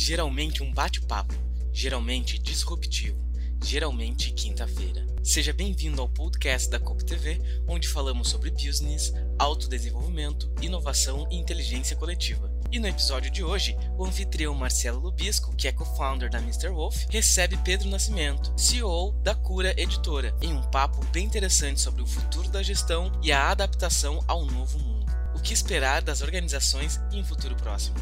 Geralmente 0.00 0.62
um 0.62 0.72
bate-papo, 0.72 1.34
geralmente 1.72 2.38
disruptivo, 2.38 3.18
geralmente 3.64 4.30
quinta-feira. 4.30 5.04
Seja 5.24 5.52
bem-vindo 5.52 6.00
ao 6.00 6.08
podcast 6.08 6.70
da 6.70 6.78
COP 6.78 7.04
TV, 7.04 7.42
onde 7.66 7.88
falamos 7.88 8.28
sobre 8.28 8.52
business, 8.52 9.12
autodesenvolvimento, 9.36 10.50
inovação 10.62 11.26
e 11.32 11.36
inteligência 11.36 11.96
coletiva. 11.96 12.48
E 12.70 12.78
no 12.78 12.86
episódio 12.86 13.28
de 13.28 13.42
hoje, 13.42 13.76
o 13.98 14.06
anfitrião 14.06 14.54
Marcelo 14.54 15.00
Lubisco, 15.00 15.54
que 15.56 15.66
é 15.66 15.72
co-founder 15.72 16.30
da 16.30 16.38
Mr. 16.38 16.68
Wolf, 16.68 17.04
recebe 17.10 17.56
Pedro 17.64 17.88
Nascimento, 17.88 18.54
CEO 18.56 19.12
da 19.24 19.34
Cura 19.34 19.74
Editora, 19.76 20.32
em 20.40 20.52
um 20.52 20.62
papo 20.70 21.04
bem 21.06 21.24
interessante 21.24 21.80
sobre 21.80 22.02
o 22.02 22.06
futuro 22.06 22.48
da 22.48 22.62
gestão 22.62 23.10
e 23.20 23.32
a 23.32 23.50
adaptação 23.50 24.24
ao 24.28 24.46
novo 24.46 24.78
mundo. 24.78 25.12
O 25.34 25.40
que 25.40 25.52
esperar 25.52 26.02
das 26.02 26.22
organizações 26.22 27.00
em 27.12 27.20
um 27.20 27.24
futuro 27.24 27.56
próximo? 27.56 27.96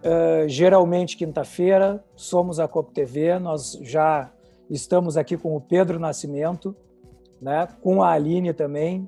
Uh, 0.00 0.48
geralmente 0.48 1.16
quinta-feira, 1.16 2.02
somos 2.16 2.58
a 2.58 2.66
COP 2.66 2.92
TV, 2.92 3.38
nós 3.38 3.78
já 3.82 4.32
estamos 4.70 5.16
aqui 5.16 5.36
com 5.36 5.54
o 5.54 5.60
Pedro 5.60 5.98
Nascimento, 5.98 6.74
né, 7.40 7.68
com 7.82 8.02
a 8.02 8.12
Aline 8.12 8.54
também, 8.54 9.06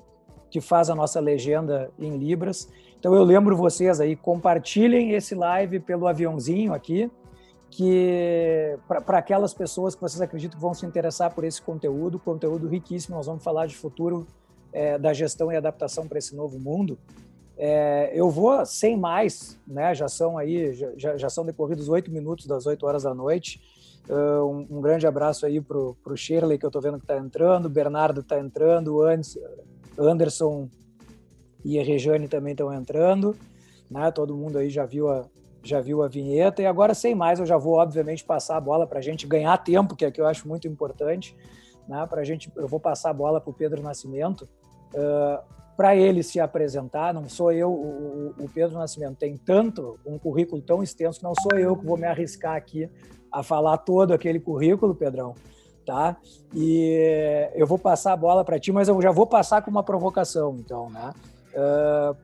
que 0.51 0.61
faz 0.61 0.91
a 0.91 0.95
nossa 0.95 1.19
legenda 1.19 1.89
em 1.97 2.15
Libras. 2.15 2.69
Então 2.99 3.15
eu 3.15 3.23
lembro 3.23 3.57
vocês 3.57 3.99
aí, 3.99 4.15
compartilhem 4.15 5.13
esse 5.13 5.33
live 5.33 5.79
pelo 5.79 6.07
aviãozinho 6.07 6.73
aqui, 6.73 7.09
que 7.71 8.77
para 8.87 9.17
aquelas 9.17 9.51
pessoas 9.51 9.95
que 9.95 10.01
vocês 10.01 10.21
acreditam 10.21 10.57
que 10.57 10.61
vão 10.61 10.75
se 10.75 10.85
interessar 10.85 11.33
por 11.33 11.43
esse 11.43 11.59
conteúdo, 11.59 12.19
conteúdo 12.19 12.67
riquíssimo, 12.67 13.17
nós 13.17 13.25
vamos 13.25 13.43
falar 13.43 13.65
de 13.65 13.75
futuro 13.75 14.27
é, 14.71 14.99
da 14.99 15.11
gestão 15.11 15.51
e 15.51 15.55
adaptação 15.55 16.07
para 16.07 16.19
esse 16.19 16.35
novo 16.35 16.59
mundo. 16.59 16.99
É, 17.57 18.11
eu 18.13 18.29
vou 18.29 18.65
sem 18.65 18.97
mais, 18.97 19.59
né? 19.67 19.93
Já 19.93 20.07
são 20.07 20.37
aí, 20.37 20.73
já, 20.97 21.17
já 21.17 21.29
são 21.29 21.45
decorridos 21.45 21.87
oito 21.89 22.11
minutos 22.11 22.45
das 22.47 22.65
oito 22.65 22.85
horas 22.85 23.03
da 23.03 23.13
noite. 23.13 23.61
Uh, 24.09 24.43
um, 24.43 24.77
um, 24.77 24.81
grande 24.81 25.07
abraço 25.07 25.45
aí 25.45 25.61
pro, 25.61 25.95
pro 26.03 26.17
Shirley, 26.17 26.57
que 26.57 26.65
eu 26.65 26.71
tô 26.71 26.81
vendo 26.81 26.99
que 26.99 27.05
tá 27.05 27.17
entrando, 27.17 27.67
o 27.67 27.69
Bernardo 27.69 28.21
tá 28.21 28.37
entrando, 28.37 29.01
Anderson 29.97 30.67
e 31.63 31.79
a 31.79 31.83
Rejane 31.83 32.27
também 32.27 32.51
estão 32.51 32.73
entrando, 32.73 33.35
né? 33.89 34.11
Todo 34.11 34.35
mundo 34.35 34.57
aí 34.57 34.69
já 34.69 34.85
viu 34.85 35.09
a, 35.09 35.25
já 35.63 35.79
viu 35.79 36.03
a 36.03 36.09
vinheta 36.09 36.61
e 36.61 36.65
agora 36.65 36.93
sem 36.93 37.15
mais 37.15 37.39
eu 37.39 37.45
já 37.45 37.57
vou 37.57 37.75
obviamente 37.75 38.25
passar 38.25 38.57
a 38.57 38.61
bola 38.61 38.85
para 38.85 38.99
a 38.99 39.01
gente 39.01 39.25
ganhar 39.25 39.57
tempo, 39.59 39.95
que 39.95 40.03
é 40.03 40.11
que 40.11 40.19
eu 40.19 40.27
acho 40.27 40.47
muito 40.47 40.67
importante, 40.67 41.33
né? 41.87 42.05
Para 42.05 42.25
gente, 42.25 42.51
eu 42.57 42.67
vou 42.67 42.81
passar 42.81 43.11
a 43.11 43.13
bola 43.13 43.39
para 43.39 43.51
o 43.51 43.53
Pedro 43.53 43.81
Nascimento. 43.81 44.49
Uh, 44.93 45.62
para 45.75 45.95
ele 45.95 46.21
se 46.21 46.39
apresentar, 46.39 47.13
não 47.13 47.27
sou 47.27 47.51
eu, 47.51 47.71
o, 47.71 48.33
o, 48.39 48.49
Pedro 48.49 48.77
Nascimento 48.77 49.17
tem 49.17 49.37
tanto, 49.37 49.99
um 50.05 50.19
currículo 50.19 50.61
tão 50.61 50.83
extenso, 50.83 51.19
que 51.19 51.23
não 51.23 51.33
sou 51.35 51.57
eu 51.57 51.75
que 51.75 51.85
vou 51.85 51.97
me 51.97 52.05
arriscar 52.05 52.55
aqui 52.55 52.89
a 53.31 53.41
falar 53.41 53.77
todo 53.79 54.13
aquele 54.13 54.39
currículo, 54.39 54.93
Pedrão, 54.93 55.33
tá? 55.85 56.15
E 56.53 57.49
eu 57.55 57.65
vou 57.65 57.79
passar 57.79 58.13
a 58.13 58.17
bola 58.17 58.45
para 58.45 58.59
ti, 58.59 58.71
mas 58.71 58.87
eu 58.87 59.01
já 59.01 59.11
vou 59.11 59.25
passar 59.25 59.63
com 59.63 59.71
uma 59.71 59.83
provocação, 59.83 60.55
então, 60.59 60.89
né? 60.89 61.11
Uh, 61.55 62.15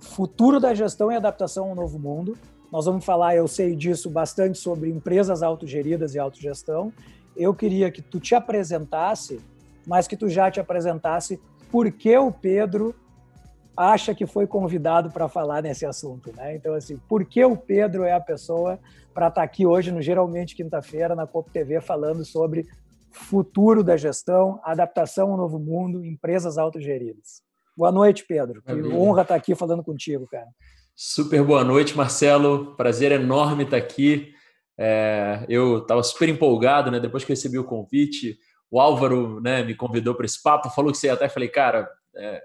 futuro 0.00 0.60
da 0.60 0.74
gestão 0.74 1.10
e 1.10 1.16
adaptação 1.16 1.70
ao 1.70 1.74
novo 1.74 1.98
mundo. 1.98 2.36
Nós 2.70 2.84
vamos 2.84 3.04
falar, 3.04 3.34
eu 3.34 3.48
sei 3.48 3.74
disso 3.74 4.10
bastante 4.10 4.58
sobre 4.58 4.90
empresas 4.90 5.42
autogeridas 5.42 6.14
e 6.14 6.18
autogestão. 6.18 6.92
Eu 7.34 7.54
queria 7.54 7.90
que 7.90 8.02
tu 8.02 8.20
te 8.20 8.34
apresentasse, 8.34 9.40
mas 9.86 10.06
que 10.06 10.16
tu 10.16 10.28
já 10.28 10.50
te 10.50 10.60
apresentasse 10.60 11.40
por 11.70 11.90
que 11.92 12.16
o 12.16 12.32
Pedro 12.32 12.94
acha 13.76 14.14
que 14.14 14.26
foi 14.26 14.46
convidado 14.46 15.10
para 15.10 15.28
falar 15.28 15.62
nesse 15.62 15.86
assunto, 15.86 16.32
né? 16.36 16.56
Então 16.56 16.74
assim, 16.74 16.96
por 17.08 17.24
que 17.24 17.44
o 17.44 17.56
Pedro 17.56 18.04
é 18.04 18.12
a 18.12 18.20
pessoa 18.20 18.78
para 19.14 19.28
estar 19.28 19.40
tá 19.40 19.44
aqui 19.44 19.66
hoje 19.66 19.92
no 19.92 20.02
geralmente 20.02 20.56
quinta-feira 20.56 21.14
na 21.14 21.26
Pop 21.26 21.48
TV 21.50 21.80
falando 21.80 22.24
sobre 22.24 22.66
futuro 23.10 23.82
da 23.82 23.96
gestão, 23.96 24.60
adaptação 24.64 25.30
ao 25.30 25.36
novo 25.36 25.58
mundo, 25.58 26.04
empresas 26.04 26.58
autogeridas. 26.58 27.42
Boa 27.76 27.92
noite, 27.92 28.24
Pedro. 28.26 28.62
Que 28.62 28.72
honra 28.88 29.22
estar 29.22 29.34
aqui 29.34 29.54
falando 29.54 29.84
contigo, 29.84 30.26
cara. 30.26 30.48
Super 30.96 31.44
boa 31.44 31.62
noite, 31.62 31.96
Marcelo. 31.96 32.74
Prazer 32.74 33.12
enorme 33.12 33.62
estar 33.62 33.76
aqui. 33.76 34.32
É, 34.76 35.44
eu 35.48 35.78
estava 35.78 36.02
super 36.02 36.28
empolgado, 36.28 36.90
né? 36.90 36.98
Depois 36.98 37.24
que 37.24 37.32
recebi 37.32 37.58
o 37.58 37.64
convite, 37.64 38.36
o 38.70 38.80
Álvaro, 38.80 39.40
né, 39.40 39.62
me 39.62 39.74
convidou 39.74 40.14
para 40.14 40.26
esse 40.26 40.42
papo, 40.42 40.70
falou 40.70 40.92
que 40.92 40.98
você 40.98 41.08
até 41.08 41.28
falei, 41.28 41.48
cara, 41.48 41.90
é, 42.16 42.42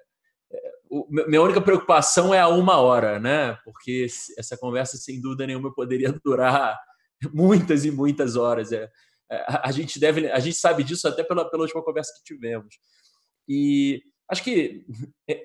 é, 0.52 0.72
o, 0.90 1.06
minha 1.10 1.42
única 1.42 1.62
preocupação 1.62 2.34
é 2.34 2.40
a 2.40 2.48
uma 2.48 2.78
hora, 2.78 3.20
né? 3.20 3.58
Porque 3.66 4.08
essa 4.38 4.58
conversa, 4.58 4.98
sem 4.98 5.22
dúvida 5.22 5.48
nenhuma, 5.48 5.74
poderia 5.74 6.12
durar 6.24 6.80
muitas 7.34 7.86
e 7.86 7.92
muitas 7.92 8.36
horas. 8.36 8.72
É, 8.72 8.90
é 9.32 9.46
a 9.64 9.72
gente 9.72 10.00
deve, 10.00 10.32
a 10.32 10.40
gente 10.40 10.56
sabe 10.56 10.84
disso 10.84 11.08
até 11.08 11.24
pela, 11.24 11.50
pela 11.50 11.64
última 11.64 11.84
conversa 11.84 12.14
que 12.16 12.24
tivemos. 12.24 12.76
E 13.48 14.02
Acho 14.30 14.44
que, 14.44 14.86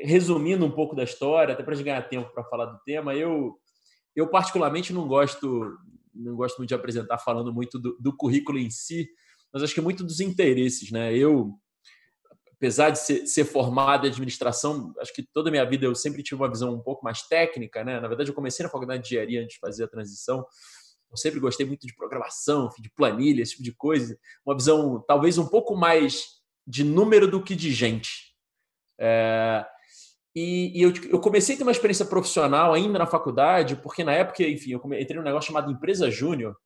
resumindo 0.00 0.64
um 0.64 0.70
pouco 0.70 0.94
da 0.94 1.02
história, 1.02 1.52
até 1.52 1.62
para 1.62 1.78
a 1.78 1.82
ganhar 1.82 2.08
tempo 2.08 2.32
para 2.32 2.44
falar 2.44 2.66
do 2.66 2.78
tema, 2.84 3.14
eu, 3.14 3.58
eu 4.14 4.28
particularmente 4.28 4.92
não 4.92 5.06
gosto, 5.06 5.76
não 6.14 6.36
gosto 6.36 6.58
muito 6.58 6.68
de 6.68 6.74
apresentar 6.74 7.18
falando 7.18 7.52
muito 7.52 7.78
do, 7.78 7.98
do 8.00 8.16
currículo 8.16 8.58
em 8.58 8.70
si, 8.70 9.08
mas 9.52 9.62
acho 9.62 9.74
que 9.74 9.80
muito 9.80 10.04
dos 10.04 10.20
interesses. 10.20 10.90
Né? 10.90 11.16
Eu, 11.16 11.54
apesar 12.52 12.90
de 12.90 12.98
ser, 12.98 13.26
ser, 13.26 13.44
formado 13.44 14.06
em 14.06 14.10
administração, 14.10 14.92
acho 15.00 15.12
que 15.12 15.22
toda 15.22 15.48
a 15.48 15.52
minha 15.52 15.64
vida 15.64 15.86
eu 15.86 15.94
sempre 15.94 16.22
tive 16.22 16.40
uma 16.40 16.50
visão 16.50 16.74
um 16.74 16.80
pouco 16.80 17.04
mais 17.04 17.22
técnica. 17.22 17.84
Né? 17.84 18.00
Na 18.00 18.08
verdade, 18.08 18.30
eu 18.30 18.34
comecei 18.34 18.64
na 18.64 18.70
faculdade 18.70 19.02
de 19.02 19.08
engenharia 19.08 19.42
antes 19.42 19.54
de 19.54 19.60
fazer 19.60 19.84
a 19.84 19.88
transição. 19.88 20.44
Eu 21.10 21.16
sempre 21.16 21.40
gostei 21.40 21.64
muito 21.64 21.86
de 21.86 21.94
programação, 21.94 22.68
de 22.78 22.90
planilha, 22.90 23.42
esse 23.42 23.52
tipo 23.52 23.62
de 23.62 23.72
coisa. 23.72 24.18
Uma 24.44 24.56
visão 24.56 25.02
talvez 25.06 25.38
um 25.38 25.46
pouco 25.46 25.74
mais 25.74 26.38
de 26.66 26.84
número 26.84 27.30
do 27.30 27.42
que 27.42 27.56
de 27.56 27.72
gente. 27.72 28.34
É, 29.00 29.64
e, 30.36 30.78
e 30.78 30.82
eu, 30.82 30.92
eu, 31.10 31.20
comecei 31.20 31.54
a 31.54 31.58
ter 31.58 31.64
uma 31.64 31.72
experiência 31.72 32.04
profissional 32.04 32.74
ainda 32.74 32.98
na 32.98 33.06
faculdade, 33.06 33.76
porque 33.76 34.04
na 34.04 34.12
época, 34.12 34.42
enfim, 34.42 34.72
eu 34.72 34.80
entrei 34.94 35.16
num 35.16 35.22
negócio 35.22 35.48
chamado 35.48 35.70
Empresa 35.70 36.10
Júnior. 36.10 36.56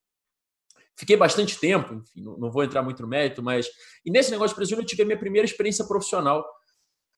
Fiquei 0.97 1.17
bastante 1.17 1.59
tempo, 1.59 1.95
enfim, 1.95 2.23
não, 2.23 2.51
vou 2.51 2.63
entrar 2.63 2.83
muito 2.83 3.03
no 3.03 3.09
mérito, 3.09 3.43
mas. 3.43 3.67
E 4.05 4.11
nesse 4.11 4.31
negócio 4.31 4.57
de 4.57 4.65
Júnior 4.65 4.85
eu 4.85 4.87
tive 4.87 5.03
a 5.03 5.07
minha 5.07 5.19
primeira 5.19 5.47
experiência 5.47 5.87
profissional. 5.87 6.45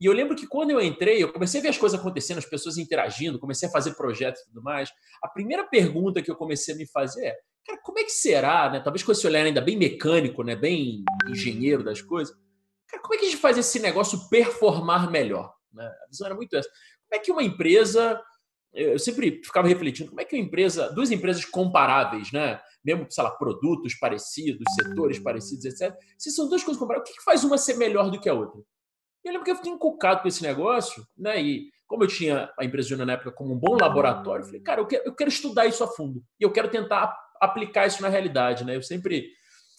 E 0.01 0.07
eu 0.07 0.13
lembro 0.13 0.37
que 0.37 0.47
quando 0.47 0.71
eu 0.71 0.81
entrei, 0.81 1.23
eu 1.23 1.33
comecei 1.33 1.61
a 1.61 1.63
ver 1.63 1.69
as 1.69 1.79
coisas 1.79 1.99
acontecendo, 1.99 2.39
as 2.39 2.47
pessoas 2.47 2.77
interagindo, 2.77 3.39
comecei 3.39 3.69
a 3.69 3.73
fazer 3.73 3.95
projetos 3.95 4.43
e 4.43 4.47
tudo 4.47 4.63
mais. 4.63 4.91
A 5.23 5.29
primeira 5.29 5.65
pergunta 5.65 6.21
que 6.23 6.31
eu 6.31 6.37
comecei 6.37 6.75
a 6.75 6.77
me 6.77 6.87
fazer 6.87 7.27
é: 7.27 7.37
cara, 7.67 7.81
como 7.83 7.99
é 7.99 8.05
que 8.05 8.11
será, 8.11 8.71
né? 8.71 8.81
Talvez 8.81 9.03
com 9.03 9.13
esse 9.13 9.27
olhar 9.27 9.45
ainda 9.45 9.61
bem 9.61 9.77
mecânico, 9.77 10.43
né? 10.43 10.57
Bem 10.57 11.05
engenheiro 11.29 11.83
das 11.83 12.01
coisas 12.01 12.35
Cara, 12.95 13.03
como 13.03 13.15
é 13.15 13.19
que 13.19 13.25
a 13.25 13.31
gente 13.31 13.41
faz 13.41 13.59
esse 13.59 13.81
negócio 13.81 14.29
performar 14.29 15.11
melhor? 15.11 15.53
Né? 15.73 15.85
A 15.85 16.09
visão 16.09 16.27
era 16.27 16.37
muito 16.37 16.55
essa. 16.57 16.69
Como 17.09 17.21
é 17.21 17.25
que 17.25 17.33
uma 17.33 17.43
empresa. 17.43 18.21
Eu 18.75 18.99
sempre 18.99 19.41
ficava 19.45 19.69
refletindo, 19.69 20.11
como 20.11 20.21
é 20.21 20.25
que 20.25 20.35
uma 20.35 20.43
empresa, 20.43 20.93
duas 20.93 21.11
empresas 21.11 21.45
comparáveis, 21.45 22.33
né? 22.33 22.61
Mesmo, 22.85 23.07
sei 23.09 23.23
lá, 23.25 23.31
produtos 23.31 23.95
parecidos, 23.95 24.65
setores 24.75 25.19
parecidos, 25.19 25.65
etc. 25.65 25.95
Se 26.19 26.31
são 26.31 26.49
duas 26.49 26.63
coisas 26.63 26.79
comparáveis, 26.79 27.11
o 27.11 27.17
que 27.17 27.25
faz 27.25 27.45
uma 27.45 27.57
ser 27.57 27.75
melhor 27.75 28.11
do 28.11 28.21
que 28.21 28.29
a 28.29 28.35
outra? 28.35 28.61
Eu 29.25 29.33
lembro 29.33 29.45
que 29.45 29.51
eu 29.53 29.57
fiquei 29.57 29.73
encucado 29.73 30.23
com 30.23 30.29
esse 30.29 30.43
negócio, 30.43 31.07
né? 31.17 31.41
E 31.41 31.71
como 31.87 32.05
eu 32.05 32.09
tinha 32.09 32.53
a 32.59 32.65
empresa 32.65 32.89
Júnior 32.89 33.07
na 33.07 33.13
época 33.15 33.31
como 33.31 33.55
um 33.55 33.59
bom 33.59 33.77
laboratório, 33.81 34.43
eu 34.43 34.47
falei, 34.47 34.61
cara, 34.61 34.81
eu 34.81 34.87
quero, 34.87 35.05
eu 35.07 35.15
quero 35.15 35.31
estudar 35.31 35.67
isso 35.67 35.83
a 35.85 35.87
fundo. 35.87 36.23
E 36.39 36.43
eu 36.43 36.53
quero 36.53 36.69
tentar 36.69 37.17
aplicar 37.41 37.87
isso 37.87 38.03
na 38.03 38.09
realidade, 38.09 38.65
né? 38.65 38.77
Eu 38.77 38.83
sempre 38.83 39.31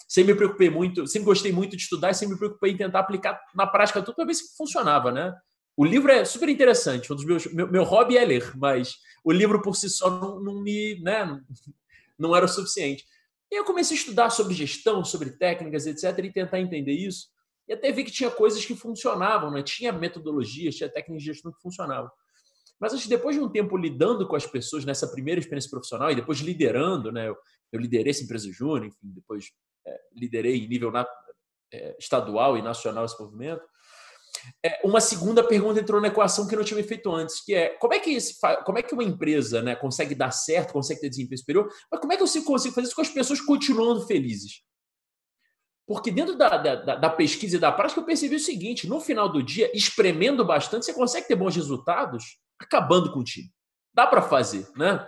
sempre 0.07 0.33
me 0.33 0.37
preocupei 0.37 0.69
muito, 0.69 1.07
sempre 1.07 1.25
gostei 1.25 1.51
muito 1.51 1.75
de 1.75 1.81
estudar 1.83 2.11
e 2.11 2.13
sempre 2.13 2.33
me 2.33 2.39
preocupei 2.39 2.71
em 2.71 2.77
tentar 2.77 2.99
aplicar 2.99 3.39
na 3.55 3.65
prática 3.65 4.01
tudo 4.01 4.15
para 4.15 4.25
ver 4.25 4.35
se 4.35 4.55
funcionava, 4.55 5.11
né? 5.11 5.33
O 5.77 5.83
livro 5.83 6.11
é 6.11 6.23
super 6.23 6.47
interessante, 6.47 7.11
um 7.11 7.15
dos 7.15 7.25
meus, 7.25 7.45
meu, 7.47 7.69
meu 7.69 7.83
hobby 7.83 8.17
é 8.17 8.23
ler, 8.23 8.55
mas 8.57 8.97
o 9.23 9.31
livro 9.31 9.61
por 9.61 9.75
si 9.75 9.89
só 9.89 10.09
não, 10.09 10.39
não 10.39 10.61
me, 10.61 10.99
né, 11.01 11.41
não, 12.17 12.33
era 12.35 12.45
o 12.45 12.49
suficiente. 12.49 13.05
E 13.51 13.59
eu 13.59 13.65
comecei 13.65 13.97
a 13.97 13.99
estudar 13.99 14.29
sobre 14.29 14.53
gestão, 14.53 15.03
sobre 15.03 15.31
técnicas, 15.31 15.85
etc, 15.85 16.17
e 16.23 16.31
tentar 16.31 16.59
entender 16.59 16.93
isso. 16.93 17.27
E 17.67 17.73
até 17.73 17.91
vi 17.91 18.03
que 18.03 18.11
tinha 18.11 18.31
coisas 18.31 18.63
que 18.63 18.75
funcionavam, 18.75 19.51
né? 19.51 19.63
Tinha 19.63 19.91
metodologias, 19.91 20.75
tinha 20.75 20.89
técnicas 20.89 21.23
de 21.23 21.33
gestão 21.33 21.51
que 21.51 21.61
funcionavam. 21.61 22.09
Mas 22.79 22.93
acho 22.93 23.03
que 23.03 23.09
depois 23.09 23.35
de 23.35 23.41
um 23.41 23.49
tempo 23.49 23.77
lidando 23.77 24.27
com 24.27 24.35
as 24.35 24.45
pessoas 24.45 24.85
nessa 24.85 25.07
primeira 25.07 25.39
experiência 25.39 25.69
profissional 25.69 26.11
e 26.11 26.15
depois 26.15 26.39
liderando, 26.39 27.11
né? 27.11 27.29
Eu, 27.29 27.37
eu 27.71 27.79
liderei 27.79 28.11
essa 28.11 28.23
empresa 28.23 28.51
júnior, 28.51 28.85
enfim, 28.85 28.97
depois 29.03 29.51
é, 29.85 29.99
liderei 30.13 30.57
em 30.57 30.67
nível 30.67 30.91
na, 30.91 31.07
é, 31.73 31.95
estadual 31.99 32.57
e 32.57 32.61
nacional 32.61 33.05
esse 33.05 33.19
movimento. 33.19 33.63
É, 34.63 34.79
uma 34.83 34.99
segunda 34.99 35.43
pergunta 35.43 35.79
entrou 35.79 36.01
na 36.01 36.07
equação 36.07 36.47
que 36.47 36.55
eu 36.55 36.59
não 36.59 36.65
tinha 36.65 36.83
feito 36.83 37.11
antes, 37.11 37.43
que 37.43 37.53
é 37.53 37.69
como 37.77 37.93
é 37.93 37.99
que, 37.99 38.11
esse, 38.11 38.35
como 38.65 38.77
é 38.77 38.81
que 38.81 38.93
uma 38.93 39.03
empresa 39.03 39.61
né, 39.61 39.75
consegue 39.75 40.15
dar 40.15 40.31
certo, 40.31 40.73
consegue 40.73 41.01
ter 41.01 41.09
desempenho 41.09 41.37
superior, 41.37 41.69
mas 41.91 41.99
como 41.99 42.13
é 42.13 42.17
que 42.17 42.23
eu 42.23 42.43
consigo 42.43 42.75
fazer 42.75 42.87
isso 42.87 42.95
com 42.95 43.01
as 43.01 43.09
pessoas 43.09 43.41
continuando 43.41 44.05
felizes? 44.07 44.63
Porque 45.87 46.09
dentro 46.09 46.35
da, 46.35 46.57
da, 46.57 46.95
da, 46.95 47.09
pesquisa 47.09 47.57
e 47.57 47.59
da 47.59 47.71
prática 47.71 48.01
eu 48.01 48.05
percebi 48.05 48.35
o 48.35 48.39
seguinte: 48.39 48.87
no 48.87 48.99
final 48.99 49.29
do 49.29 49.43
dia, 49.43 49.69
espremendo 49.75 50.43
bastante, 50.43 50.85
você 50.85 50.93
consegue 50.93 51.27
ter 51.27 51.35
bons 51.35 51.55
resultados 51.55 52.39
acabando 52.59 53.11
com 53.11 53.19
o 53.19 53.23
time. 53.23 53.51
Dá 53.93 54.07
para 54.07 54.21
fazer, 54.21 54.67
né? 54.75 55.07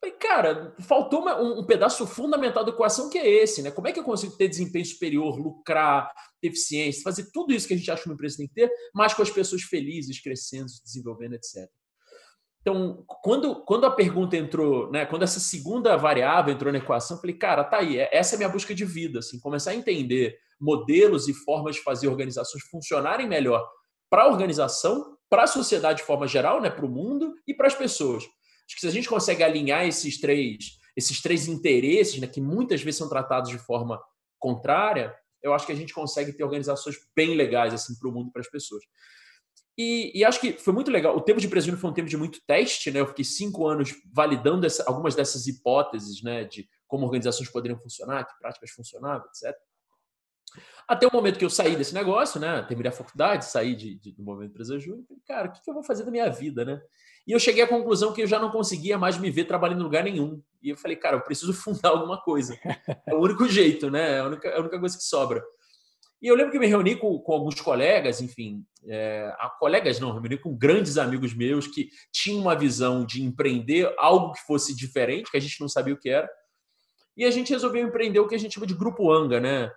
Falei, 0.00 0.16
cara, 0.16 0.74
faltou 0.80 1.22
um, 1.22 1.60
um, 1.60 1.66
pedaço 1.66 2.06
fundamental 2.06 2.64
da 2.64 2.70
equação 2.70 3.10
que 3.10 3.18
é 3.18 3.28
esse, 3.28 3.60
né? 3.60 3.70
Como 3.70 3.86
é 3.86 3.92
que 3.92 4.00
eu 4.00 4.04
consigo 4.04 4.34
ter 4.34 4.48
desempenho 4.48 4.86
superior, 4.86 5.38
lucrar, 5.38 6.10
ter 6.40 6.48
eficiência, 6.48 7.02
fazer 7.02 7.30
tudo 7.30 7.52
isso 7.52 7.68
que 7.68 7.74
a 7.74 7.76
gente 7.76 7.90
acha 7.90 8.02
que 8.02 8.08
uma 8.08 8.14
empresa 8.14 8.38
tem 8.38 8.48
que 8.48 8.54
ter, 8.54 8.70
mas 8.94 9.12
com 9.12 9.20
as 9.20 9.30
pessoas 9.30 9.60
felizes, 9.62 10.18
crescendo, 10.22 10.66
desenvolvendo, 10.82 11.34
etc. 11.34 11.68
Então, 12.62 13.04
quando, 13.22 13.62
quando 13.64 13.84
a 13.84 13.90
pergunta 13.90 14.36
entrou, 14.36 14.90
né, 14.90 15.04
quando 15.04 15.22
essa 15.22 15.40
segunda 15.40 15.96
variável 15.96 16.52
entrou 16.52 16.72
na 16.72 16.78
equação, 16.78 17.16
eu 17.16 17.20
falei, 17.20 17.36
cara, 17.36 17.64
tá 17.64 17.78
aí, 17.78 17.98
é, 17.98 18.08
essa 18.12 18.34
é 18.34 18.36
a 18.36 18.38
minha 18.38 18.48
busca 18.48 18.74
de 18.74 18.84
vida, 18.86 19.18
assim, 19.18 19.38
começar 19.38 19.72
a 19.72 19.74
entender 19.74 20.36
modelos 20.58 21.28
e 21.28 21.34
formas 21.34 21.76
de 21.76 21.82
fazer 21.82 22.08
organizações 22.08 22.64
funcionarem 22.64 23.26
melhor 23.26 23.66
para 24.10 24.24
a 24.24 24.28
organização, 24.28 25.16
para 25.28 25.44
a 25.44 25.46
sociedade 25.46 26.00
de 26.00 26.06
forma 26.06 26.26
geral, 26.26 26.60
né, 26.60 26.70
para 26.70 26.84
o 26.84 26.90
mundo 26.90 27.34
e 27.46 27.54
para 27.54 27.66
as 27.66 27.74
pessoas. 27.74 28.24
Acho 28.70 28.76
que 28.76 28.80
se 28.82 28.86
a 28.86 28.92
gente 28.92 29.08
consegue 29.08 29.42
alinhar 29.42 29.84
esses 29.84 30.20
três, 30.20 30.78
esses 30.96 31.20
três 31.20 31.48
interesses, 31.48 32.20
né, 32.20 32.28
que 32.28 32.40
muitas 32.40 32.80
vezes 32.80 32.98
são 32.98 33.08
tratados 33.08 33.50
de 33.50 33.58
forma 33.58 34.00
contrária, 34.38 35.12
eu 35.42 35.52
acho 35.52 35.66
que 35.66 35.72
a 35.72 35.74
gente 35.74 35.92
consegue 35.92 36.32
ter 36.32 36.44
organizações 36.44 36.96
bem 37.16 37.34
legais 37.34 37.74
assim 37.74 37.98
para 37.98 38.08
o 38.08 38.12
mundo 38.12 38.28
e 38.28 38.32
para 38.32 38.42
as 38.42 38.48
pessoas. 38.48 38.84
E, 39.76 40.12
e, 40.14 40.24
acho 40.24 40.40
que 40.40 40.52
foi 40.52 40.72
muito 40.72 40.88
legal. 40.88 41.16
O 41.16 41.20
tempo 41.20 41.40
de 41.40 41.48
presumo 41.48 41.76
foi 41.76 41.90
um 41.90 41.94
tempo 41.94 42.08
de 42.08 42.16
muito 42.16 42.38
teste, 42.46 42.92
né? 42.92 43.00
Eu 43.00 43.06
fiquei 43.08 43.24
cinco 43.24 43.66
anos 43.66 43.92
validando 44.12 44.66
essa, 44.66 44.84
algumas 44.86 45.16
dessas 45.16 45.48
hipóteses, 45.48 46.22
né? 46.22 46.44
De 46.44 46.68
como 46.86 47.06
organizações 47.06 47.50
poderiam 47.50 47.80
funcionar, 47.80 48.24
que 48.24 48.38
práticas 48.38 48.70
funcionavam, 48.70 49.26
etc. 49.26 49.56
Até 50.86 51.06
o 51.06 51.12
momento 51.12 51.38
que 51.38 51.44
eu 51.44 51.50
saí 51.50 51.74
desse 51.74 51.94
negócio, 51.94 52.38
né? 52.38 52.62
Terminei 52.62 52.90
a 52.90 52.94
faculdade, 52.94 53.46
saí 53.46 53.74
de, 53.74 53.98
de, 53.98 54.12
do 54.12 54.22
movimento 54.22 54.62
júnior, 54.78 55.04
falei, 55.08 55.22
cara, 55.26 55.48
o 55.48 55.52
que, 55.52 55.62
que 55.62 55.70
eu 55.70 55.74
vou 55.74 55.82
fazer 55.82 56.04
da 56.04 56.10
minha 56.10 56.28
vida, 56.28 56.64
né? 56.64 56.80
E 57.30 57.32
eu 57.32 57.38
cheguei 57.38 57.62
à 57.62 57.68
conclusão 57.68 58.12
que 58.12 58.20
eu 58.20 58.26
já 58.26 58.40
não 58.40 58.50
conseguia 58.50 58.98
mais 58.98 59.16
me 59.16 59.30
ver 59.30 59.44
trabalhando 59.44 59.78
em 59.78 59.84
lugar 59.84 60.02
nenhum. 60.02 60.42
E 60.60 60.70
eu 60.70 60.76
falei, 60.76 60.96
cara, 60.96 61.14
eu 61.14 61.20
preciso 61.20 61.52
fundar 61.54 61.90
alguma 61.90 62.20
coisa. 62.20 62.58
É 63.06 63.14
o 63.14 63.20
único 63.20 63.46
jeito, 63.46 63.88
né? 63.88 64.16
É 64.16 64.18
a 64.18 64.26
única, 64.26 64.48
é 64.48 64.56
a 64.56 64.60
única 64.60 64.80
coisa 64.80 64.98
que 64.98 65.04
sobra. 65.04 65.40
E 66.20 66.26
eu 66.26 66.34
lembro 66.34 66.50
que 66.50 66.58
me 66.58 66.66
reuni 66.66 66.96
com, 66.96 67.16
com 67.20 67.32
alguns 67.32 67.60
colegas, 67.60 68.20
enfim, 68.20 68.64
é, 68.84 69.32
colegas 69.60 70.00
não, 70.00 70.10
reuni 70.10 70.38
com 70.38 70.52
grandes 70.58 70.98
amigos 70.98 71.32
meus 71.32 71.68
que 71.68 71.88
tinham 72.12 72.40
uma 72.40 72.56
visão 72.56 73.06
de 73.06 73.22
empreender 73.22 73.94
algo 73.96 74.32
que 74.32 74.40
fosse 74.40 74.74
diferente, 74.74 75.30
que 75.30 75.36
a 75.36 75.40
gente 75.40 75.60
não 75.60 75.68
sabia 75.68 75.94
o 75.94 75.96
que 75.96 76.10
era. 76.10 76.28
E 77.16 77.24
a 77.24 77.30
gente 77.30 77.52
resolveu 77.52 77.86
empreender 77.86 78.18
o 78.18 78.26
que 78.26 78.34
a 78.34 78.38
gente 78.38 78.54
chama 78.54 78.66
de 78.66 78.74
Grupo 78.74 79.08
Anga, 79.08 79.38
né? 79.38 79.70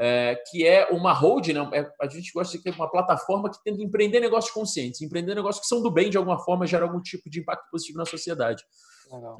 É, 0.00 0.40
que 0.48 0.64
é 0.64 0.86
uma 0.90 1.12
holding, 1.12 1.54
né? 1.54 1.70
É, 1.72 1.90
a 2.00 2.08
gente 2.08 2.32
gosta 2.32 2.56
de 2.56 2.62
ter 2.62 2.70
uma 2.70 2.88
plataforma 2.88 3.50
que 3.50 3.62
tenta 3.64 3.82
empreender 3.82 4.20
negócios 4.20 4.54
conscientes, 4.54 5.02
empreender 5.02 5.34
negócios 5.34 5.60
que 5.60 5.66
são 5.66 5.82
do 5.82 5.90
bem 5.90 6.08
de 6.08 6.16
alguma 6.16 6.38
forma, 6.38 6.66
gerar 6.68 6.84
algum 6.84 7.02
tipo 7.02 7.28
de 7.28 7.40
impacto 7.40 7.68
positivo 7.68 7.98
na 7.98 8.06
sociedade. 8.06 8.62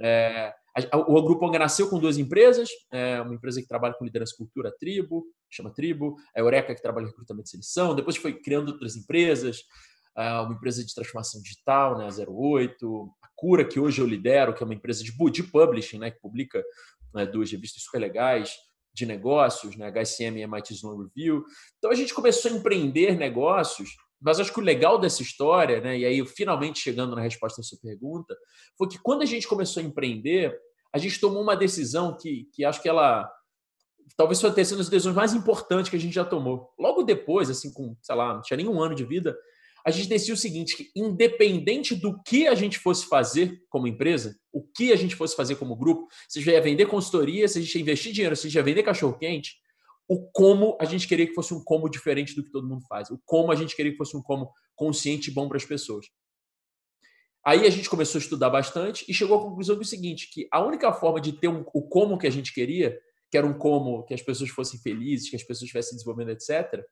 É, 0.00 0.52
a, 0.74 0.96
a, 0.96 0.98
o 0.98 1.22
Grupo 1.22 1.46
Anga 1.46 1.60
nasceu 1.60 1.88
com 1.88 2.00
duas 2.00 2.18
empresas, 2.18 2.68
é, 2.90 3.20
uma 3.20 3.34
empresa 3.34 3.62
que 3.62 3.68
trabalha 3.68 3.94
com 3.94 4.04
liderança 4.04 4.34
cultura, 4.36 4.74
Tribo, 4.76 5.24
chama 5.48 5.70
Tribo, 5.70 6.16
a 6.34 6.40
Eureka, 6.40 6.74
que 6.74 6.82
trabalha 6.82 7.04
em 7.04 7.08
recrutamento 7.08 7.44
de 7.44 7.50
seleção, 7.50 7.94
depois 7.94 8.16
foi 8.16 8.32
criando 8.32 8.70
outras 8.70 8.96
empresas, 8.96 9.62
é, 10.16 10.40
uma 10.40 10.54
empresa 10.54 10.84
de 10.84 10.92
transformação 10.92 11.40
digital, 11.40 11.98
né, 11.98 12.08
a 12.08 12.30
08, 12.30 13.10
a 13.22 13.28
Cura, 13.36 13.64
que 13.64 13.78
hoje 13.78 14.00
eu 14.00 14.06
lidero, 14.06 14.52
que 14.52 14.62
é 14.62 14.66
uma 14.66 14.74
empresa 14.74 15.04
de, 15.04 15.12
de 15.30 15.42
publishing, 15.44 15.98
né, 15.98 16.10
que 16.10 16.18
publica 16.18 16.64
né, 17.14 17.26
duas 17.26 17.52
revistas 17.52 17.82
super 17.82 18.00
legais, 18.00 18.56
de 18.92 19.06
negócios, 19.06 19.76
né? 19.76 19.90
HSM 19.90 20.38
e 20.38 20.42
MIT 20.42 20.74
Sloan 20.74 21.04
Review. 21.04 21.44
Então 21.78 21.90
a 21.90 21.94
gente 21.94 22.14
começou 22.14 22.50
a 22.50 22.54
empreender 22.54 23.16
negócios, 23.16 23.90
mas 24.20 24.40
acho 24.40 24.52
que 24.52 24.60
o 24.60 24.62
legal 24.62 24.98
dessa 24.98 25.22
história, 25.22 25.80
né? 25.80 25.98
E 25.98 26.04
aí 26.04 26.26
finalmente 26.26 26.80
chegando 26.80 27.14
na 27.14 27.22
resposta 27.22 27.60
à 27.60 27.64
sua 27.64 27.78
pergunta, 27.80 28.36
foi 28.76 28.88
que 28.88 28.98
quando 28.98 29.22
a 29.22 29.26
gente 29.26 29.46
começou 29.46 29.82
a 29.82 29.86
empreender, 29.86 30.58
a 30.92 30.98
gente 30.98 31.20
tomou 31.20 31.42
uma 31.42 31.56
decisão 31.56 32.16
que, 32.16 32.48
que 32.52 32.64
acho 32.64 32.82
que 32.82 32.88
ela 32.88 33.30
talvez 34.16 34.40
foi 34.40 34.50
ter 34.52 34.64
sido 34.64 34.76
uma 34.76 34.82
das 34.82 34.88
decisões 34.88 35.14
mais 35.14 35.34
importantes 35.34 35.90
que 35.90 35.96
a 35.96 36.00
gente 36.00 36.14
já 36.14 36.24
tomou. 36.24 36.72
Logo 36.78 37.02
depois, 37.02 37.50
assim, 37.50 37.72
com, 37.72 37.96
sei 38.02 38.14
lá, 38.14 38.34
não 38.34 38.42
tinha 38.42 38.56
nem 38.56 38.68
um 38.68 38.80
ano 38.82 38.94
de 38.94 39.04
vida, 39.04 39.36
a 39.84 39.90
gente 39.90 40.08
decidiu 40.08 40.34
o 40.34 40.38
seguinte, 40.38 40.76
que 40.76 40.90
independente 40.94 41.94
do 41.94 42.20
que 42.22 42.46
a 42.46 42.54
gente 42.54 42.78
fosse 42.78 43.06
fazer 43.06 43.62
como 43.68 43.86
empresa, 43.86 44.38
o 44.52 44.62
que 44.62 44.92
a 44.92 44.96
gente 44.96 45.14
fosse 45.14 45.36
fazer 45.36 45.56
como 45.56 45.76
grupo, 45.76 46.06
se 46.28 46.38
a 46.38 46.42
gente 46.42 46.52
ia 46.52 46.60
vender 46.60 46.86
consultoria, 46.86 47.48
se 47.48 47.58
a 47.58 47.62
gente 47.62 47.74
ia 47.74 47.82
investir 47.82 48.12
dinheiro, 48.12 48.36
se 48.36 48.46
a 48.46 48.50
gente 48.50 48.56
ia 48.56 48.62
vender 48.62 48.82
cachorro-quente, 48.82 49.56
o 50.08 50.30
como 50.30 50.76
a 50.80 50.84
gente 50.84 51.06
queria 51.06 51.26
que 51.26 51.34
fosse 51.34 51.52
um 51.52 51.62
como 51.62 51.88
diferente 51.88 52.34
do 52.34 52.42
que 52.42 52.50
todo 52.50 52.66
mundo 52.66 52.82
faz, 52.88 53.10
o 53.10 53.20
como 53.24 53.52
a 53.52 53.54
gente 53.54 53.76
queria 53.76 53.92
que 53.92 53.98
fosse 53.98 54.16
um 54.16 54.22
como 54.22 54.50
consciente 54.74 55.30
e 55.30 55.34
bom 55.34 55.48
para 55.48 55.58
as 55.58 55.64
pessoas. 55.64 56.06
Aí 57.44 57.66
a 57.66 57.70
gente 57.70 57.88
começou 57.88 58.18
a 58.18 58.22
estudar 58.22 58.50
bastante 58.50 59.04
e 59.08 59.14
chegou 59.14 59.38
à 59.38 59.42
conclusão 59.42 59.76
do 59.76 59.84
seguinte, 59.84 60.30
que 60.32 60.48
a 60.50 60.64
única 60.64 60.92
forma 60.92 61.20
de 61.20 61.32
ter 61.32 61.48
um, 61.48 61.64
o 61.72 61.82
como 61.82 62.18
que 62.18 62.26
a 62.26 62.30
gente 62.30 62.52
queria, 62.52 62.98
que 63.30 63.38
era 63.38 63.46
um 63.46 63.56
como 63.56 64.04
que 64.04 64.14
as 64.14 64.22
pessoas 64.22 64.50
fossem 64.50 64.80
felizes, 64.80 65.30
que 65.30 65.36
as 65.36 65.42
pessoas 65.42 65.62
estivessem 65.62 65.96
desenvolvendo, 65.96 66.30
etc., 66.30 66.82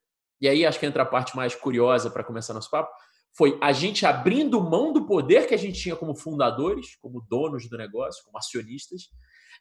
e 0.40 0.48
aí 0.48 0.66
acho 0.66 0.78
que 0.78 0.86
entra 0.86 1.02
a 1.02 1.06
parte 1.06 1.34
mais 1.36 1.54
curiosa 1.54 2.10
para 2.10 2.24
começar 2.24 2.54
nosso 2.54 2.70
papo, 2.70 2.90
foi 3.36 3.58
a 3.62 3.72
gente 3.72 4.06
abrindo 4.06 4.60
mão 4.60 4.92
do 4.92 5.06
poder 5.06 5.46
que 5.46 5.54
a 5.54 5.58
gente 5.58 5.80
tinha 5.80 5.94
como 5.94 6.14
fundadores, 6.14 6.96
como 6.96 7.20
donos 7.28 7.68
do 7.68 7.76
negócio, 7.76 8.24
como 8.24 8.38
acionistas, 8.38 9.10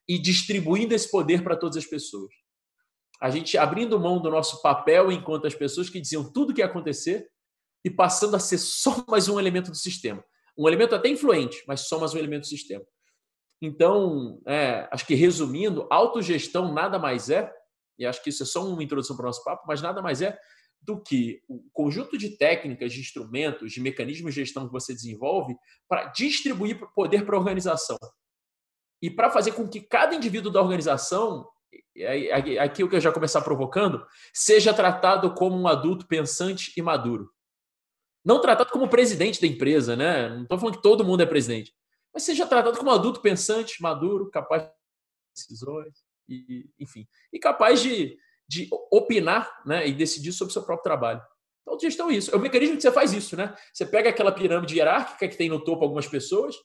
e 0.08 0.18
distribuindo 0.18 0.94
esse 0.94 1.10
poder 1.10 1.44
para 1.44 1.58
todas 1.58 1.78
as 1.78 1.86
pessoas. 1.86 2.34
A 3.22 3.30
gente 3.30 3.58
abrindo 3.58 4.00
mão 4.00 4.22
do 4.22 4.30
nosso 4.30 4.62
papel 4.62 5.12
enquanto 5.12 5.48
as 5.48 5.56
pessoas 5.56 5.90
que 5.90 6.00
diziam 6.00 6.32
tudo 6.32 6.52
o 6.52 6.54
que 6.54 6.62
ia 6.62 6.66
acontecer 6.66 7.28
e 7.84 7.90
passando 7.90 8.36
a 8.36 8.40
ser 8.40 8.58
só 8.58 9.04
mais 9.10 9.28
um 9.28 9.40
elemento 9.40 9.72
do 9.72 9.78
sistema. 9.78 10.24
Um 10.58 10.68
elemento 10.68 10.96
até 10.96 11.10
influente, 11.10 11.62
mas 11.68 11.82
só 11.82 12.00
mais 12.00 12.14
um 12.14 12.18
elemento 12.18 12.42
do 12.42 12.48
sistema. 12.48 12.84
Então, 13.62 14.42
é, 14.48 14.88
acho 14.92 15.06
que 15.06 15.16
resumindo, 15.16 15.88
autogestão 15.90 16.74
nada 16.74 17.00
mais 17.00 17.30
é, 17.30 17.52
e 17.98 18.06
acho 18.06 18.22
que 18.24 18.30
isso 18.30 18.44
é 18.44 18.46
só 18.46 18.66
uma 18.66 18.84
introdução 18.84 19.16
para 19.16 19.24
o 19.24 19.28
nosso 19.28 19.44
papo, 19.44 19.66
mas 19.68 19.82
nada 19.82 20.02
mais 20.02 20.22
é 20.22 20.38
do 20.82 21.02
que 21.02 21.42
o 21.48 21.64
conjunto 21.74 22.18
de 22.18 22.38
técnicas, 22.38 22.94
de 22.94 23.00
instrumentos, 23.00 23.72
de 23.72 23.82
mecanismos 23.82 24.34
de 24.34 24.42
gestão 24.42 24.68
que 24.68 24.72
você 24.72 24.94
desenvolve 24.94 25.56
para 25.88 26.06
distribuir 26.06 26.80
poder 26.94 27.26
para 27.26 27.36
a 27.36 27.40
organização. 27.40 27.98
E 29.02 29.10
para 29.10 29.30
fazer 29.30 29.54
com 29.54 29.68
que 29.68 29.82
cada 29.82 30.16
indivíduo 30.16 30.52
da 30.52 30.62
organização, 30.62 31.48
aqui 32.62 32.84
o 32.84 32.90
que 32.90 32.96
eu 32.96 33.02
já 33.02 33.12
começar 33.12 33.42
provocando, 33.42 34.06
seja 34.34 34.74
tratado 34.74 35.34
como 35.34 35.58
um 35.58 35.68
adulto 35.68 36.08
pensante 36.08 36.72
e 36.78 36.82
maduro. 36.82 37.32
Não 38.24 38.42
tratado 38.42 38.72
como 38.72 38.90
presidente 38.90 39.40
da 39.40 39.48
empresa, 39.48 39.96
né? 39.96 40.30
Não 40.30 40.44
estou 40.44 40.58
falando 40.58 40.78
que 40.78 40.82
todo 40.82 41.06
mundo 41.06 41.22
é 41.22 41.26
presidente. 41.26 41.74
Mas 42.14 42.24
seja 42.24 42.48
tratado 42.48 42.78
como 42.78 42.90
um 42.90 42.94
adulto 42.94 43.22
pensante, 43.22 43.82
maduro, 43.82 44.32
capaz 44.32 44.64
de 44.64 44.72
decisões, 45.36 45.94
e, 46.28 46.70
enfim, 46.80 47.08
e 47.32 47.38
capaz 47.38 47.82
de 47.82 48.18
de 48.48 48.68
opinar 48.92 49.62
né, 49.66 49.88
e 49.88 49.94
decidir 49.94 50.32
sobre 50.32 50.52
o 50.52 50.54
seu 50.54 50.64
próprio 50.64 50.84
trabalho. 50.84 51.22
Então, 51.62 51.80
gestão 51.80 52.10
é 52.12 52.16
isso. 52.16 52.32
É 52.32 52.36
o 52.38 52.40
mecanismo 52.40 52.76
que 52.76 52.82
você 52.82 52.92
faz 52.92 53.12
isso, 53.12 53.36
né? 53.36 53.56
Você 53.74 53.86
pega 53.86 54.10
aquela 54.10 54.32
pirâmide 54.32 54.76
hierárquica 54.76 55.28
que 55.28 55.36
tem 55.36 55.50
no 55.50 55.64
topo 55.64 55.84
algumas 55.84 56.08
pessoas, 56.08 56.56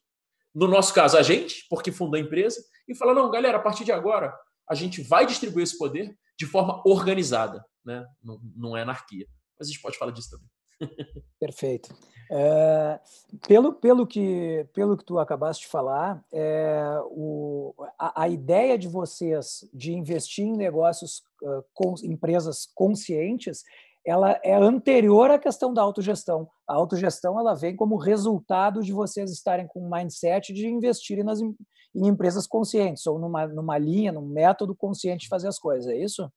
no 0.54 0.66
nosso 0.66 0.92
caso, 0.92 1.16
a 1.16 1.22
gente, 1.22 1.66
porque 1.70 1.92
fundou 1.92 2.18
a 2.18 2.22
empresa, 2.22 2.60
e 2.88 2.94
fala: 2.94 3.14
não, 3.14 3.30
galera, 3.30 3.58
a 3.58 3.60
partir 3.60 3.84
de 3.84 3.92
agora, 3.92 4.36
a 4.68 4.74
gente 4.74 5.02
vai 5.02 5.24
distribuir 5.24 5.64
esse 5.64 5.78
poder 5.78 6.14
de 6.38 6.46
forma 6.46 6.82
organizada, 6.84 7.64
né? 7.84 8.04
Não, 8.22 8.40
não 8.56 8.76
é 8.76 8.82
anarquia. 8.82 9.26
Mas 9.58 9.68
a 9.68 9.70
gente 9.70 9.80
pode 9.80 9.96
falar 9.96 10.12
disso 10.12 10.30
também. 10.30 10.96
Perfeito. 11.38 11.94
É, 12.32 13.00
pelo, 13.48 13.72
pelo, 13.72 14.06
que, 14.06 14.64
pelo 14.72 14.96
que 14.96 15.04
tu 15.04 15.18
acabaste 15.18 15.64
de 15.64 15.68
falar, 15.68 16.24
é, 16.32 16.80
o, 17.06 17.74
a, 17.98 18.22
a, 18.22 18.28
ideia 18.28 18.78
de 18.78 18.86
vocês 18.86 19.68
de 19.74 19.92
investir 19.92 20.44
em 20.44 20.56
negócios 20.56 21.24
uh, 21.42 21.64
com 21.74 21.92
empresas 22.04 22.68
conscientes, 22.72 23.64
ela 24.06 24.38
é 24.44 24.54
anterior 24.54 25.28
à 25.28 25.40
questão 25.40 25.74
da 25.74 25.82
autogestão. 25.82 26.48
A 26.68 26.74
autogestão 26.74 27.38
ela 27.38 27.52
vem 27.52 27.74
como 27.74 27.96
resultado 27.96 28.80
de 28.80 28.92
vocês 28.92 29.32
estarem 29.32 29.66
com 29.66 29.84
um 29.84 29.90
mindset 29.90 30.52
de 30.52 30.68
investirem 30.68 31.24
nas, 31.24 31.40
em 31.40 32.06
empresas 32.06 32.46
conscientes, 32.46 33.08
ou 33.08 33.18
numa, 33.18 33.48
numa 33.48 33.76
linha, 33.76 34.12
num 34.12 34.26
método 34.26 34.72
consciente 34.72 35.24
de 35.24 35.28
fazer 35.28 35.48
as 35.48 35.58
coisas, 35.58 35.90
é 35.90 35.96
isso? 35.96 36.30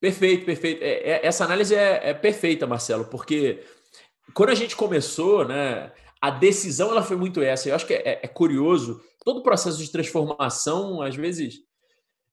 Perfeito, 0.00 0.44
perfeito. 0.44 0.82
É, 0.82 0.88
é, 0.88 1.26
essa 1.26 1.44
análise 1.44 1.74
é, 1.74 2.10
é, 2.10 2.14
perfeita, 2.14 2.66
Marcelo, 2.66 3.06
porque 3.06 3.64
quando 4.34 4.50
a 4.50 4.54
gente 4.54 4.76
começou, 4.76 5.46
né, 5.46 5.92
a 6.20 6.30
decisão 6.30 6.90
ela 6.90 7.02
foi 7.02 7.16
muito 7.16 7.42
essa. 7.42 7.68
Eu 7.68 7.74
acho 7.74 7.86
que 7.86 7.94
é, 7.94 8.20
é 8.22 8.28
curioso, 8.28 9.00
todo 9.24 9.38
o 9.38 9.42
processo 9.42 9.78
de 9.78 9.90
transformação, 9.90 11.02
às 11.02 11.14
vezes, 11.14 11.60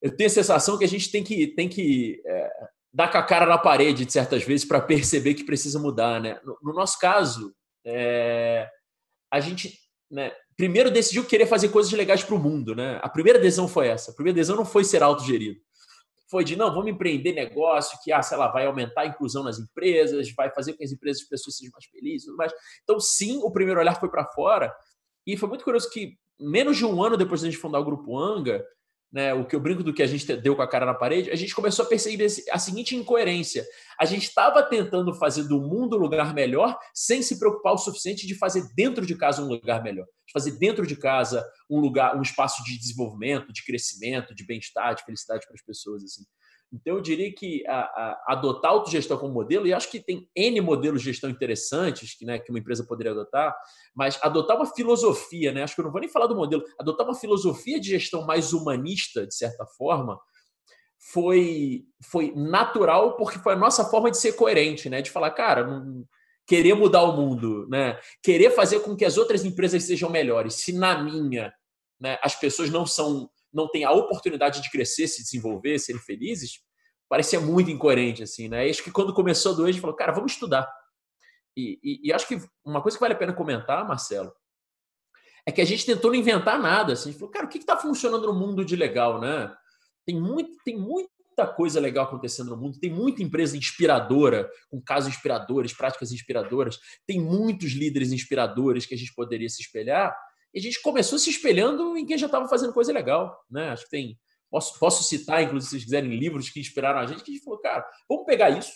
eu 0.01 0.15
tenho 0.15 0.27
a 0.27 0.33
sensação 0.33 0.77
que 0.77 0.83
a 0.83 0.89
gente 0.89 1.11
tem 1.11 1.23
que, 1.23 1.47
tem 1.47 1.69
que 1.69 2.21
é, 2.25 2.49
dar 2.93 3.11
com 3.11 3.17
a 3.17 3.23
cara 3.23 3.45
na 3.45 3.57
parede, 3.57 4.05
de 4.05 4.11
certas 4.11 4.43
vezes, 4.43 4.65
para 4.65 4.81
perceber 4.81 5.33
que 5.33 5.43
precisa 5.43 5.79
mudar. 5.79 6.21
Né? 6.21 6.39
No, 6.43 6.57
no 6.61 6.73
nosso 6.73 6.99
caso, 6.99 7.53
é, 7.85 8.67
a 9.31 9.39
gente 9.39 9.79
né, 10.11 10.31
primeiro 10.57 10.91
decidiu 10.91 11.25
querer 11.25 11.47
fazer 11.47 11.69
coisas 11.69 11.91
legais 11.91 12.23
para 12.23 12.35
o 12.35 12.39
mundo. 12.39 12.75
Né? 12.75 12.99
A 13.01 13.09
primeira 13.09 13.39
decisão 13.39 13.67
foi 13.67 13.87
essa. 13.87 14.11
A 14.11 14.13
primeira 14.13 14.35
decisão 14.35 14.55
não 14.55 14.65
foi 14.65 14.83
ser 14.83 15.01
autogerido 15.01 15.59
foi 16.29 16.43
de 16.43 16.55
não, 16.55 16.73
vamos 16.73 16.91
empreender 16.91 17.33
negócio 17.33 17.97
que, 18.03 18.11
ah, 18.11 18.21
sei 18.21 18.37
lá, 18.37 18.47
vai 18.47 18.65
aumentar 18.65 19.01
a 19.01 19.05
inclusão 19.05 19.43
nas 19.43 19.59
empresas, 19.59 20.31
vai 20.35 20.49
fazer 20.51 20.73
com 20.73 20.77
que 20.79 20.83
as 20.83 20.91
empresas 20.91 21.21
as 21.23 21.29
pessoas 21.29 21.57
sejam 21.57 21.71
mais 21.73 21.85
felizes, 21.85 22.33
mais. 22.35 22.53
Então, 22.83 22.99
sim, 22.99 23.37
o 23.43 23.51
primeiro 23.51 23.79
olhar 23.79 23.99
foi 23.99 24.09
para 24.09 24.25
fora, 24.25 24.73
E 25.25 25.37
foi 25.37 25.47
muito 25.49 25.63
curioso 25.63 25.89
que, 25.89 26.17
menos 26.39 26.77
de 26.77 26.85
um 26.85 27.01
ano 27.03 27.15
depois 27.17 27.41
de 27.41 27.47
a 27.47 27.51
gente 27.51 27.61
fundar 27.61 27.79
o 27.79 27.85
Grupo 27.85 28.17
Anga, 28.17 28.63
né, 29.13 29.31
o 29.31 29.45
que 29.45 29.55
eu 29.55 29.59
brinco 29.59 29.83
do 29.83 29.93
que 29.93 30.01
a 30.01 30.07
gente 30.07 30.25
deu 30.37 30.55
com 30.55 30.63
a 30.63 30.67
cara 30.67 30.87
na 30.87 30.93
parede, 30.93 31.29
a 31.29 31.35
gente 31.35 31.53
começou 31.53 31.85
a 31.85 31.87
perceber 31.87 32.25
a 32.51 32.57
seguinte 32.57 32.95
incoerência. 32.95 33.63
A 33.99 34.05
gente 34.05 34.23
estava 34.23 34.63
tentando 34.63 35.13
fazer 35.13 35.43
do 35.43 35.61
mundo 35.61 35.95
um 35.95 35.99
lugar 35.99 36.33
melhor 36.33 36.75
sem 36.95 37.21
se 37.21 37.37
preocupar 37.37 37.73
o 37.73 37.77
suficiente 37.77 38.25
de 38.25 38.33
fazer 38.33 38.67
dentro 38.75 39.05
de 39.05 39.15
casa 39.15 39.43
um 39.43 39.47
lugar 39.47 39.83
melhor. 39.83 40.07
De 40.25 40.33
fazer 40.33 40.57
dentro 40.57 40.87
de 40.87 40.95
casa 40.95 41.47
um 41.69 41.79
lugar, 41.79 42.17
um 42.17 42.23
espaço 42.23 42.63
de 42.63 42.75
desenvolvimento, 42.75 43.53
de 43.53 43.63
crescimento, 43.63 44.33
de 44.33 44.43
bem-estar, 44.43 44.95
de 44.95 45.03
felicidade 45.03 45.45
para 45.45 45.53
as 45.53 45.63
pessoas. 45.63 46.03
Assim. 46.03 46.23
Então, 46.73 46.95
eu 46.95 47.01
diria 47.01 47.31
que 47.31 47.63
a, 47.67 47.81
a, 47.81 48.23
adotar 48.29 48.71
a 48.71 48.73
autogestão 48.73 49.15
como 49.15 49.31
modelo, 49.31 49.67
e 49.67 49.73
acho 49.73 49.91
que 49.91 49.99
tem 49.99 50.27
N 50.35 50.59
modelos 50.59 51.01
de 51.01 51.11
gestão 51.11 51.29
interessantes 51.29 52.17
que, 52.17 52.25
né, 52.25 52.39
que 52.39 52.49
uma 52.49 52.57
empresa 52.57 52.83
poderia 52.83 53.11
adotar, 53.11 53.55
mas 53.95 54.17
adotar 54.23 54.57
uma 54.57 54.65
filosofia, 54.65 55.51
né, 55.51 55.61
acho 55.61 55.75
que 55.75 55.81
eu 55.81 55.85
não 55.85 55.91
vou 55.91 56.01
nem 56.01 56.09
falar 56.09 56.25
do 56.25 56.35
modelo, 56.35 56.63
adotar 56.79 57.05
uma 57.05 57.13
filosofia 57.13 57.79
de 57.79 57.89
gestão 57.89 58.25
mais 58.25 58.53
humanista, 58.53 59.27
de 59.27 59.35
certa 59.35 59.67
forma, 59.77 60.19
foi, 61.11 61.83
foi 62.09 62.33
natural 62.35 63.17
porque 63.17 63.37
foi 63.37 63.53
a 63.53 63.57
nossa 63.57 63.85
forma 63.85 64.09
de 64.09 64.17
ser 64.17 64.33
coerente, 64.33 64.89
né, 64.89 64.99
de 64.99 65.11
falar, 65.11 65.29
cara, 65.29 65.67
não, 65.67 66.03
querer 66.47 66.73
mudar 66.73 67.03
o 67.03 67.15
mundo, 67.15 67.67
né, 67.69 67.99
querer 68.23 68.49
fazer 68.49 68.79
com 68.79 68.95
que 68.95 69.05
as 69.05 69.15
outras 69.15 69.45
empresas 69.45 69.83
sejam 69.83 70.09
melhores. 70.09 70.55
Se 70.55 70.73
na 70.73 71.03
minha 71.03 71.53
né, 71.99 72.17
as 72.21 72.35
pessoas 72.35 72.69
não 72.69 72.85
são 72.85 73.29
não 73.53 73.69
têm 73.69 73.83
a 73.83 73.91
oportunidade 73.91 74.61
de 74.61 74.71
crescer, 74.71 75.07
se 75.07 75.21
desenvolver, 75.21 75.79
serem 75.79 76.01
felizes, 76.01 76.61
parecia 77.07 77.39
muito 77.39 77.69
incoerente, 77.69 78.23
assim, 78.23 78.47
né? 78.47 78.67
Acho 78.67 78.83
que 78.83 78.91
quando 78.91 79.13
começou 79.13 79.53
a 79.53 79.55
doer, 79.55 79.79
falou, 79.79 79.95
cara, 79.95 80.11
vamos 80.11 80.31
estudar. 80.31 80.67
E, 81.55 81.79
e, 81.83 82.07
e, 82.07 82.13
acho 82.13 82.27
que 82.27 82.41
uma 82.65 82.81
coisa 82.81 82.97
que 82.97 83.01
vale 83.01 83.13
a 83.13 83.17
pena 83.17 83.33
comentar, 83.33 83.87
Marcelo, 83.87 84.33
é 85.45 85.51
que 85.51 85.61
a 85.61 85.65
gente 85.65 85.85
tentou 85.85 86.11
não 86.11 86.19
inventar 86.19 86.59
nada. 86.59 86.93
Assim, 86.93 87.09
a 87.09 87.11
gente 87.11 87.19
falou, 87.19 87.31
cara, 87.31 87.45
o 87.45 87.49
que 87.49 87.59
está 87.59 87.77
funcionando 87.77 88.25
no 88.25 88.33
mundo 88.33 88.65
de 88.65 88.75
legal, 88.75 89.21
né? 89.21 89.53
Tem, 90.05 90.19
muito, 90.19 90.57
tem 90.65 90.77
muita 90.77 91.45
coisa 91.55 91.79
legal 91.79 92.05
acontecendo 92.05 92.49
no 92.49 92.57
mundo, 92.57 92.79
tem 92.79 92.91
muita 92.91 93.21
empresa 93.21 93.55
inspiradora, 93.55 94.49
com 94.69 94.81
casos 94.81 95.13
inspiradores, 95.13 95.73
práticas 95.73 96.11
inspiradoras, 96.11 96.79
tem 97.05 97.21
muitos 97.21 97.73
líderes 97.73 98.11
inspiradores 98.11 98.85
que 98.85 98.95
a 98.95 98.97
gente 98.97 99.13
poderia 99.13 99.49
se 99.49 99.61
espelhar. 99.61 100.15
E 100.53 100.59
a 100.59 100.61
gente 100.61 100.81
começou 100.81 101.17
se 101.17 101.29
espelhando 101.29 101.97
em 101.97 102.05
quem 102.05 102.17
já 102.17 102.27
estava 102.27 102.47
fazendo 102.47 102.73
coisa 102.73 102.93
legal. 102.93 103.43
Né? 103.49 103.69
Acho 103.69 103.85
que 103.85 103.89
tem. 103.89 104.19
Posso, 104.49 104.77
posso 104.79 105.03
citar, 105.03 105.41
inclusive, 105.41 105.65
se 105.65 105.69
vocês 105.71 105.83
quiserem, 105.83 106.15
livros 106.15 106.49
que 106.49 106.59
inspiraram 106.59 106.99
a 106.99 107.05
gente, 107.07 107.23
que 107.23 107.31
a 107.31 107.33
gente 107.33 107.43
falou, 107.43 107.59
cara, 107.59 107.83
vamos 108.07 108.23
pegar 108.25 108.51
isso, 108.51 108.71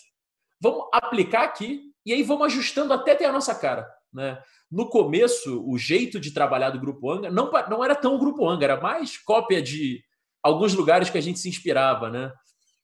vamos 0.60 0.88
aplicar 0.92 1.44
aqui 1.44 1.92
e 2.04 2.12
aí 2.12 2.24
vamos 2.24 2.48
ajustando 2.48 2.92
até 2.94 3.14
ter 3.14 3.26
a 3.26 3.32
nossa 3.32 3.54
cara. 3.54 3.88
Né? 4.12 4.42
No 4.72 4.90
começo, 4.90 5.64
o 5.70 5.78
jeito 5.78 6.20
de 6.20 6.32
trabalhar 6.32 6.72
do 6.72 6.80
Grupo 6.80 7.12
Anga 7.12 7.30
não, 7.30 7.52
não 7.70 7.84
era 7.84 7.96
tão 7.96 8.18
Grupo 8.18 8.50
Anga, 8.50 8.66
era 8.66 8.82
mais 8.82 9.18
cópia 9.18 9.62
de 9.62 10.04
alguns 10.42 10.74
lugares 10.74 11.12
que 11.12 11.18
a 11.18 11.22
gente 11.22 11.38
se 11.38 11.48
inspirava. 11.48 12.10
Né? 12.10 12.34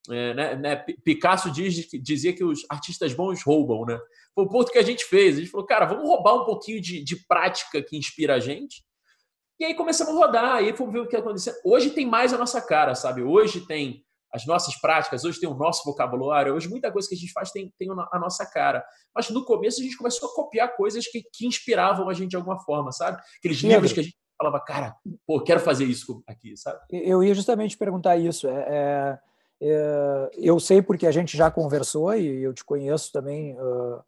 É, 0.10 0.34
né, 0.34 0.56
né, 0.56 0.76
Picasso 1.04 1.50
diz, 1.50 1.88
dizia 2.02 2.34
que 2.34 2.44
os 2.44 2.66
artistas 2.70 3.14
bons 3.14 3.42
roubam, 3.42 3.86
né? 3.86 4.00
Foi 4.36 4.46
o 4.46 4.50
ponto 4.50 4.72
que 4.72 4.78
a 4.78 4.84
gente 4.84 5.06
fez. 5.06 5.38
A 5.38 5.40
gente 5.40 5.52
falou, 5.52 5.66
cara, 5.66 5.86
vamos 5.86 6.08
roubar 6.08 6.36
um 6.36 6.46
pouquinho 6.46 6.82
de, 6.82 7.04
de 7.04 7.16
prática 7.28 7.82
que 7.82 7.98
inspira 7.98 8.36
a 8.36 8.40
gente. 8.40 8.84
E 9.60 9.66
aí 9.66 9.76
começamos 9.76 10.14
a 10.14 10.18
rodar, 10.18 10.56
aí 10.56 10.76
fomos 10.76 10.94
ver 10.94 11.00
o 11.00 11.08
que 11.08 11.16
aconteceu. 11.16 11.54
Hoje 11.64 11.92
tem 11.92 12.06
mais 12.06 12.34
a 12.34 12.38
nossa 12.38 12.62
cara, 12.62 12.96
sabe? 12.96 13.22
Hoje 13.22 13.66
tem 13.66 14.04
as 14.34 14.46
nossas 14.48 14.76
práticas, 14.82 15.24
hoje 15.24 15.40
tem 15.40 15.48
o 15.48 15.54
nosso 15.54 15.84
vocabulário, 15.86 16.56
hoje 16.56 16.68
muita 16.68 16.92
coisa 16.92 17.08
que 17.08 17.14
a 17.14 17.18
gente 17.18 17.32
faz 17.32 17.52
tem, 17.52 17.72
tem 17.78 17.88
a 17.92 18.20
nossa 18.20 18.46
cara. 18.50 18.84
Mas 19.16 19.30
no 19.30 19.46
começo 19.46 19.80
a 19.80 19.84
gente 19.84 19.96
começou 19.96 20.30
a 20.30 20.34
copiar 20.34 20.76
coisas 20.76 21.08
que, 21.08 21.22
que 21.32 21.46
inspiravam 21.46 22.10
a 22.10 22.14
gente 22.14 22.32
de 22.32 22.36
alguma 22.36 22.60
forma, 22.60 22.92
sabe? 22.92 23.22
Aqueles 23.38 23.60
livros 23.60 23.94
que 23.94 24.00
a 24.00 24.04
gente 24.04 24.18
falava, 24.36 24.60
cara, 24.60 24.96
pô, 25.28 25.40
quero 25.40 25.60
fazer 25.60 25.86
isso 25.86 26.24
aqui, 26.28 26.58
sabe? 26.58 26.80
Eu 26.92 27.24
ia 27.24 27.36
justamente 27.36 27.78
perguntar 27.78 28.18
isso. 28.18 28.48
É, 28.48 28.66
é 28.68 29.20
é, 29.66 30.30
eu 30.34 30.60
sei 30.60 30.82
porque 30.82 31.08
a 31.08 31.12
gente 31.12 31.38
já 31.38 31.50
conversou 31.50 32.14
e 32.14 32.44
eu 32.44 32.54
te 32.54 32.66
conheço 32.66 33.10
também 33.14 33.56
uh, 33.58 34.04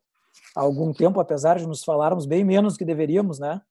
há 0.55 0.61
algum 0.61 0.93
tempo, 0.93 1.19
apesar 1.19 1.57
de 1.57 1.67
nos 1.67 1.83
falarmos 1.83 2.25
bem 2.25 2.43
menos 2.43 2.77
que 2.77 2.85
deveríamos, 2.85 3.39
né? 3.39 3.61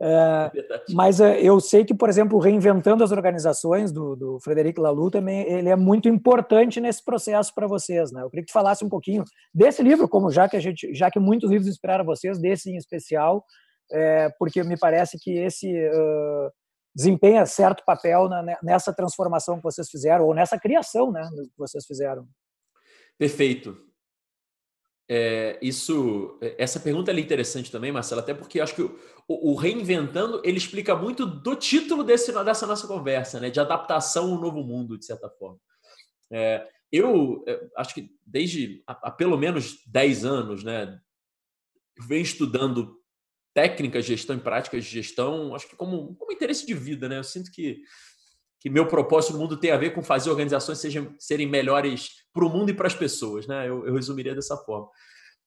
É, 0.00 0.50
é 0.54 0.84
mas 0.90 1.18
uh, 1.18 1.24
eu 1.24 1.58
sei 1.60 1.84
que, 1.84 1.92
por 1.92 2.08
exemplo, 2.08 2.38
reinventando 2.38 3.02
as 3.02 3.10
organizações 3.10 3.90
do, 3.90 4.14
do 4.14 4.38
Frederic 4.40 4.78
Laloux 4.78 5.10
também 5.10 5.42
ele 5.50 5.68
é 5.68 5.74
muito 5.74 6.08
importante 6.08 6.80
nesse 6.80 7.04
processo 7.04 7.52
para 7.52 7.66
vocês, 7.66 8.12
né? 8.12 8.22
Eu 8.22 8.30
queria 8.30 8.44
que 8.44 8.50
tu 8.50 8.54
falasse 8.54 8.84
um 8.84 8.88
pouquinho 8.88 9.24
desse 9.52 9.82
livro, 9.82 10.08
como 10.08 10.30
já 10.30 10.48
que 10.48 10.56
a 10.56 10.60
gente, 10.60 10.94
já 10.94 11.10
que 11.10 11.18
muitos 11.18 11.50
livros 11.50 11.68
inspiraram 11.68 12.04
vocês, 12.04 12.38
desse 12.38 12.70
em 12.70 12.76
especial, 12.76 13.44
é, 13.90 14.28
porque 14.38 14.62
me 14.62 14.78
parece 14.78 15.18
que 15.18 15.32
esse 15.32 15.68
uh, 15.88 16.50
desempenha 16.94 17.44
certo 17.46 17.82
papel 17.84 18.28
na, 18.28 18.56
nessa 18.62 18.92
transformação 18.92 19.56
que 19.56 19.62
vocês 19.62 19.88
fizeram, 19.90 20.26
ou 20.26 20.34
nessa 20.34 20.58
criação 20.58 21.10
né, 21.10 21.28
que 21.32 21.58
vocês 21.58 21.84
fizeram. 21.84 22.26
Perfeito. 23.18 23.87
É, 25.10 25.58
isso, 25.62 26.38
essa 26.58 26.78
pergunta 26.78 27.10
é 27.10 27.18
interessante 27.18 27.72
também, 27.72 27.90
Marcelo, 27.90 28.20
até 28.20 28.34
porque 28.34 28.60
acho 28.60 28.74
que 28.74 28.82
o, 28.82 28.92
o, 29.26 29.54
reinventando 29.54 30.42
ele 30.44 30.58
explica 30.58 30.94
muito 30.94 31.24
do 31.24 31.56
título 31.56 32.04
desse, 32.04 32.30
dessa 32.44 32.66
nossa 32.66 32.86
conversa, 32.86 33.40
né, 33.40 33.48
de 33.48 33.58
adaptação 33.58 34.32
ao 34.32 34.40
novo 34.40 34.62
mundo, 34.62 34.98
de 34.98 35.06
certa 35.06 35.30
forma. 35.30 35.58
É, 36.30 36.68
eu 36.92 37.42
é, 37.46 37.58
acho 37.76 37.94
que 37.94 38.10
desde 38.26 38.82
há, 38.86 39.10
pelo 39.10 39.38
menos 39.38 39.82
10 39.86 40.26
anos, 40.26 40.62
né, 40.62 41.00
venho 42.06 42.22
estudando 42.22 42.98
técnicas 43.54 44.04
de 44.04 44.14
gestão 44.14 44.36
e 44.36 44.40
práticas 44.40 44.84
de 44.84 44.90
gestão, 44.90 45.54
acho 45.54 45.68
que 45.68 45.76
como, 45.76 46.14
como 46.16 46.32
interesse 46.32 46.64
de 46.66 46.74
vida, 46.74 47.08
né? 47.08 47.18
Eu 47.18 47.24
sinto 47.24 47.50
que, 47.50 47.82
que 48.60 48.68
meu 48.68 48.86
propósito 48.86 49.34
no 49.34 49.38
mundo 49.38 49.56
tem 49.56 49.70
a 49.70 49.76
ver 49.76 49.90
com 49.90 50.02
fazer 50.02 50.30
organizações 50.30 50.78
sejam, 50.78 51.14
serem 51.18 51.46
melhores 51.46 52.24
para 52.32 52.44
o 52.44 52.48
mundo 52.48 52.70
e 52.70 52.74
para 52.74 52.86
as 52.86 52.94
pessoas, 52.94 53.46
né? 53.46 53.68
Eu, 53.68 53.86
eu 53.86 53.94
resumiria 53.94 54.34
dessa 54.34 54.56
forma. 54.56 54.88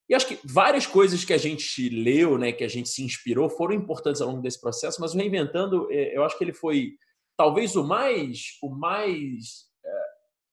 E 0.09 0.15
acho 0.15 0.27
que 0.27 0.39
várias 0.43 0.85
coisas 0.85 1.23
que 1.23 1.33
a 1.33 1.37
gente 1.37 1.87
leu, 1.89 2.37
né, 2.37 2.51
que 2.51 2.65
a 2.65 2.67
gente 2.67 2.89
se 2.89 3.01
inspirou, 3.01 3.49
foram 3.49 3.73
importantes 3.73 4.21
ao 4.21 4.27
longo 4.27 4.41
desse 4.41 4.59
processo, 4.59 4.99
mas 4.99 5.13
o 5.13 5.17
Reinventando, 5.17 5.87
é, 5.89 6.17
eu 6.17 6.23
acho 6.23 6.37
que 6.37 6.43
ele 6.43 6.53
foi 6.53 6.95
talvez 7.37 7.75
o 7.75 7.83
mais, 7.83 8.57
o 8.61 8.69
mais 8.69 9.67
é, 9.85 9.89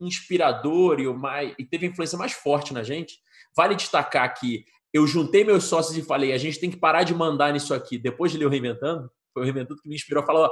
inspirador 0.01 1.01
e 1.01 1.09
o 1.09 1.15
mais 1.17 1.55
e 1.59 1.65
teve 1.65 1.87
a 1.87 1.91
influência 1.91 2.17
mais 2.17 2.33
forte 2.33 2.73
na 2.73 2.83
gente. 2.83 3.19
Vale 3.57 3.75
destacar 3.75 4.33
que 4.39 4.65
eu 4.93 5.07
juntei 5.07 5.45
meus 5.45 5.65
sócios 5.65 5.97
e 5.97 6.03
falei: 6.03 6.33
a 6.33 6.39
gente 6.39 6.61
tem 6.61 6.71
que 6.71 6.77
parar 6.77 7.03
de 7.03 7.15
mandar 7.15 7.53
nisso 7.53 7.75
aqui. 7.75 7.99
Depois 7.99 8.33
de 8.33 8.39
ler 8.39 8.47
o 8.47 8.49
Reinventando, 8.49 9.11
foi 9.35 9.43
o 9.43 9.45
Reinventando 9.45 9.83
que 9.83 9.89
me 9.89 9.95
inspirou. 9.95 10.25
Falou: 10.25 10.45
ó, 10.45 10.51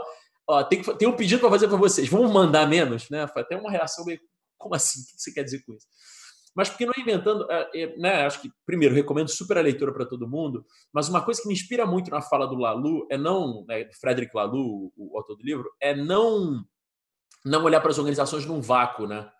tem, 0.69 0.83
que, 0.83 0.95
tem 0.95 1.09
um 1.09 1.17
pedido 1.17 1.41
para 1.41 1.51
fazer 1.51 1.69
para 1.69 1.77
vocês, 1.77 2.09
vamos 2.09 2.31
mandar 2.33 2.69
menos? 2.69 3.11
Né? 3.11 3.27
Foi 3.27 3.43
até 3.43 3.57
uma 3.57 3.71
reação 3.71 4.05
meio: 4.05 4.21
como 4.57 4.75
assim? 4.75 5.01
O 5.01 5.05
que 5.05 5.23
você 5.23 5.33
quer 5.33 5.43
dizer 5.43 5.63
com 5.65 5.73
isso? 5.73 5.87
Mas 6.57 6.71
porque 6.71 6.87
não 6.87 6.95
é 6.97 7.01
inventando, 7.03 7.47
é, 7.51 7.71
é, 7.75 7.97
né? 7.99 8.25
Acho 8.25 8.41
que, 8.41 8.51
primeiro, 8.65 8.95
recomendo 8.95 9.29
super 9.29 9.59
a 9.59 9.61
leitura 9.61 9.93
para 9.93 10.07
todo 10.07 10.29
mundo, 10.29 10.65
mas 10.91 11.07
uma 11.07 11.23
coisa 11.23 11.43
que 11.43 11.49
me 11.49 11.53
inspira 11.53 11.85
muito 11.85 12.11
na 12.11 12.23
fala 12.23 12.47
do 12.47 12.57
Lalu 12.57 13.07
é 13.11 13.19
não, 13.19 13.67
né, 13.69 13.87
Frederic 14.01 14.35
Lalu, 14.35 14.91
o 14.97 15.19
autor 15.19 15.37
do 15.37 15.45
livro, 15.45 15.71
é 15.79 15.95
não, 15.95 16.65
não 17.45 17.63
olhar 17.63 17.83
para 17.83 17.91
as 17.91 17.99
organizações 17.99 18.47
num 18.47 18.63
vácuo, 18.63 19.07
né? 19.07 19.31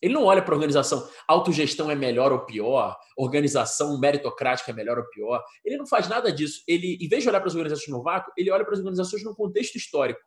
Ele 0.00 0.14
não 0.14 0.24
olha 0.24 0.42
para 0.42 0.54
a 0.54 0.56
organização, 0.56 1.08
autogestão 1.26 1.90
é 1.90 1.94
melhor 1.94 2.32
ou 2.32 2.40
pior, 2.40 2.96
organização 3.16 3.98
meritocrática 3.98 4.70
é 4.70 4.74
melhor 4.74 4.98
ou 4.98 5.08
pior. 5.08 5.42
Ele 5.64 5.76
não 5.76 5.86
faz 5.86 6.06
nada 6.06 6.30
disso. 6.30 6.62
Ele, 6.68 6.98
em 7.00 7.08
vez 7.08 7.22
de 7.22 7.28
olhar 7.28 7.40
para 7.40 7.48
as 7.48 7.54
organizações 7.54 7.88
no 7.88 8.02
vácuo, 8.02 8.32
ele 8.36 8.50
olha 8.50 8.64
para 8.64 8.74
as 8.74 8.78
organizações 8.78 9.24
num 9.24 9.34
contexto 9.34 9.74
histórico. 9.76 10.20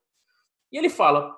E 0.71 0.77
ele 0.77 0.89
fala, 0.89 1.35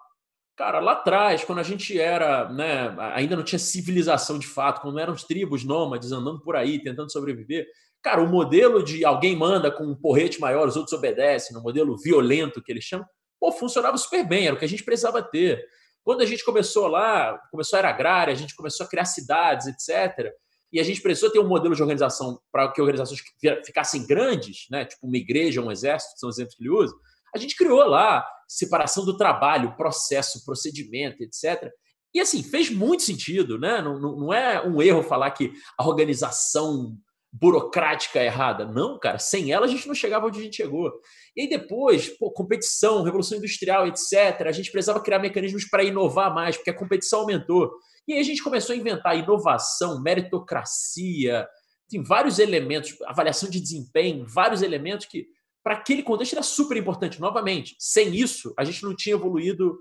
cara, 0.55 0.79
lá 0.79 0.93
atrás, 0.93 1.43
quando 1.43 1.59
a 1.59 1.63
gente 1.63 1.99
era, 1.99 2.49
né, 2.49 2.95
ainda 3.13 3.35
não 3.35 3.43
tinha 3.43 3.59
civilização 3.59 4.37
de 4.37 4.47
fato, 4.47 4.81
quando 4.81 4.99
eram 4.99 5.13
os 5.13 5.23
tribos 5.23 5.63
nômades 5.63 6.11
andando 6.11 6.41
por 6.41 6.55
aí, 6.55 6.81
tentando 6.81 7.11
sobreviver, 7.11 7.67
cara, 8.01 8.21
o 8.21 8.27
modelo 8.27 8.83
de 8.83 9.03
alguém 9.05 9.35
manda 9.35 9.71
com 9.71 9.85
um 9.85 9.95
porrete 9.95 10.39
maior, 10.39 10.67
os 10.67 10.75
outros 10.75 10.97
obedecem, 10.97 11.55
no 11.55 11.63
modelo 11.63 11.97
violento 11.97 12.61
que 12.61 12.71
eles 12.71 12.83
chamam, 12.83 13.05
pô, 13.39 13.51
funcionava 13.51 13.97
super 13.97 14.27
bem, 14.27 14.45
era 14.45 14.55
o 14.55 14.59
que 14.59 14.65
a 14.65 14.69
gente 14.69 14.83
precisava 14.83 15.21
ter. 15.21 15.65
Quando 16.03 16.21
a 16.21 16.25
gente 16.25 16.43
começou 16.43 16.87
lá, 16.87 17.39
começou 17.49 17.77
a 17.77 17.79
era 17.79 17.89
agrária, 17.89 18.33
a 18.33 18.35
gente 18.35 18.55
começou 18.55 18.85
a 18.85 18.89
criar 18.89 19.05
cidades, 19.05 19.67
etc. 19.67 20.31
E 20.71 20.79
a 20.79 20.83
gente 20.83 21.01
precisou 21.01 21.29
ter 21.29 21.39
um 21.39 21.47
modelo 21.47 21.75
de 21.75 21.81
organização 21.81 22.39
para 22.51 22.69
que 22.71 22.81
organizações 22.81 23.21
ficassem 23.65 24.05
grandes, 24.05 24.65
né? 24.69 24.85
tipo 24.85 25.07
uma 25.07 25.17
igreja, 25.17 25.61
um 25.61 25.71
exército, 25.71 26.19
são 26.19 26.29
os 26.29 26.37
exemplos 26.37 26.55
que 26.55 26.63
ele 26.63 26.71
usa. 26.71 26.93
A 27.35 27.39
gente 27.39 27.55
criou 27.55 27.83
lá 27.85 28.25
separação 28.47 29.03
do 29.05 29.17
trabalho, 29.17 29.75
processo, 29.75 30.43
procedimento, 30.45 31.23
etc. 31.23 31.71
E 32.13 32.19
assim, 32.19 32.43
fez 32.43 32.69
muito 32.69 33.03
sentido, 33.03 33.57
né? 33.57 33.81
Não, 33.81 33.99
não, 33.99 34.15
não 34.17 34.33
é 34.33 34.61
um 34.65 34.81
erro 34.81 35.01
falar 35.01 35.31
que 35.31 35.51
a 35.77 35.87
organização 35.87 36.95
burocrática 37.31 38.19
é 38.19 38.25
errada. 38.27 38.65
Não, 38.65 38.99
cara, 38.99 39.17
sem 39.17 39.51
ela 39.51 39.65
a 39.65 39.69
gente 39.69 39.87
não 39.87 39.95
chegava 39.95 40.27
onde 40.27 40.39
a 40.39 40.43
gente 40.43 40.57
chegou. 40.57 40.91
E 41.35 41.41
aí 41.41 41.49
depois, 41.49 42.09
pô, 42.09 42.31
competição, 42.31 43.01
revolução 43.01 43.39
industrial, 43.39 43.87
etc. 43.87 44.45
A 44.45 44.51
gente 44.51 44.71
precisava 44.71 45.01
criar 45.01 45.17
mecanismos 45.17 45.65
para 45.65 45.83
inovar 45.83 46.33
mais, 46.33 46.55
porque 46.55 46.69
a 46.69 46.77
competição 46.77 47.21
aumentou. 47.21 47.71
E 48.07 48.13
aí 48.13 48.19
a 48.19 48.23
gente 48.23 48.43
começou 48.43 48.73
a 48.73 48.77
inventar 48.77 49.17
inovação, 49.17 49.99
meritocracia, 50.01 51.47
tem 51.89 52.03
vários 52.03 52.37
elementos, 52.37 52.95
avaliação 53.05 53.49
de 53.49 53.59
desempenho, 53.59 54.25
vários 54.27 54.61
elementos 54.61 55.07
que 55.07 55.25
para 55.63 55.75
aquele 55.75 56.03
contexto 56.03 56.33
era 56.33 56.43
super 56.43 56.77
importante. 56.77 57.21
Novamente, 57.21 57.75
sem 57.79 58.13
isso, 58.13 58.53
a 58.57 58.63
gente 58.63 58.83
não 58.83 58.95
tinha 58.95 59.15
evoluído 59.15 59.79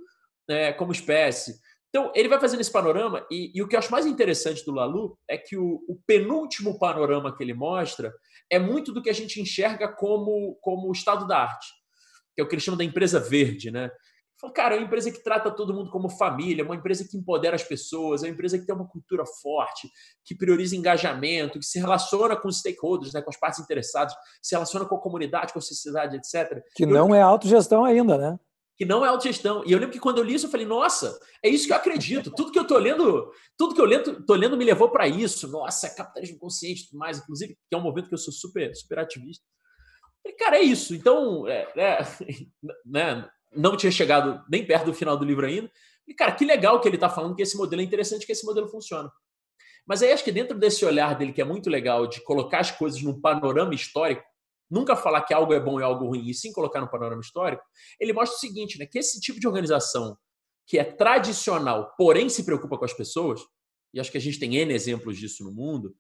é, 0.49 0.73
como 0.73 0.93
espécie. 0.93 1.59
Então, 1.89 2.11
ele 2.15 2.29
vai 2.29 2.41
fazendo 2.41 2.61
esse 2.61 2.73
panorama, 2.73 3.27
e, 3.31 3.53
e, 3.55 3.63
o 3.63 3.69
que 3.69 3.77
eu 3.77 3.79
acho 3.79 3.91
mais 3.91 4.07
interessante 4.07 4.65
do 4.65 4.73
Lalu 4.73 5.19
é 5.29 5.37
que 5.37 5.59
o, 5.59 5.85
o, 5.87 6.01
penúltimo 6.07 6.79
panorama 6.79 7.37
que 7.37 7.43
ele 7.43 7.53
mostra 7.53 8.15
é 8.49 8.59
muito 8.59 8.93
do 8.93 9.03
que 9.03 9.11
a 9.11 9.13
gente 9.13 9.43
enxerga 9.43 9.89
como, 9.89 10.57
como 10.63 10.89
o 10.89 10.93
estado 10.93 11.27
da 11.27 11.41
arte, 11.41 11.69
que 12.35 12.41
é 12.41 12.45
o 12.45 12.49
que 12.49 12.55
ele 12.55 12.63
chama 12.63 12.79
da 12.79 12.85
empresa 12.85 13.21
verde. 13.21 13.71
Né? 13.71 13.91
Fala, 14.43 14.53
cara, 14.53 14.75
é 14.75 14.79
uma 14.79 14.87
empresa 14.87 15.13
que 15.13 15.23
trata 15.23 15.53
todo 15.53 15.73
mundo 15.73 15.89
como 15.89 16.11
família, 16.11 16.65
uma 16.65 16.75
empresa 16.75 17.07
que 17.09 17.17
empodera 17.17 17.55
as 17.55 17.63
pessoas, 17.63 18.25
é 18.25 18.27
uma 18.27 18.33
empresa 18.33 18.59
que 18.59 18.67
tem 18.67 18.75
uma 18.75 18.89
cultura 18.89 19.25
forte, 19.25 19.89
que 20.25 20.35
prioriza 20.35 20.75
engajamento, 20.75 21.61
que 21.61 21.65
se 21.65 21.79
relaciona 21.79 22.35
com 22.35 22.49
os 22.49 22.59
stakeholders, 22.59 23.13
né, 23.13 23.23
com 23.23 23.31
as 23.31 23.39
partes 23.39 23.61
interessadas, 23.61 24.13
se 24.43 24.57
relaciona 24.57 24.85
com 24.85 24.97
a 24.97 25.01
comunidade, 25.01 25.53
com 25.53 25.61
a 25.61 25.63
sociedade, 25.63 26.17
etc. 26.17 26.61
Que 26.75 26.85
não 26.85 27.11
eu... 27.11 27.15
é 27.15 27.23
autogestão 27.23 27.85
ainda, 27.85 28.19
né? 28.19 28.39
que 28.77 28.85
não 28.85 29.05
é 29.05 29.09
autogestão. 29.09 29.63
E 29.65 29.71
eu 29.71 29.79
lembro 29.79 29.93
que 29.93 30.01
quando 30.01 30.19
eu 30.19 30.25
li 30.25 30.35
isso, 30.35 30.47
eu 30.47 30.51
falei, 30.51 30.67
nossa, 30.67 31.17
é 31.41 31.49
isso 31.49 31.67
que 31.67 31.73
eu 31.73 31.77
acredito. 31.77 32.33
Tudo 32.33 32.51
que 32.51 32.59
eu 32.59 32.67
tô 32.67 32.77
lendo, 32.79 33.31
tudo 33.57 33.77
que 33.77 33.81
eu 33.81 33.85
lendo, 33.85 34.25
tô 34.27 34.35
lendo 34.35 34.57
me 34.57 34.65
levou 34.65 34.91
para 34.91 35.07
isso. 35.07 35.47
Nossa, 35.47 35.95
capitalismo 35.95 36.39
consciente 36.39 36.83
e 36.83 36.87
tudo 36.89 36.99
mais, 36.99 37.19
inclusive, 37.19 37.55
que 37.55 37.77
é 37.77 37.77
um 37.77 37.83
movimento 37.83 38.09
que 38.09 38.15
eu 38.15 38.19
sou 38.19 38.33
super, 38.33 38.75
super 38.75 38.99
ativista. 38.99 39.45
E, 40.27 40.33
cara, 40.33 40.57
é 40.57 40.63
isso. 40.63 40.97
Então, 40.97 41.47
é, 41.47 41.69
é, 41.77 41.99
né, 42.85 43.29
não 43.55 43.77
tinha 43.77 43.93
chegado 43.93 44.43
nem 44.49 44.67
perto 44.67 44.87
do 44.87 44.95
final 44.95 45.17
do 45.17 45.25
livro 45.25 45.47
ainda. 45.47 45.71
E, 46.07 46.15
cara, 46.15 46.33
que 46.33 46.45
legal 46.45 46.81
que 46.81 46.89
ele 46.89 46.97
está 46.97 47.09
falando 47.09 47.35
que 47.35 47.43
esse 47.43 47.57
modelo 47.57 47.81
é 47.81 47.85
interessante, 47.85 48.27
que 48.27 48.33
esse 48.33 48.45
modelo 48.45 48.69
funciona. 48.69 49.11
Mas 49.87 50.03
aí 50.03 50.13
acho 50.13 50.25
que 50.25 50.33
dentro 50.33 50.59
desse 50.59 50.85
olhar 50.85 51.17
dele, 51.17 51.33
que 51.33 51.41
é 51.41 51.45
muito 51.45 51.69
legal, 51.69 52.07
de 52.07 52.23
colocar 52.23 52.61
as 52.61 52.71
coisas 52.71 53.03
num 53.03 53.21
panorama 53.21 53.75
histórico, 53.75 54.23
nunca 54.71 54.97
falar 54.97 55.23
que 55.23 55.35
algo 55.35 55.53
é 55.53 55.61
bom 55.61 55.79
e 55.81 55.83
algo 55.83 56.07
ruim, 56.07 56.29
e 56.29 56.35
sim 56.35 56.53
colocar 56.53 56.81
no 56.81 56.91
panorama 56.91 57.21
histórico, 57.21 57.63
ele 58.01 58.13
mostra 58.13 58.37
o 58.37 58.41
seguinte, 58.41 58.79
né, 58.79 58.87
que 58.87 58.99
esse 58.99 59.21
tipo 59.21 59.39
de 59.39 59.47
organização 59.47 60.17
que 60.67 60.79
é 60.79 60.85
tradicional, 60.85 61.93
porém 61.99 62.29
se 62.29 62.45
preocupa 62.45 62.79
com 62.79 62.85
as 62.85 62.93
pessoas, 62.93 63.41
e 63.93 64.01
acho 64.01 64.11
que 64.11 64.17
a 64.17 64.21
gente 64.21 64.39
tem 64.39 64.57
N 64.57 64.73
exemplos 64.73 65.19
disso 65.19 65.45
no 65.45 65.53
mundo, 65.53 65.95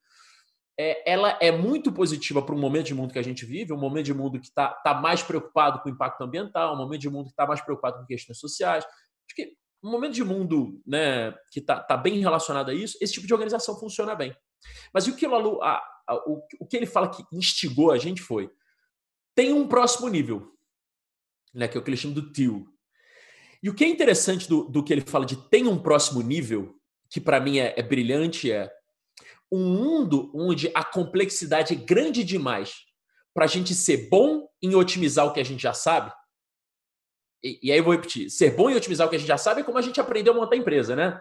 é, 0.78 1.10
ela 1.10 1.38
é 1.40 1.50
muito 1.50 1.92
positiva 1.92 2.42
para 2.42 2.54
um 2.54 2.58
momento 2.58 2.86
de 2.86 2.94
mundo 2.94 3.12
que 3.12 3.18
a 3.18 3.24
gente 3.24 3.44
vive, 3.44 3.72
um 3.72 3.78
momento 3.78 4.06
de 4.06 4.14
mundo 4.14 4.40
que 4.40 4.46
está 4.46 4.68
tá 4.68 4.94
mais 4.94 5.22
preocupado 5.22 5.80
com 5.80 5.88
o 5.88 5.92
impacto 5.92 6.22
ambiental, 6.22 6.74
um 6.74 6.78
momento 6.78 7.00
de 7.00 7.10
mundo 7.10 7.26
que 7.26 7.32
está 7.32 7.46
mais 7.46 7.60
preocupado 7.60 7.98
com 7.98 8.06
questões 8.06 8.38
sociais. 8.38 8.84
Acho 8.84 9.36
que 9.36 9.56
um 9.82 9.90
momento 9.90 10.14
de 10.14 10.24
mundo 10.24 10.80
né, 10.86 11.32
que 11.50 11.60
está 11.60 11.80
tá 11.80 11.96
bem 11.96 12.18
relacionado 12.20 12.70
a 12.70 12.74
isso, 12.74 12.96
esse 13.00 13.12
tipo 13.12 13.26
de 13.26 13.34
organização 13.34 13.78
funciona 13.78 14.14
bem. 14.14 14.34
Mas 14.94 15.06
o 15.06 15.14
que, 15.14 15.26
o, 15.26 15.62
a, 15.62 15.82
a, 16.06 16.14
o, 16.26 16.42
o 16.60 16.66
que 16.66 16.76
ele 16.76 16.86
fala 16.86 17.10
que 17.10 17.24
instigou 17.32 17.90
a 17.90 17.98
gente 17.98 18.22
foi 18.22 18.50
tem 19.34 19.52
um 19.52 19.66
próximo 19.66 20.08
nível, 20.08 20.52
né, 21.54 21.66
que 21.66 21.76
é 21.76 21.80
o 21.80 21.82
que 21.82 21.90
ele 21.90 21.96
chama 21.96 22.14
do 22.14 22.32
tio. 22.32 22.66
E 23.62 23.70
o 23.70 23.74
que 23.74 23.84
é 23.84 23.88
interessante 23.88 24.48
do, 24.48 24.64
do 24.64 24.82
que 24.82 24.92
ele 24.92 25.02
fala 25.02 25.24
de 25.24 25.36
tem 25.48 25.66
um 25.66 25.78
próximo 25.78 26.20
nível, 26.22 26.74
que 27.08 27.20
para 27.20 27.40
mim 27.40 27.58
é, 27.58 27.74
é 27.76 27.82
brilhante, 27.82 28.50
é 28.50 28.70
um 29.52 29.64
mundo 29.64 30.32
onde 30.34 30.70
a 30.74 30.82
complexidade 30.82 31.74
é 31.74 31.76
grande 31.76 32.24
demais 32.24 32.72
para 33.34 33.44
a 33.44 33.48
gente 33.48 33.74
ser 33.74 34.08
bom 34.08 34.48
em 34.62 34.74
otimizar 34.74 35.26
o 35.26 35.32
que 35.32 35.40
a 35.40 35.44
gente 35.44 35.62
já 35.62 35.74
sabe. 35.74 36.12
E, 37.44 37.58
e, 37.62 37.72
aí 37.72 37.78
eu 37.78 37.84
vou 37.84 37.92
repetir: 37.92 38.30
ser 38.30 38.56
bom 38.56 38.70
em 38.70 38.74
otimizar 38.74 39.06
o 39.06 39.10
que 39.10 39.16
a 39.16 39.18
gente 39.18 39.28
já 39.28 39.38
sabe 39.38 39.60
é 39.60 39.64
como 39.64 39.78
a 39.78 39.82
gente 39.82 40.00
aprendeu 40.00 40.32
a 40.32 40.36
montar 40.36 40.56
empresa, 40.56 40.96
né? 40.96 41.20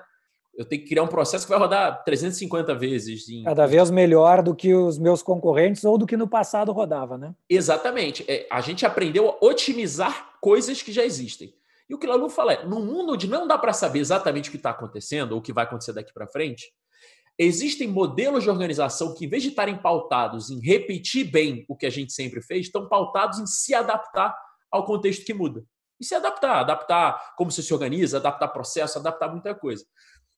eu 0.54 0.66
tenho 0.66 0.82
que 0.82 0.90
criar 0.90 1.04
um 1.04 1.08
processo 1.08 1.46
que 1.46 1.50
vai 1.50 1.60
rodar 1.60 2.04
350 2.04 2.76
vezes. 2.76 3.28
Em... 3.30 3.44
Cada 3.44 3.66
vez 3.66 3.90
melhor 3.90 4.44
do 4.44 4.56
que 4.56 4.74
os 4.74 4.98
meus 4.98 5.24
concorrentes 5.24 5.84
ou 5.84 5.98
do 5.98 6.06
que 6.06 6.18
no 6.18 6.28
passado 6.28 6.72
rodava, 6.72 7.18
né? 7.18 7.34
Exatamente. 7.50 8.26
É, 8.28 8.48
a 8.52 8.62
gente 8.62 8.86
aprendeu 8.86 9.30
a 9.30 9.46
otimizar 9.46 10.34
coisas 10.42 10.82
que 10.82 10.92
já 10.92 11.04
existem. 11.06 11.54
E 11.90 11.94
o 11.94 11.98
que 11.98 12.06
o 12.06 12.10
Lalu 12.10 12.30
fala 12.30 12.54
é: 12.54 12.66
no 12.66 12.80
mundo 12.80 13.14
onde 13.14 13.28
não 13.28 13.48
dá 13.48 13.58
para 13.58 13.74
saber 13.74 14.00
exatamente 14.00 14.50
o 14.50 14.52
que 14.52 14.58
está 14.58 14.72
acontecendo 14.72 15.34
ou 15.34 15.40
o 15.40 15.42
que 15.42 15.54
vai 15.54 15.64
acontecer 15.64 15.94
daqui 15.94 16.14
para 16.14 16.28
frente, 16.28 16.72
existem 17.38 17.88
modelos 17.88 18.44
de 18.44 18.50
organização 18.50 19.14
que, 19.14 19.26
em 19.26 19.30
vez 19.30 19.44
de 19.44 19.50
estarem 19.50 19.82
pautados 19.82 20.50
em 20.50 20.60
repetir 20.60 21.30
bem 21.30 21.66
o 21.68 21.76
que 21.76 21.86
a 21.86 21.90
gente 21.90 22.14
sempre 22.14 22.42
fez, 22.42 22.68
estão 22.68 22.88
pautados 22.88 23.40
em 23.40 23.46
se 23.46 23.74
adaptar 23.74 24.36
ao 24.72 24.86
contexto 24.86 25.26
que 25.26 25.34
muda. 25.34 25.64
E 26.00 26.06
se 26.06 26.16
adaptar, 26.16 26.60
adaptar 26.60 27.34
como 27.36 27.52
você 27.52 27.62
se 27.62 27.74
organiza, 27.74 28.18
adaptar 28.18 28.48
processo, 28.48 28.98
adaptar 28.98 29.30
muita 29.30 29.54
coisa. 29.54 29.86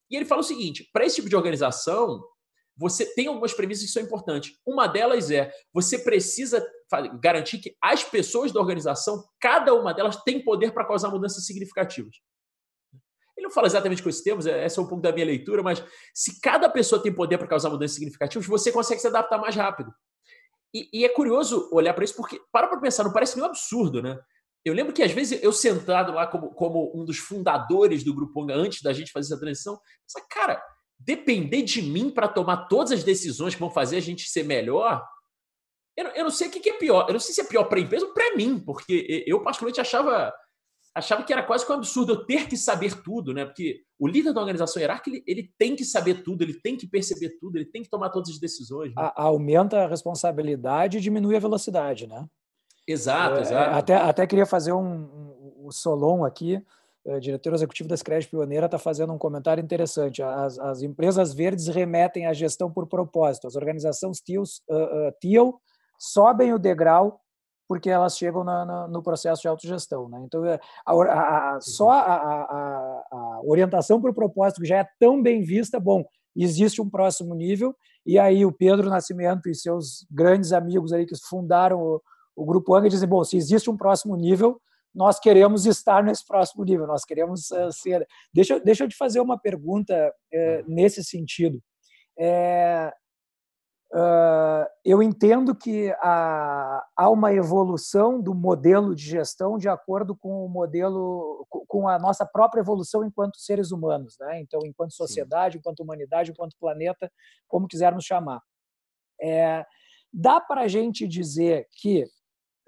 E 0.10 0.16
ele 0.16 0.26
fala 0.26 0.42
o 0.42 0.44
seguinte: 0.44 0.90
para 0.92 1.06
esse 1.06 1.16
tipo 1.16 1.30
de 1.30 1.36
organização, 1.36 2.22
você 2.76 3.06
tem 3.14 3.28
algumas 3.28 3.54
premissas 3.54 3.86
que 3.86 3.92
são 3.92 4.04
importantes. 4.04 4.58
Uma 4.66 4.88
delas 4.88 5.32
é 5.32 5.52
você 5.74 6.00
precisa 6.00 6.66
garantir 7.20 7.60
que 7.60 7.76
as 7.82 8.04
pessoas 8.04 8.52
da 8.52 8.60
organização, 8.60 9.24
cada 9.40 9.74
uma 9.74 9.94
delas, 9.94 10.18
tem 10.24 10.44
poder 10.44 10.74
para 10.74 10.86
causar 10.86 11.10
mudanças 11.10 11.46
significativas. 11.46 12.18
Ele 13.44 13.50
não 13.50 13.52
fala 13.52 13.68
exatamente 13.68 14.02
com 14.02 14.08
esses 14.08 14.24
termos, 14.24 14.48
é, 14.48 14.66
esse 14.66 14.80
é 14.80 14.82
um 14.82 14.88
pouco 14.88 15.02
da 15.02 15.12
minha 15.12 15.26
leitura, 15.26 15.62
mas 15.62 15.84
se 16.14 16.40
cada 16.40 16.70
pessoa 16.70 17.04
tem 17.04 17.14
poder 17.14 17.38
para 17.38 17.46
causar 17.46 17.70
mudanças 17.70 17.96
significativas, 17.96 18.48
você 18.48 18.72
consegue 18.72 19.02
se 19.02 19.08
adaptar 19.08 19.38
mais 19.38 19.54
rápido. 19.54 19.94
E, 20.74 20.90
e 20.94 21.06
é 21.06 21.10
curioso 21.10 21.70
olhar 21.74 21.94
para 21.94 22.06
isso, 22.06 22.16
porque 22.16 22.40
para 22.54 22.70
para 22.70 22.80
pensar, 22.80 23.04
não 23.04 23.12
parece 23.12 23.36
meio 23.36 23.48
absurdo, 23.48 24.02
né? 24.02 24.18
Eu 24.64 24.74
lembro 24.74 24.94
que 24.94 25.04
às 25.04 25.12
vezes 25.12 25.44
eu 25.44 25.52
sentado 25.52 26.14
lá 26.14 26.26
como, 26.26 26.52
como 26.54 26.90
um 26.96 27.04
dos 27.04 27.18
fundadores 27.18 28.02
do 28.02 28.16
Grupo 28.16 28.42
Onga, 28.42 28.56
antes 28.56 28.82
da 28.82 28.94
gente 28.94 29.12
fazer 29.12 29.34
essa 29.34 29.40
transição, 29.40 29.78
pensava, 30.08 30.26
cara, 30.30 30.64
depender 30.98 31.64
de 31.64 31.82
mim 31.82 32.10
para 32.10 32.30
tomar 32.30 32.68
todas 32.68 32.94
as 32.94 33.04
decisões 33.04 33.54
que 33.54 33.60
vão 33.60 33.70
fazer 33.70 33.98
a 33.98 34.02
gente 34.02 34.30
ser 34.30 34.44
melhor, 34.44 35.06
eu, 35.98 36.08
eu 36.08 36.24
não 36.24 36.32
sei 36.32 36.48
o 36.48 36.52
que, 36.52 36.62
que 36.62 36.70
é 36.70 36.78
pior. 36.78 37.08
Eu 37.10 37.14
não 37.14 37.20
sei 37.20 37.36
se 37.36 37.42
é 37.42 37.44
pior 37.44 37.66
para 37.66 37.78
a 37.78 37.82
empresa 37.82 38.06
ou 38.06 38.14
para 38.14 38.38
mim, 38.38 38.58
porque 38.58 39.26
eu 39.28 39.44
particularmente 39.44 39.82
achava 39.82 40.34
achava 40.96 41.24
que 41.24 41.34
era 41.34 41.44
quase 41.44 41.66
que 41.66 41.72
um 41.72 41.76
absurdo 41.76 42.14
eu 42.14 42.26
ter 42.26 42.48
que 42.48 42.56
saber 42.56 43.02
tudo, 43.02 43.34
né? 43.34 43.46
Porque 43.46 43.82
o 43.98 44.08
líder 44.08 44.34
da 44.34 44.40
organização 44.40 44.82
hierárquica, 44.82 45.10
ele, 45.10 45.24
ele 45.26 45.54
tem 45.58 45.76
que 45.76 45.84
saber 45.84 46.24
tudo, 46.24 46.44
ele 46.44 46.54
tem 46.54 46.78
que 46.78 46.86
perceber 46.86 47.38
tudo, 47.40 47.58
ele 47.58 47.66
tem 47.66 47.82
que 47.82 47.90
tomar 47.90 48.10
todas 48.10 48.30
as 48.30 48.40
decisões. 48.40 48.90
Né? 48.90 48.94
A, 48.98 49.24
aumenta 49.24 49.84
a 49.84 49.88
responsabilidade 49.88 50.98
e 50.98 51.02
diminui 51.02 51.36
a 51.36 51.40
velocidade, 51.40 52.06
né? 52.06 52.28
Exato, 52.88 53.38
é, 53.38 53.42
exato. 53.42 53.76
Até, 53.76 53.96
até 53.96 54.28
queria 54.28 54.46
fazer 54.46 54.74
um, 54.74 54.86
um, 54.86 55.66
o 55.66 55.72
Solon 55.72 56.26
aqui, 56.26 56.62
é, 57.06 57.20
diretor 57.20 57.54
executivo 57.54 57.90
da 57.90 57.98
Scred 57.98 58.28
Pioneira, 58.28 58.66
está 58.66 58.78
fazendo 58.78 59.14
um 59.14 59.18
comentário 59.18 59.64
interessante. 59.64 60.22
As, 60.22 60.60
as, 60.60 60.82
empresas 60.82 61.34
verdes 61.34 61.68
remetem 61.68 62.28
à 62.28 62.34
gestão 62.34 62.72
por 62.72 62.88
propósito. 62.88 63.48
As 63.48 63.56
organizações 63.56 64.20
TIL, 64.20 64.44
uh, 64.70 65.50
uh, 65.50 65.60
sobem 65.98 66.54
o 66.54 66.60
degrau 66.60 67.23
porque 67.74 67.90
elas 67.90 68.16
chegam 68.16 68.44
na, 68.44 68.64
na, 68.64 68.88
no 68.88 69.02
processo 69.02 69.42
de 69.42 69.48
autogestão. 69.48 70.08
Né? 70.08 70.22
Então, 70.24 70.44
a, 70.44 70.60
a, 70.86 71.56
a, 71.56 71.60
só 71.60 71.90
a, 71.90 73.42
orientação 73.44 74.00
por 74.00 74.14
propósito, 74.14 74.62
que 74.62 74.68
já 74.68 74.78
é 74.78 74.88
tão 75.00 75.20
bem 75.20 75.42
vista, 75.42 75.80
bom, 75.80 76.06
existe 76.36 76.80
um 76.80 76.88
próximo 76.88 77.34
nível, 77.34 77.76
e 78.06 78.20
aí 78.20 78.46
o 78.46 78.52
Pedro 78.52 78.92
Nascimento 78.92 79.50
e 79.50 79.56
seus 79.56 80.06
grandes 80.12 80.54
amigos 80.54 80.94
aí 80.94 81.04
que 81.04 81.16
fundaram 81.28 81.82
o, 81.82 82.02
o 82.36 82.46
grupo 82.46 82.76
Anga 82.76 82.88
dizem, 82.88 83.10
bom, 83.10 83.24
se 83.24 83.38
existe 83.38 83.72
um 83.72 83.76
próximo 83.76 84.16
nível, 84.16 84.62
nós 84.94 85.20
queremos 85.20 85.66
estar 85.66 86.04
nesse 86.04 86.28
próximo 86.28 86.64
nível, 86.64 86.86
nós 86.86 87.04
queremos 87.04 87.50
uh, 87.50 87.72
ser. 87.72 88.08
Deixa, 88.32 88.60
deixa 88.60 88.84
eu 88.84 88.88
te 88.88 88.96
fazer 88.96 89.20
uma 89.20 89.40
pergunta 89.40 90.14
uh, 90.32 90.72
nesse 90.72 91.04
sentido. 91.04 91.60
É, 92.20 92.94
uh, 93.94 94.68
eu 94.84 95.02
entendo 95.02 95.56
que 95.56 95.92
há, 96.02 96.86
há 96.96 97.10
uma 97.10 97.34
evolução 97.34 98.20
do 98.20 98.34
modelo 98.34 98.96
de 98.96 99.04
gestão 99.04 99.58
de 99.58 99.70
acordo 99.70 100.16
com 100.16 100.46
o 100.46 100.50
modelo, 100.50 101.46
com 101.68 101.88
a 101.88 102.00
nossa 102.00 102.26
própria 102.26 102.62
evolução 102.62 103.06
enquanto 103.06 103.38
seres 103.38 103.72
humanos, 103.72 104.18
né? 104.20 104.42
Então, 104.42 104.60
enquanto 104.66 104.94
sociedade, 104.94 105.54
Sim. 105.54 105.60
enquanto 105.60 105.82
humanidade, 105.82 106.32
enquanto 106.32 106.58
planeta, 106.60 107.12
como 107.48 107.68
quisermos 107.68 108.04
chamar. 108.04 108.42
É, 109.22 109.66
dá 110.12 110.42
para 110.42 110.62
a 110.62 110.68
gente 110.68 111.08
dizer 111.08 111.68
que 111.72 112.04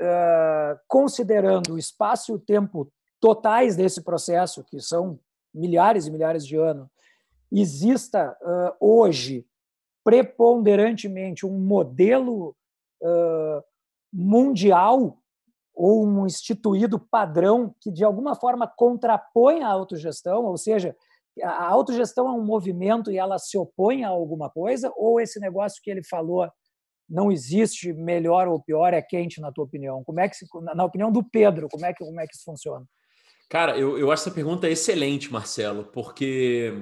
uh, 0.01 0.79
considerando 0.87 1.73
o 1.73 1.77
espaço 1.77 2.31
e 2.31 2.35
o 2.35 2.39
tempo 2.39 2.91
totais 3.19 3.75
desse 3.75 4.03
processo, 4.03 4.63
que 4.63 4.79
são 4.79 5.19
milhares 5.53 6.05
e 6.05 6.11
milhares 6.11 6.45
de 6.45 6.55
anos, 6.55 6.87
exista 7.51 8.37
uh, 8.41 8.75
hoje 8.79 9.45
preponderantemente 10.05 11.47
um 11.47 11.59
modelo 11.59 12.55
uh, 13.01 13.63
mundial 14.13 15.17
ou 15.73 16.05
um 16.05 16.27
instituído 16.27 16.99
padrão 16.99 17.75
que 17.81 17.91
de 17.91 18.03
alguma 18.03 18.35
forma 18.35 18.71
contrapõe 18.77 19.63
a 19.63 19.67
autogestão, 19.67 20.45
ou 20.45 20.55
seja, 20.57 20.95
a 21.43 21.65
autogestão 21.65 22.27
é 22.27 22.31
um 22.31 22.45
movimento 22.45 23.11
e 23.11 23.17
ela 23.17 23.37
se 23.39 23.57
opõe 23.57 24.05
a 24.05 24.09
alguma 24.09 24.49
coisa, 24.49 24.93
ou 24.95 25.19
esse 25.19 25.39
negócio 25.39 25.81
que 25.83 25.91
ele 25.91 26.03
falou 26.03 26.47
não 27.09 27.31
existe 27.31 27.91
melhor 27.91 28.47
ou 28.47 28.61
pior, 28.61 28.93
é 28.93 29.01
quente, 29.01 29.41
na 29.41 29.51
tua 29.51 29.65
opinião? 29.65 30.03
Como 30.03 30.19
é 30.19 30.29
que, 30.29 30.35
na 30.75 30.85
opinião 30.85 31.11
do 31.11 31.23
Pedro, 31.23 31.67
como 31.69 31.85
é 31.85 31.93
que, 31.93 32.03
como 32.03 32.19
é 32.19 32.25
que 32.25 32.35
isso 32.35 32.45
funciona? 32.45 32.85
Cara, 33.49 33.77
eu, 33.77 33.97
eu 33.97 34.11
acho 34.11 34.23
essa 34.23 34.33
pergunta 34.33 34.67
excelente, 34.67 35.31
Marcelo, 35.31 35.85
porque 35.85 36.73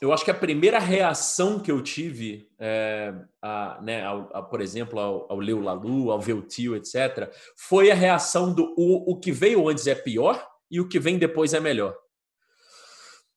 eu 0.00 0.12
acho 0.12 0.24
que 0.24 0.30
a 0.30 0.34
primeira 0.34 0.78
reação 0.78 1.60
que 1.60 1.70
eu 1.70 1.82
tive, 1.82 2.48
é, 2.58 3.12
a, 3.42 3.80
né, 3.82 4.02
ao, 4.02 4.30
a, 4.34 4.42
por 4.42 4.60
exemplo, 4.60 4.98
ao, 4.98 5.30
ao 5.30 5.40
Lalu, 5.40 6.10
ao 6.10 6.20
ver 6.20 6.32
o 6.32 6.42
tio, 6.42 6.74
etc., 6.74 7.30
foi 7.56 7.90
a 7.90 7.94
reação 7.94 8.54
do 8.54 8.74
o, 8.78 9.12
o 9.12 9.20
que 9.20 9.30
veio 9.30 9.68
antes 9.68 9.86
é 9.86 9.94
pior 9.94 10.42
e 10.70 10.80
o 10.80 10.88
que 10.88 10.98
vem 10.98 11.18
depois 11.18 11.52
é 11.52 11.60
melhor. 11.60 11.94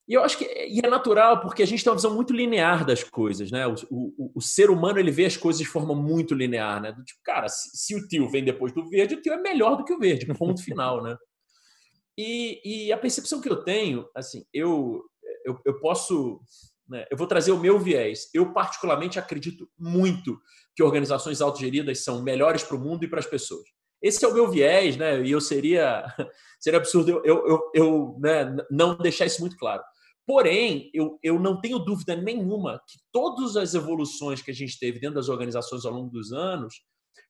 E 0.08 0.14
eu 0.14 0.24
acho 0.24 0.38
que 0.38 0.46
e 0.46 0.80
é 0.84 0.90
natural, 0.90 1.42
porque 1.42 1.64
a 1.64 1.66
gente 1.66 1.84
tem 1.84 1.90
uma 1.92 1.98
visão 1.98 2.14
muito 2.14 2.34
linear 2.34 2.86
das 2.86 3.04
coisas, 3.04 3.52
né? 3.52 3.66
O, 3.68 3.76
o, 3.90 4.32
o 4.36 4.42
ser 4.42 4.70
humano 4.70 5.00
ele 5.00 5.12
vê 5.12 5.26
as 5.26 5.38
coisas 5.38 5.62
de 5.62 5.68
forma 5.68 5.96
muito 5.96 6.36
linear, 6.36 6.82
né? 6.82 6.92
Do 6.92 7.04
tipo, 7.04 7.20
cara, 7.24 7.48
se, 7.48 7.70
se, 7.74 7.96
o 7.96 8.06
tio 8.08 8.30
vem 8.30 8.44
depois 8.44 8.74
do 8.74 8.88
verde, 8.90 9.16
o 9.16 9.22
tio 9.22 9.34
é 9.34 9.42
melhor 9.42 9.78
do 9.78 9.86
que 9.86 9.94
o 9.94 10.00
verde, 10.00 10.26
ponto 10.38 10.62
final, 10.62 11.02
né? 11.02 11.18
E, 12.18 12.88
e 12.88 12.92
a 12.92 12.98
percepção 12.98 13.42
que 13.42 13.50
eu 13.50 13.64
tenho, 13.64 14.06
assim, 14.14 14.46
eu, 14.54 15.04
eu, 15.46 15.60
eu 15.66 15.80
posso. 15.80 16.40
Né, 16.88 17.06
eu 17.10 17.18
vou 17.18 17.28
trazer 17.28 17.52
o 17.52 17.60
meu 17.60 17.80
viés. 17.80 18.30
Eu, 18.34 18.54
particularmente, 18.54 19.18
acredito 19.18 19.70
muito 19.78 20.40
que 20.76 20.84
organizações 20.84 21.42
autogeridas 21.42 22.04
são 22.04 22.22
melhores 22.22 22.64
para 22.64 22.76
o 22.76 22.80
mundo 22.80 23.04
e 23.04 23.08
para 23.08 23.20
as 23.20 23.26
pessoas. 23.26 23.64
Esse 24.02 24.26
é 24.26 24.28
o 24.28 24.34
meu 24.34 24.52
viés, 24.52 24.98
né? 24.98 25.22
E 25.24 25.32
eu 25.32 25.40
seria, 25.40 26.06
seria 26.60 26.80
absurdo 26.80 27.10
eu, 27.10 27.24
eu, 27.24 27.46
eu, 27.48 27.72
eu 27.74 28.18
né, 28.20 28.56
não 28.70 28.98
deixar 28.98 29.26
isso 29.26 29.40
muito 29.40 29.58
claro. 29.58 29.82
Porém, 30.26 30.90
eu, 30.94 31.20
eu 31.22 31.40
não 31.40 31.60
tenho 31.60 31.80
dúvida 31.80 32.16
nenhuma 32.16 32.82
que 32.88 32.98
todas 33.12 33.58
as 33.58 33.74
evoluções 33.74 34.42
que 34.42 34.52
a 34.52 34.54
gente 34.54 34.80
teve 34.80 35.00
dentro 35.00 35.16
das 35.16 35.30
organizações 35.30 35.86
ao 35.86 35.94
longo 35.94 36.10
dos 36.10 36.32
anos 36.32 36.76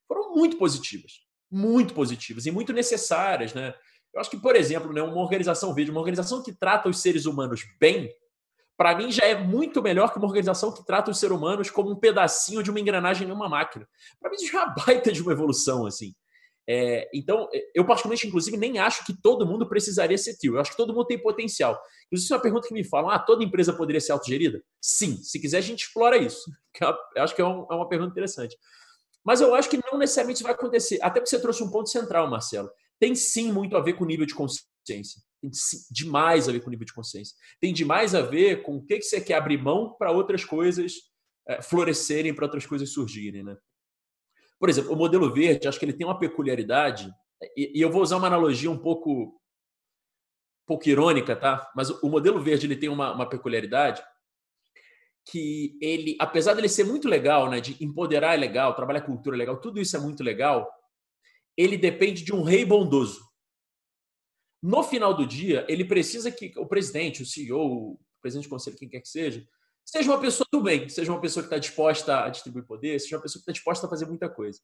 foram 0.06 0.34
muito 0.34 0.56
positivas. 0.56 1.12
Muito 1.50 1.94
positivas 1.94 2.46
e 2.46 2.50
muito 2.50 2.72
necessárias, 2.72 3.54
né? 3.54 3.74
Eu 4.14 4.20
acho 4.20 4.30
que, 4.30 4.36
por 4.36 4.54
exemplo, 4.54 4.92
né, 4.92 5.02
uma 5.02 5.20
organização 5.20 5.74
verde, 5.74 5.90
uma 5.90 6.00
organização 6.00 6.42
que 6.42 6.52
trata 6.52 6.88
os 6.88 7.00
seres 7.00 7.26
humanos 7.26 7.62
bem, 7.80 8.08
para 8.76 8.96
mim 8.96 9.10
já 9.10 9.24
é 9.24 9.34
muito 9.34 9.82
melhor 9.82 10.12
que 10.12 10.18
uma 10.18 10.26
organização 10.26 10.72
que 10.72 10.84
trata 10.86 11.10
os 11.10 11.18
seres 11.18 11.36
humanos 11.36 11.68
como 11.68 11.90
um 11.90 11.96
pedacinho 11.96 12.62
de 12.62 12.70
uma 12.70 12.78
engrenagem 12.78 13.28
em 13.28 13.32
uma 13.32 13.48
máquina. 13.48 13.88
Para 14.20 14.30
mim 14.30 14.36
já 14.38 14.60
é 14.60 14.64
uma 14.64 14.74
baita 14.86 15.10
de 15.10 15.20
uma 15.20 15.32
evolução, 15.32 15.84
assim. 15.84 16.14
É, 16.66 17.10
então, 17.12 17.48
eu 17.74 17.84
particularmente, 17.84 18.26
inclusive, 18.26 18.56
nem 18.56 18.78
acho 18.78 19.04
que 19.04 19.12
todo 19.20 19.46
mundo 19.46 19.68
precisaria 19.68 20.16
ser 20.16 20.34
tio. 20.36 20.54
Eu 20.54 20.60
acho 20.60 20.70
que 20.70 20.76
todo 20.76 20.94
mundo 20.94 21.06
tem 21.06 21.20
potencial. 21.20 21.72
Inclusive, 22.06 22.24
isso 22.24 22.32
é 22.32 22.36
uma 22.36 22.42
pergunta 22.42 22.68
que 22.68 22.72
me 22.72 22.84
falam: 22.84 23.10
ah, 23.10 23.18
toda 23.18 23.44
empresa 23.44 23.72
poderia 23.72 24.00
ser 24.00 24.12
autogerida? 24.12 24.62
Sim, 24.80 25.16
se 25.22 25.38
quiser, 25.38 25.58
a 25.58 25.60
gente 25.60 25.82
explora 25.82 26.16
isso. 26.16 26.50
Eu 27.14 27.22
acho 27.22 27.34
que 27.34 27.42
é, 27.42 27.44
um, 27.44 27.66
é 27.70 27.74
uma 27.74 27.88
pergunta 27.88 28.12
interessante. 28.12 28.56
Mas 29.22 29.40
eu 29.40 29.54
acho 29.54 29.70
que 29.70 29.80
não 29.90 29.98
necessariamente 29.98 30.42
vai 30.42 30.52
acontecer. 30.52 30.98
Até 31.00 31.18
porque 31.18 31.30
você 31.30 31.40
trouxe 31.40 31.62
um 31.62 31.70
ponto 31.70 31.88
central, 31.88 32.28
Marcelo 32.28 32.68
tem 32.98 33.14
sim 33.14 33.52
muito 33.52 33.76
a 33.76 33.80
ver 33.80 33.94
com 33.94 34.04
o 34.04 34.06
nível 34.06 34.26
de 34.26 34.34
consciência. 34.34 35.20
Tem 35.40 35.50
demais 35.90 36.48
a 36.48 36.52
ver 36.52 36.60
com 36.60 36.68
o 36.68 36.70
nível 36.70 36.86
de 36.86 36.92
consciência. 36.92 37.36
Tem 37.60 37.72
demais 37.72 38.14
a 38.14 38.22
ver 38.22 38.62
com 38.62 38.76
o 38.76 38.84
que, 38.84 38.98
que 38.98 39.04
você 39.04 39.20
quer 39.20 39.34
abrir 39.34 39.62
mão 39.62 39.94
para 39.98 40.10
outras 40.10 40.44
coisas 40.44 40.94
é, 41.46 41.60
florescerem, 41.60 42.34
para 42.34 42.46
outras 42.46 42.66
coisas 42.66 42.90
surgirem. 42.90 43.42
Né? 43.42 43.56
Por 44.58 44.68
exemplo, 44.68 44.92
o 44.92 44.96
modelo 44.96 45.32
verde, 45.32 45.68
acho 45.68 45.78
que 45.78 45.84
ele 45.84 45.92
tem 45.92 46.06
uma 46.06 46.18
peculiaridade, 46.18 47.12
e, 47.56 47.78
e 47.78 47.80
eu 47.80 47.90
vou 47.90 48.02
usar 48.02 48.16
uma 48.16 48.26
analogia 48.26 48.70
um 48.70 48.78
pouco, 48.78 49.10
um 49.12 50.66
pouco 50.66 50.88
irônica, 50.88 51.36
tá? 51.36 51.70
Mas 51.76 51.90
o 51.90 52.08
modelo 52.08 52.40
verde 52.40 52.66
ele 52.66 52.76
tem 52.76 52.88
uma, 52.88 53.12
uma 53.14 53.28
peculiaridade 53.28 54.02
que 55.26 55.78
ele, 55.80 56.16
apesar 56.20 56.54
dele 56.54 56.68
ser 56.68 56.84
muito 56.84 57.08
legal, 57.08 57.50
né, 57.50 57.60
de 57.60 57.82
empoderar 57.82 58.34
é 58.34 58.36
legal, 58.36 58.74
trabalhar 58.74 59.00
cultura 59.00 59.36
é 59.36 59.38
legal, 59.38 59.58
tudo 59.58 59.80
isso 59.80 59.96
é 59.96 60.00
muito 60.00 60.22
legal, 60.22 60.70
ele 61.56 61.76
depende 61.76 62.22
de 62.22 62.34
um 62.34 62.42
rei 62.42 62.64
bondoso. 62.64 63.24
No 64.62 64.82
final 64.82 65.14
do 65.14 65.26
dia, 65.26 65.66
ele 65.68 65.84
precisa 65.84 66.30
que 66.30 66.52
o 66.56 66.66
presidente, 66.66 67.22
o 67.22 67.26
CEO, 67.26 67.92
o 67.92 68.00
presidente 68.20 68.46
do 68.46 68.50
conselho, 68.50 68.76
quem 68.76 68.88
quer 68.88 69.00
que 69.00 69.08
seja, 69.08 69.46
seja 69.84 70.10
uma 70.10 70.20
pessoa 70.20 70.46
do 70.50 70.62
bem, 70.62 70.88
seja 70.88 71.12
uma 71.12 71.20
pessoa 71.20 71.42
que 71.42 71.48
está 71.48 71.58
disposta 71.58 72.24
a 72.24 72.30
distribuir 72.30 72.64
poder, 72.64 72.98
seja 72.98 73.16
uma 73.16 73.22
pessoa 73.22 73.40
que 73.40 73.42
está 73.42 73.52
disposta 73.52 73.86
a 73.86 73.90
fazer 73.90 74.06
muita 74.06 74.28
coisa. 74.28 74.58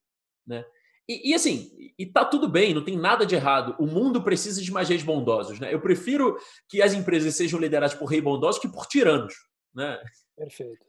Né? 0.47 0.65
E, 1.07 1.31
e, 1.31 1.35
assim, 1.35 1.93
e 1.99 2.07
tá 2.07 2.25
tudo 2.25 2.49
bem, 2.49 2.73
não 2.73 2.85
tem 2.85 2.97
nada 2.97 3.27
de 3.27 3.35
errado. 3.35 3.77
O 3.79 3.87
mundo 3.87 4.23
precisa 4.23 4.63
de 4.63 4.71
mais 4.71 4.89
reis 4.89 5.03
bondosos. 5.03 5.59
Né? 5.61 5.75
Eu 5.75 5.81
prefiro 5.81 6.39
que 6.69 6.81
as 6.81 6.95
empresas 6.95 7.35
sejam 7.35 7.61
lideradas 7.61 7.95
por 7.95 8.07
reis 8.07 8.23
bondosos 8.23 8.61
que 8.61 8.69
por 8.69 8.87
tiranos. 8.87 9.35
Né? 9.75 9.99
Perfeito. 10.37 10.87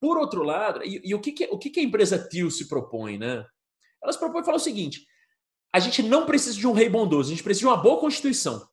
Por 0.00 0.18
outro 0.18 0.42
lado, 0.42 0.82
e, 0.82 1.00
e 1.04 1.14
o, 1.14 1.20
que, 1.20 1.32
que, 1.32 1.44
o 1.44 1.58
que, 1.58 1.70
que 1.70 1.80
a 1.80 1.82
empresa 1.82 2.18
TIL 2.18 2.50
se 2.50 2.68
propõe? 2.68 3.18
Né? 3.18 3.46
Ela 4.02 4.12
se 4.12 4.18
propõe 4.18 4.42
falar 4.42 4.56
o 4.56 4.60
seguinte: 4.60 5.06
a 5.72 5.78
gente 5.78 6.02
não 6.02 6.26
precisa 6.26 6.56
de 6.56 6.66
um 6.66 6.72
rei 6.72 6.88
bondoso, 6.88 7.28
a 7.28 7.34
gente 7.34 7.42
precisa 7.42 7.66
de 7.66 7.72
uma 7.72 7.82
boa 7.82 7.98
constituição. 7.98 8.68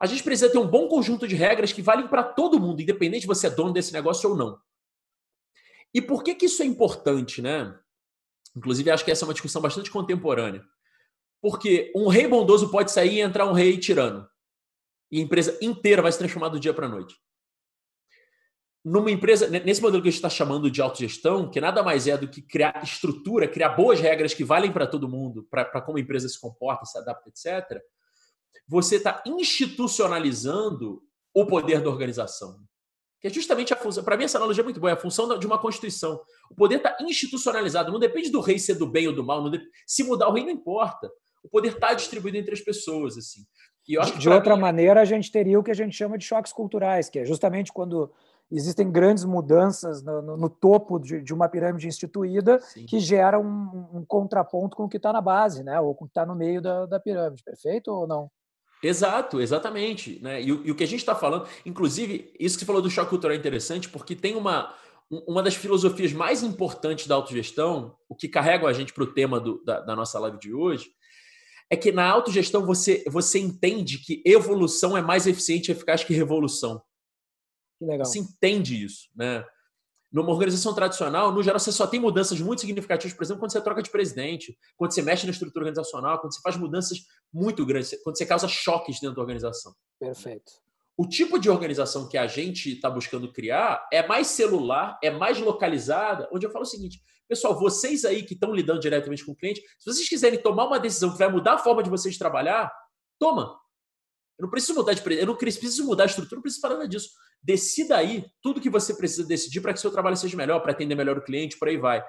A 0.00 0.06
gente 0.06 0.22
precisa 0.22 0.50
ter 0.50 0.58
um 0.58 0.66
bom 0.66 0.88
conjunto 0.88 1.28
de 1.28 1.34
regras 1.34 1.72
que 1.72 1.82
valem 1.82 2.08
para 2.08 2.22
todo 2.22 2.58
mundo, 2.58 2.80
independente 2.80 3.22
de 3.22 3.26
você 3.26 3.46
é 3.46 3.50
dono 3.50 3.72
desse 3.72 3.92
negócio 3.92 4.30
ou 4.30 4.36
não. 4.36 4.58
E 5.92 6.00
por 6.00 6.22
que, 6.24 6.34
que 6.34 6.46
isso 6.46 6.62
é 6.62 6.66
importante, 6.66 7.40
né? 7.40 7.78
Inclusive, 8.56 8.90
acho 8.90 9.04
que 9.04 9.10
essa 9.10 9.24
é 9.24 9.28
uma 9.28 9.34
discussão 9.34 9.62
bastante 9.62 9.90
contemporânea. 9.90 10.64
Porque 11.40 11.92
um 11.94 12.08
rei 12.08 12.26
bondoso 12.26 12.70
pode 12.70 12.90
sair 12.90 13.16
e 13.16 13.20
entrar 13.20 13.46
um 13.46 13.52
rei 13.52 13.78
tirano. 13.78 14.28
E 15.10 15.18
a 15.18 15.22
empresa 15.22 15.56
inteira 15.60 16.02
vai 16.02 16.10
se 16.10 16.18
transformar 16.18 16.48
do 16.48 16.58
dia 16.58 16.74
para 16.74 16.86
a 16.86 16.88
noite 16.88 17.14
numa 18.84 19.10
empresa, 19.10 19.48
nesse 19.48 19.80
modelo 19.80 20.02
que 20.02 20.08
a 20.08 20.10
gente 20.10 20.18
está 20.18 20.28
chamando 20.28 20.70
de 20.70 20.82
autogestão, 20.82 21.50
que 21.50 21.60
nada 21.60 21.82
mais 21.82 22.06
é 22.06 22.18
do 22.18 22.28
que 22.28 22.42
criar 22.42 22.82
estrutura, 22.82 23.48
criar 23.48 23.70
boas 23.70 23.98
regras 23.98 24.34
que 24.34 24.44
valem 24.44 24.70
para 24.70 24.86
todo 24.86 25.08
mundo, 25.08 25.46
para 25.50 25.80
como 25.80 25.96
a 25.96 26.00
empresa 26.00 26.28
se 26.28 26.38
comporta, 26.38 26.84
se 26.84 26.98
adapta, 26.98 27.30
etc., 27.30 27.80
você 28.68 28.96
está 28.96 29.22
institucionalizando 29.26 31.02
o 31.34 31.46
poder 31.46 31.82
da 31.82 31.88
organização. 31.88 32.58
Que 33.20 33.28
é 33.28 33.30
justamente 33.30 33.72
a 33.72 33.76
função. 33.76 34.04
Para 34.04 34.16
mim, 34.16 34.24
essa 34.24 34.36
analogia 34.36 34.62
é 34.62 34.64
muito 34.64 34.80
boa, 34.80 34.90
é 34.90 34.94
a 34.94 34.98
função 34.98 35.38
de 35.38 35.46
uma 35.46 35.58
constituição. 35.58 36.20
O 36.50 36.54
poder 36.54 36.76
está 36.76 36.96
institucionalizado, 37.00 37.90
não 37.90 37.98
depende 37.98 38.30
do 38.30 38.40
rei 38.40 38.58
ser 38.58 38.74
do 38.74 38.86
bem 38.86 39.08
ou 39.08 39.14
do 39.14 39.24
mal. 39.24 39.42
Depende, 39.50 39.70
se 39.86 40.04
mudar 40.04 40.28
o 40.28 40.32
rei, 40.32 40.44
não 40.44 40.50
importa. 40.50 41.10
O 41.42 41.48
poder 41.48 41.74
está 41.74 41.94
distribuído 41.94 42.36
entre 42.36 42.52
as 42.52 42.60
pessoas. 42.60 43.16
assim. 43.16 43.44
de 44.18 44.28
outra 44.28 44.56
mim, 44.56 44.62
maneira, 44.62 45.00
a 45.00 45.04
gente 45.06 45.30
teria 45.30 45.58
o 45.58 45.62
que 45.62 45.70
a 45.70 45.74
gente 45.74 45.96
chama 45.96 46.18
de 46.18 46.24
choques 46.24 46.52
culturais, 46.52 47.08
que 47.08 47.18
é 47.18 47.24
justamente 47.24 47.72
quando 47.72 48.12
existem 48.50 48.90
grandes 48.90 49.24
mudanças 49.24 50.02
no, 50.02 50.22
no, 50.22 50.36
no 50.36 50.48
topo 50.48 50.98
de, 50.98 51.22
de, 51.22 51.32
uma 51.32 51.48
pirâmide 51.48 51.88
instituída 51.88 52.60
Sim. 52.60 52.86
que 52.86 52.98
geram 53.00 53.42
um, 53.42 53.98
um, 53.98 54.04
contraponto 54.04 54.76
com 54.76 54.84
o 54.84 54.88
que 54.88 54.96
está 54.96 55.12
na 55.12 55.20
base, 55.20 55.62
né? 55.64 55.80
ou 55.80 55.94
com 55.94 56.04
o 56.04 56.08
que 56.08 56.12
está 56.12 56.26
no 56.26 56.34
meio 56.34 56.60
da, 56.60 56.86
da 56.86 57.00
pirâmide, 57.00 57.42
perfeito 57.42 57.88
ou 57.88 58.06
não? 58.06 58.30
Exato, 58.82 59.40
exatamente. 59.40 60.20
Né? 60.22 60.42
E, 60.42 60.48
e 60.48 60.70
o 60.70 60.74
que 60.74 60.84
a 60.84 60.86
gente 60.86 61.00
está 61.00 61.14
falando, 61.14 61.46
inclusive, 61.64 62.32
isso 62.38 62.56
que 62.56 62.60
você 62.60 62.66
falou 62.66 62.82
do 62.82 62.90
choque 62.90 63.10
cultural 63.10 63.34
é 63.34 63.38
interessante, 63.38 63.88
porque 63.88 64.14
tem 64.14 64.36
uma, 64.36 64.74
uma 65.10 65.42
das 65.42 65.54
filosofias 65.54 66.12
mais 66.12 66.42
importantes 66.42 67.06
da 67.06 67.14
autogestão, 67.14 67.96
o 68.08 68.14
que 68.14 68.28
carrega 68.28 68.66
a 68.66 68.72
gente 68.72 68.92
para 68.92 69.04
o 69.04 69.12
tema 69.12 69.40
do, 69.40 69.62
da, 69.64 69.80
da 69.80 69.96
nossa 69.96 70.18
live 70.18 70.38
de 70.38 70.52
hoje, 70.52 70.90
é 71.70 71.76
que 71.76 71.90
na 71.90 72.08
autogestão 72.08 72.64
você, 72.64 73.02
você 73.06 73.38
entende 73.38 73.98
que 73.98 74.22
evolução 74.24 74.96
é 74.96 75.00
mais 75.00 75.26
eficiente 75.26 75.68
e 75.68 75.72
eficaz 75.72 76.04
que 76.04 76.12
revolução. 76.12 76.82
Que 77.78 77.84
legal. 77.84 78.04
Você 78.04 78.18
entende 78.18 78.84
isso, 78.84 79.08
né? 79.14 79.44
Numa 80.12 80.30
organização 80.30 80.72
tradicional, 80.72 81.32
no 81.32 81.42
geral, 81.42 81.58
você 81.58 81.72
só 81.72 81.88
tem 81.88 81.98
mudanças 81.98 82.40
muito 82.40 82.60
significativas, 82.60 83.16
por 83.16 83.24
exemplo, 83.24 83.40
quando 83.40 83.50
você 83.50 83.60
troca 83.60 83.82
de 83.82 83.90
presidente, 83.90 84.56
quando 84.76 84.92
você 84.92 85.02
mexe 85.02 85.26
na 85.26 85.32
estrutura 85.32 85.64
organizacional, 85.64 86.20
quando 86.20 86.32
você 86.32 86.40
faz 86.40 86.56
mudanças 86.56 86.98
muito 87.32 87.66
grandes, 87.66 88.00
quando 88.04 88.16
você 88.16 88.24
causa 88.24 88.46
choques 88.46 89.00
dentro 89.00 89.16
da 89.16 89.22
organização. 89.22 89.74
Perfeito. 89.98 90.52
O 90.96 91.08
tipo 91.08 91.36
de 91.36 91.50
organização 91.50 92.08
que 92.08 92.16
a 92.16 92.28
gente 92.28 92.74
está 92.74 92.88
buscando 92.88 93.32
criar 93.32 93.88
é 93.92 94.06
mais 94.06 94.28
celular, 94.28 94.96
é 95.02 95.10
mais 95.10 95.40
localizada, 95.40 96.28
onde 96.32 96.46
eu 96.46 96.50
falo 96.50 96.62
o 96.62 96.68
seguinte, 96.68 97.02
pessoal, 97.28 97.58
vocês 97.58 98.04
aí 98.04 98.22
que 98.22 98.34
estão 98.34 98.54
lidando 98.54 98.78
diretamente 98.78 99.24
com 99.24 99.32
o 99.32 99.36
cliente, 99.36 99.60
se 99.80 99.92
vocês 99.92 100.08
quiserem 100.08 100.40
tomar 100.40 100.66
uma 100.66 100.78
decisão 100.78 101.10
que 101.10 101.18
vai 101.18 101.28
mudar 101.28 101.54
a 101.54 101.58
forma 101.58 101.82
de 101.82 101.90
vocês 101.90 102.16
trabalhar, 102.16 102.72
toma. 103.18 103.58
Eu 104.38 104.44
não 104.44 104.50
preciso 104.50 104.74
mudar 104.74 104.94
de 104.94 105.14
eu 105.14 105.26
não 105.26 105.36
preciso 105.36 105.84
mudar 105.84 106.04
a 106.04 106.06
estrutura, 106.06 106.36
não 106.36 106.42
preciso 106.42 106.60
falar 106.60 106.74
nada 106.74 106.88
disso. 106.88 107.10
Decida 107.42 107.96
aí 107.96 108.24
tudo 108.42 108.60
que 108.60 108.70
você 108.70 108.94
precisa 108.94 109.26
decidir 109.26 109.60
para 109.60 109.72
que 109.72 109.80
seu 109.80 109.90
trabalho 109.90 110.16
seja 110.16 110.36
melhor, 110.36 110.60
para 110.60 110.72
atender 110.72 110.94
melhor 110.94 111.18
o 111.18 111.22
cliente, 111.22 111.58
por 111.58 111.68
aí 111.68 111.76
vai. 111.76 112.02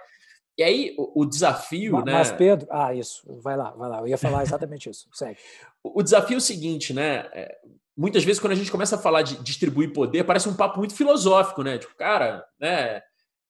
E 0.57 0.63
aí, 0.63 0.95
o, 0.97 1.23
o 1.23 1.25
desafio, 1.25 1.93
mas, 1.93 2.05
né? 2.05 2.13
Mas, 2.13 2.31
Pedro, 2.31 2.67
ah, 2.71 2.93
isso, 2.93 3.21
vai 3.41 3.57
lá, 3.57 3.71
vai 3.71 3.89
lá. 3.89 3.99
Eu 3.99 4.07
ia 4.07 4.17
falar 4.17 4.41
exatamente 4.41 4.89
isso. 4.89 5.07
Segue. 5.13 5.37
O, 5.83 5.99
o 5.99 6.03
desafio 6.03 6.35
é 6.35 6.37
o 6.37 6.41
seguinte, 6.41 6.93
né? 6.93 7.29
É, 7.33 7.57
muitas 7.95 8.23
vezes, 8.23 8.39
quando 8.39 8.53
a 8.53 8.55
gente 8.55 8.71
começa 8.71 8.95
a 8.95 8.99
falar 8.99 9.21
de 9.21 9.41
distribuir 9.43 9.91
poder, 9.91 10.23
parece 10.23 10.47
um 10.47 10.55
papo 10.55 10.79
muito 10.79 10.95
filosófico, 10.95 11.61
né? 11.61 11.77
Tipo, 11.77 11.95
cara, 11.95 12.45
né? 12.59 13.01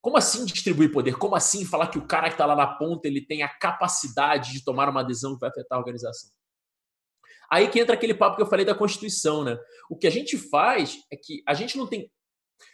Como 0.01 0.17
assim 0.17 0.45
distribuir 0.45 0.91
poder? 0.91 1.15
Como 1.17 1.35
assim 1.35 1.63
falar 1.65 1.87
que 1.87 1.97
o 1.97 2.07
cara 2.07 2.27
que 2.27 2.33
está 2.33 2.45
lá 2.45 2.55
na 2.55 2.67
ponta 2.67 3.07
ele 3.07 3.25
tem 3.25 3.43
a 3.43 3.49
capacidade 3.49 4.51
de 4.51 4.63
tomar 4.63 4.89
uma 4.89 5.01
adesão 5.01 5.33
que 5.33 5.39
vai 5.39 5.49
afetar 5.49 5.77
a 5.77 5.79
organização? 5.79 6.29
Aí 7.51 7.67
que 7.67 7.79
entra 7.79 7.95
aquele 7.95 8.13
papo 8.13 8.35
que 8.35 8.41
eu 8.41 8.47
falei 8.47 8.65
da 8.65 8.75
Constituição, 8.75 9.43
né? 9.43 9.57
O 9.89 9.97
que 9.97 10.07
a 10.07 10.11
gente 10.11 10.37
faz 10.37 10.97
é 11.11 11.15
que 11.15 11.43
a 11.47 11.53
gente 11.53 11.77
não 11.77 11.87
tem. 11.87 12.11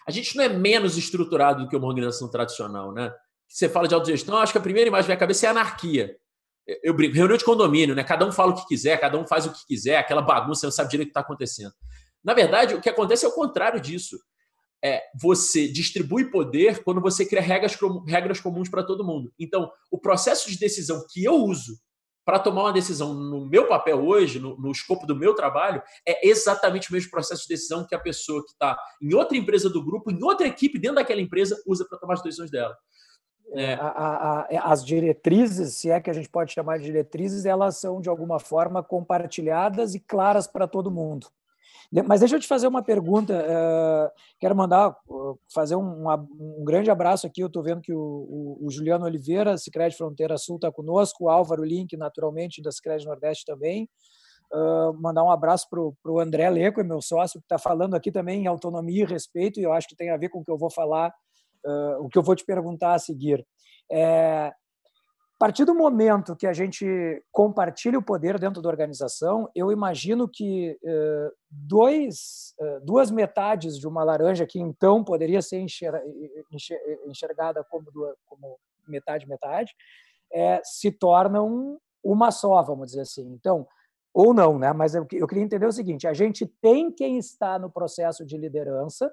A 0.07 0.11
gente 0.11 0.35
não 0.37 0.43
é 0.43 0.49
menos 0.49 0.97
estruturado 0.97 1.63
do 1.63 1.69
que 1.69 1.75
uma 1.75 1.87
organização 1.87 2.29
tradicional, 2.29 2.93
né? 2.93 3.13
Você 3.47 3.67
fala 3.67 3.87
de 3.87 3.93
autogestão, 3.93 4.37
acho 4.37 4.53
que 4.53 4.57
a 4.57 4.61
primeira 4.61 4.87
imagem 4.87 5.03
que 5.03 5.07
vem 5.07 5.15
à 5.15 5.19
cabeça 5.19 5.45
é 5.45 5.49
anarquia. 5.49 6.15
Eu 6.83 6.93
brinco, 6.93 7.15
reunião 7.15 7.37
de 7.37 7.43
condomínio, 7.43 7.95
né? 7.95 8.03
Cada 8.03 8.25
um 8.25 8.31
fala 8.31 8.51
o 8.51 8.55
que 8.55 8.67
quiser, 8.67 8.99
cada 8.99 9.17
um 9.17 9.27
faz 9.27 9.45
o 9.45 9.51
que 9.51 9.65
quiser, 9.67 9.97
aquela 9.97 10.21
bagunça, 10.21 10.61
você 10.61 10.67
não 10.67 10.71
sabe 10.71 10.91
direito 10.91 11.09
o 11.09 11.11
que 11.11 11.19
está 11.19 11.21
acontecendo. 11.21 11.73
Na 12.23 12.33
verdade, 12.33 12.75
o 12.75 12.81
que 12.81 12.89
acontece 12.89 13.25
é 13.25 13.27
o 13.27 13.33
contrário 13.33 13.81
disso. 13.81 14.17
é, 14.83 15.03
você 15.15 15.67
distribui 15.67 16.31
poder 16.31 16.83
quando 16.83 16.99
você 16.99 17.25
cria 17.25 17.41
regras, 17.41 17.77
regras 18.07 18.39
comuns 18.39 18.67
para 18.67 18.83
todo 18.83 19.05
mundo. 19.05 19.31
Então, 19.37 19.71
o 19.91 19.97
processo 19.97 20.49
de 20.49 20.57
decisão 20.57 21.05
que 21.11 21.23
eu 21.23 21.35
uso 21.35 21.77
para 22.25 22.39
tomar 22.39 22.63
uma 22.63 22.73
decisão 22.73 23.13
no 23.13 23.45
meu 23.45 23.67
papel 23.67 24.05
hoje, 24.05 24.39
no, 24.39 24.57
no, 24.57 24.71
escopo 24.71 25.05
do 25.07 25.15
meu 25.15 25.33
trabalho, 25.33 25.81
é 26.07 26.27
exatamente 26.27 26.89
o 26.89 26.93
mesmo 26.93 27.09
processo 27.09 27.43
de 27.43 27.49
decisão 27.49 27.85
que 27.85 27.95
a 27.95 27.99
pessoa 27.99 28.43
que 28.43 28.51
está 28.51 28.77
em 29.01 29.13
outra 29.13 29.37
empresa 29.37 29.69
do 29.69 29.83
grupo, 29.83 30.11
em 30.11 30.23
outra 30.23 30.47
equipe 30.47 30.79
dentro 30.79 30.95
daquela 30.95 31.21
empresa, 31.21 31.61
usa 31.65 31.85
para 31.87 31.97
tomar 31.97 32.13
as 32.13 32.21
decisões 32.21 32.51
dela. 32.51 32.75
É. 33.53 33.73
A, 33.73 33.87
a, 33.87 34.41
a, 34.41 34.47
é, 34.49 34.57
as 34.57 34.85
diretrizes, 34.85 35.75
se 35.75 35.89
é 35.89 35.99
que 35.99 36.09
a 36.09 36.13
gente 36.13 36.29
pode 36.29 36.53
chamar 36.53 36.77
de 36.77 36.85
diretrizes, 36.85 37.45
elas 37.45 37.77
são 37.77 37.99
de 37.99 38.07
alguma 38.07 38.39
forma 38.39 38.81
compartilhadas 38.81 39.93
e 39.93 39.99
claras 39.99 40.47
para 40.47 40.67
todo 40.67 40.91
mundo. 40.91 41.27
Mas 42.07 42.21
deixa 42.21 42.37
eu 42.37 42.39
te 42.39 42.47
fazer 42.47 42.67
uma 42.67 42.81
pergunta. 42.81 43.33
Uh, 43.33 44.09
quero 44.39 44.55
mandar 44.55 44.95
uh, 45.09 45.37
fazer 45.53 45.75
um, 45.75 46.09
um, 46.09 46.63
grande 46.63 46.89
abraço 46.89 47.27
aqui. 47.27 47.41
Eu 47.41 47.47
estou 47.47 47.61
vendo 47.61 47.81
que 47.81 47.93
o, 47.93 47.99
o, 47.99 48.65
o, 48.65 48.71
Juliano 48.71 49.03
Oliveira, 49.03 49.57
Cicred 49.57 49.95
Fronteira 49.97 50.37
Sul, 50.37 50.55
está 50.55 50.71
conosco, 50.71 51.25
o 51.25 51.29
Álvaro 51.29 51.65
Link, 51.65 51.97
naturalmente, 51.97 52.61
da 52.61 52.71
Cicred 52.71 53.05
Nordeste 53.05 53.43
também. 53.43 53.89
Uh, 54.53 54.93
mandar 55.01 55.23
um 55.23 55.31
abraço 55.31 55.67
para 55.69 55.81
o 56.11 56.19
André 56.19 56.49
Leco, 56.49 56.81
meu 56.83 57.01
sócio, 57.01 57.41
que 57.41 57.45
está 57.45 57.57
falando 57.57 57.93
aqui 57.93 58.09
também 58.09 58.43
em 58.43 58.47
autonomia 58.47 59.03
e 59.03 59.05
respeito, 59.05 59.59
e 59.59 59.63
eu 59.63 59.73
acho 59.73 59.87
que 59.87 59.95
tem 59.95 60.11
a 60.11 60.17
ver 60.17 60.29
com 60.29 60.39
o 60.39 60.45
que 60.45 60.51
eu 60.51 60.57
vou 60.57 60.69
falar, 60.69 61.13
o 61.99 62.09
que 62.09 62.17
eu 62.17 62.23
vou 62.23 62.35
te 62.35 62.43
perguntar 62.43 62.93
a 62.93 62.99
seguir. 62.99 63.45
É, 63.89 64.51
a 65.41 65.43
partir 65.43 65.65
do 65.65 65.73
momento 65.73 66.35
que 66.35 66.45
a 66.45 66.53
gente 66.53 66.85
compartilha 67.31 67.97
o 67.97 68.03
poder 68.03 68.37
dentro 68.37 68.61
da 68.61 68.69
organização, 68.69 69.49
eu 69.55 69.71
imagino 69.71 70.29
que 70.29 70.77
uh, 70.83 71.31
dois, 71.49 72.53
uh, 72.59 72.79
duas 72.85 73.09
metades 73.09 73.79
de 73.79 73.87
uma 73.87 74.03
laranja, 74.03 74.45
que 74.45 74.59
então 74.59 75.03
poderia 75.03 75.41
ser 75.41 75.65
enxergada 77.07 77.63
como, 77.63 77.91
como 78.27 78.59
metade, 78.87 79.27
metade, 79.27 79.73
é, 80.31 80.61
se 80.63 80.91
tornam 80.91 81.79
uma 82.03 82.29
só, 82.29 82.61
vamos 82.61 82.91
dizer 82.91 83.01
assim. 83.01 83.27
Então, 83.33 83.67
ou 84.13 84.35
não, 84.35 84.59
né? 84.59 84.71
Mas 84.73 84.93
eu, 84.93 85.07
eu 85.11 85.27
queria 85.27 85.43
entender 85.43 85.65
o 85.65 85.71
seguinte: 85.71 86.07
a 86.07 86.13
gente 86.13 86.45
tem 86.61 86.91
quem 86.91 87.17
está 87.17 87.57
no 87.57 87.71
processo 87.71 88.23
de 88.23 88.37
liderança, 88.37 89.11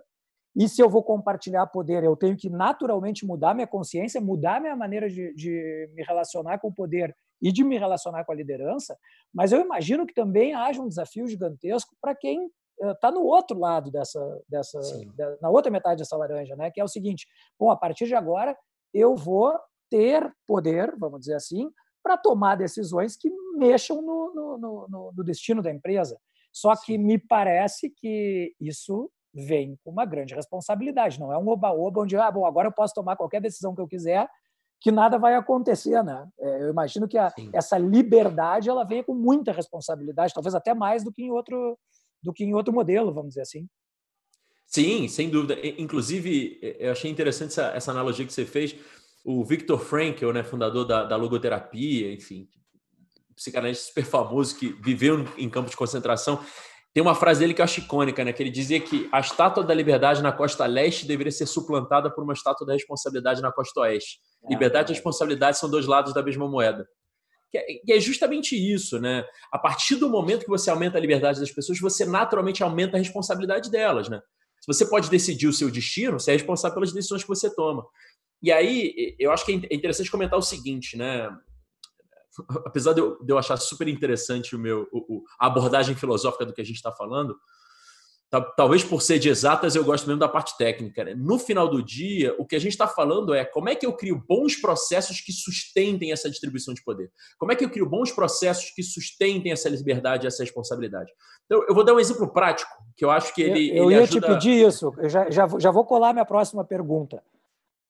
e 0.58 0.68
se 0.68 0.82
eu 0.82 0.90
vou 0.90 1.04
compartilhar 1.04 1.64
poder, 1.68 2.02
eu 2.02 2.16
tenho 2.16 2.36
que 2.36 2.50
naturalmente 2.50 3.24
mudar 3.24 3.54
minha 3.54 3.66
consciência, 3.66 4.20
mudar 4.20 4.60
minha 4.60 4.74
maneira 4.74 5.08
de, 5.08 5.32
de 5.32 5.88
me 5.94 6.02
relacionar 6.02 6.58
com 6.58 6.66
o 6.66 6.74
poder 6.74 7.16
e 7.40 7.52
de 7.52 7.62
me 7.62 7.78
relacionar 7.78 8.24
com 8.24 8.32
a 8.32 8.34
liderança. 8.34 8.98
Mas 9.32 9.52
eu 9.52 9.60
imagino 9.60 10.04
que 10.04 10.12
também 10.12 10.54
haja 10.54 10.82
um 10.82 10.88
desafio 10.88 11.28
gigantesco 11.28 11.94
para 12.00 12.12
quem 12.12 12.50
está 12.80 13.08
no 13.12 13.22
outro 13.22 13.56
lado 13.56 13.88
dessa, 13.92 14.42
dessa 14.48 14.80
na 15.40 15.48
outra 15.48 15.70
metade 15.70 16.00
dessa 16.00 16.16
laranja, 16.16 16.56
né? 16.56 16.72
Que 16.72 16.80
é 16.80 16.84
o 16.84 16.88
seguinte: 16.88 17.28
bom, 17.56 17.70
a 17.70 17.76
partir 17.76 18.06
de 18.06 18.16
agora 18.16 18.56
eu 18.92 19.14
vou 19.14 19.56
ter 19.88 20.28
poder, 20.44 20.92
vamos 20.98 21.20
dizer 21.20 21.34
assim, 21.34 21.70
para 22.02 22.16
tomar 22.16 22.56
decisões 22.56 23.16
que 23.16 23.30
mexam 23.54 24.02
no, 24.02 24.34
no, 24.34 24.58
no, 24.58 25.12
no, 25.14 25.24
destino 25.24 25.62
da 25.62 25.70
empresa. 25.70 26.18
Só 26.52 26.74
que 26.74 26.98
me 26.98 27.16
parece 27.16 27.90
que 27.90 28.56
isso 28.60 29.08
vem 29.46 29.78
com 29.84 29.90
uma 29.90 30.04
grande 30.04 30.34
responsabilidade. 30.34 31.20
Não 31.20 31.32
é 31.32 31.38
um 31.38 31.48
oba-oba 31.48 32.02
onde, 32.02 32.16
ah, 32.16 32.30
bom, 32.30 32.44
agora 32.44 32.68
eu 32.68 32.72
posso 32.72 32.94
tomar 32.94 33.16
qualquer 33.16 33.40
decisão 33.40 33.74
que 33.74 33.80
eu 33.80 33.88
quiser, 33.88 34.28
que 34.80 34.90
nada 34.90 35.18
vai 35.18 35.34
acontecer, 35.34 36.02
né? 36.02 36.26
É, 36.38 36.62
eu 36.62 36.70
imagino 36.70 37.08
que 37.08 37.18
a, 37.18 37.32
essa 37.52 37.76
liberdade 37.78 38.68
ela 38.68 38.84
vem 38.84 39.02
com 39.02 39.14
muita 39.14 39.52
responsabilidade, 39.52 40.34
talvez 40.34 40.54
até 40.54 40.74
mais 40.74 41.04
do 41.04 41.12
que 41.12 41.22
em 41.22 41.30
outro 41.30 41.78
do 42.20 42.32
que 42.32 42.44
em 42.44 42.52
outro 42.52 42.72
modelo, 42.72 43.14
vamos 43.14 43.30
dizer 43.30 43.42
assim. 43.42 43.68
Sim, 44.66 45.06
sem 45.08 45.30
dúvida. 45.30 45.56
Inclusive, 45.78 46.58
eu 46.78 46.90
achei 46.90 47.10
interessante 47.10 47.50
essa, 47.50 47.68
essa 47.68 47.90
analogia 47.92 48.26
que 48.26 48.32
você 48.32 48.44
fez. 48.44 48.74
O 49.24 49.44
Victor 49.44 49.78
Frankl, 49.78 50.32
né, 50.32 50.42
fundador 50.42 50.84
da, 50.84 51.04
da 51.04 51.16
logoterapia, 51.16 52.12
enfim, 52.12 52.48
psicanalista 53.36 53.86
super 53.86 54.04
famoso 54.04 54.58
que 54.58 54.72
viveu 54.82 55.24
em 55.38 55.48
campo 55.48 55.70
de 55.70 55.76
concentração, 55.76 56.40
tem 56.98 57.02
uma 57.02 57.14
frase 57.14 57.38
dele 57.38 57.54
que 57.54 57.60
eu 57.60 57.64
acho 57.64 57.78
icônica, 57.78 58.24
né? 58.24 58.32
Que 58.32 58.42
ele 58.42 58.50
dizia 58.50 58.80
que 58.80 59.08
a 59.12 59.20
estátua 59.20 59.62
da 59.62 59.72
liberdade 59.72 60.20
na 60.20 60.32
costa 60.32 60.66
leste 60.66 61.06
deveria 61.06 61.30
ser 61.30 61.46
suplantada 61.46 62.12
por 62.12 62.24
uma 62.24 62.32
estátua 62.32 62.66
da 62.66 62.72
responsabilidade 62.72 63.40
na 63.40 63.52
costa 63.52 63.82
oeste. 63.82 64.18
É, 64.44 64.48
liberdade 64.48 64.90
é. 64.90 64.92
e 64.92 64.96
responsabilidade 64.96 65.58
são 65.58 65.70
dois 65.70 65.86
lados 65.86 66.12
da 66.12 66.24
mesma 66.24 66.48
moeda. 66.48 66.88
Que 67.52 67.58
é, 67.58 67.96
é 67.96 68.00
justamente 68.00 68.56
isso, 68.56 68.98
né? 68.98 69.24
A 69.52 69.60
partir 69.60 69.94
do 69.94 70.10
momento 70.10 70.42
que 70.42 70.50
você 70.50 70.70
aumenta 70.70 70.98
a 70.98 71.00
liberdade 71.00 71.38
das 71.38 71.52
pessoas, 71.52 71.78
você 71.78 72.04
naturalmente 72.04 72.64
aumenta 72.64 72.96
a 72.96 72.98
responsabilidade 72.98 73.70
delas, 73.70 74.08
né? 74.08 74.20
Se 74.60 74.66
você 74.66 74.84
pode 74.84 75.08
decidir 75.08 75.46
o 75.46 75.52
seu 75.52 75.70
destino, 75.70 76.18
você 76.18 76.32
é 76.32 76.34
responsável 76.34 76.74
pelas 76.74 76.92
decisões 76.92 77.22
que 77.22 77.28
você 77.28 77.48
toma. 77.54 77.86
E 78.42 78.50
aí, 78.50 79.14
eu 79.20 79.30
acho 79.30 79.46
que 79.46 79.52
é 79.70 79.72
interessante 79.72 80.10
comentar 80.10 80.36
o 80.36 80.42
seguinte, 80.42 80.96
né? 80.96 81.30
Apesar 82.64 82.92
de 82.92 83.00
eu, 83.00 83.22
de 83.22 83.32
eu, 83.32 83.38
achar 83.38 83.56
super 83.56 83.88
interessante 83.88 84.54
o 84.54 84.58
meu, 84.58 84.88
o, 84.92 85.22
a 85.40 85.46
abordagem 85.46 85.94
filosófica 85.94 86.44
do 86.44 86.52
que 86.52 86.60
a 86.60 86.64
gente 86.64 86.76
está 86.76 86.92
falando, 86.92 87.36
talvez 88.56 88.84
por 88.84 89.00
ser 89.00 89.18
de 89.18 89.28
exatas, 89.28 89.74
eu 89.74 89.84
gosto 89.84 90.06
mesmo 90.06 90.20
da 90.20 90.28
parte 90.28 90.56
técnica. 90.58 91.02
Né? 91.02 91.14
No 91.14 91.38
final 91.38 91.66
do 91.68 91.82
dia, 91.82 92.34
o 92.38 92.44
que 92.44 92.54
a 92.54 92.58
gente 92.58 92.72
está 92.72 92.86
falando 92.86 93.32
é 93.32 93.44
como 93.44 93.70
é 93.70 93.74
que 93.74 93.86
eu 93.86 93.92
crio 93.94 94.22
bons 94.28 94.56
processos 94.56 95.20
que 95.20 95.32
sustentem 95.32 96.12
essa 96.12 96.28
distribuição 96.28 96.74
de 96.74 96.82
poder. 96.82 97.10
Como 97.38 97.52
é 97.52 97.56
que 97.56 97.64
eu 97.64 97.70
crio 97.70 97.88
bons 97.88 98.12
processos 98.12 98.70
que 98.70 98.82
sustentem 98.82 99.50
essa 99.50 99.68
liberdade 99.68 100.26
essa 100.26 100.42
responsabilidade. 100.42 101.10
Então, 101.46 101.64
eu 101.66 101.74
vou 101.74 101.84
dar 101.84 101.94
um 101.94 102.00
exemplo 102.00 102.28
prático, 102.28 102.70
que 102.96 103.04
eu 103.04 103.10
acho 103.10 103.34
que 103.34 103.40
ele. 103.40 103.70
Eu, 103.70 103.76
eu 103.76 103.90
ele 103.90 103.94
ia 103.94 104.02
ajuda... 104.02 104.26
te 104.26 104.32
pedir 104.34 104.66
isso, 104.66 104.92
eu 104.98 105.08
já, 105.08 105.30
já, 105.30 105.48
já 105.58 105.70
vou 105.70 105.84
colar 105.84 106.12
minha 106.12 106.26
próxima 106.26 106.64
pergunta. 106.64 107.22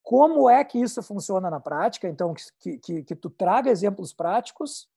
Como 0.09 0.49
é 0.49 0.65
que 0.65 0.79
isso 0.79 1.03
funciona 1.03 1.51
na 1.51 1.61
prática? 1.61 2.09
Então, 2.09 2.33
que, 2.59 2.79
que, 2.79 3.03
que 3.03 3.15
tu 3.15 3.29
traga 3.29 3.71
exemplos 3.71 4.11
práticos 4.11 4.89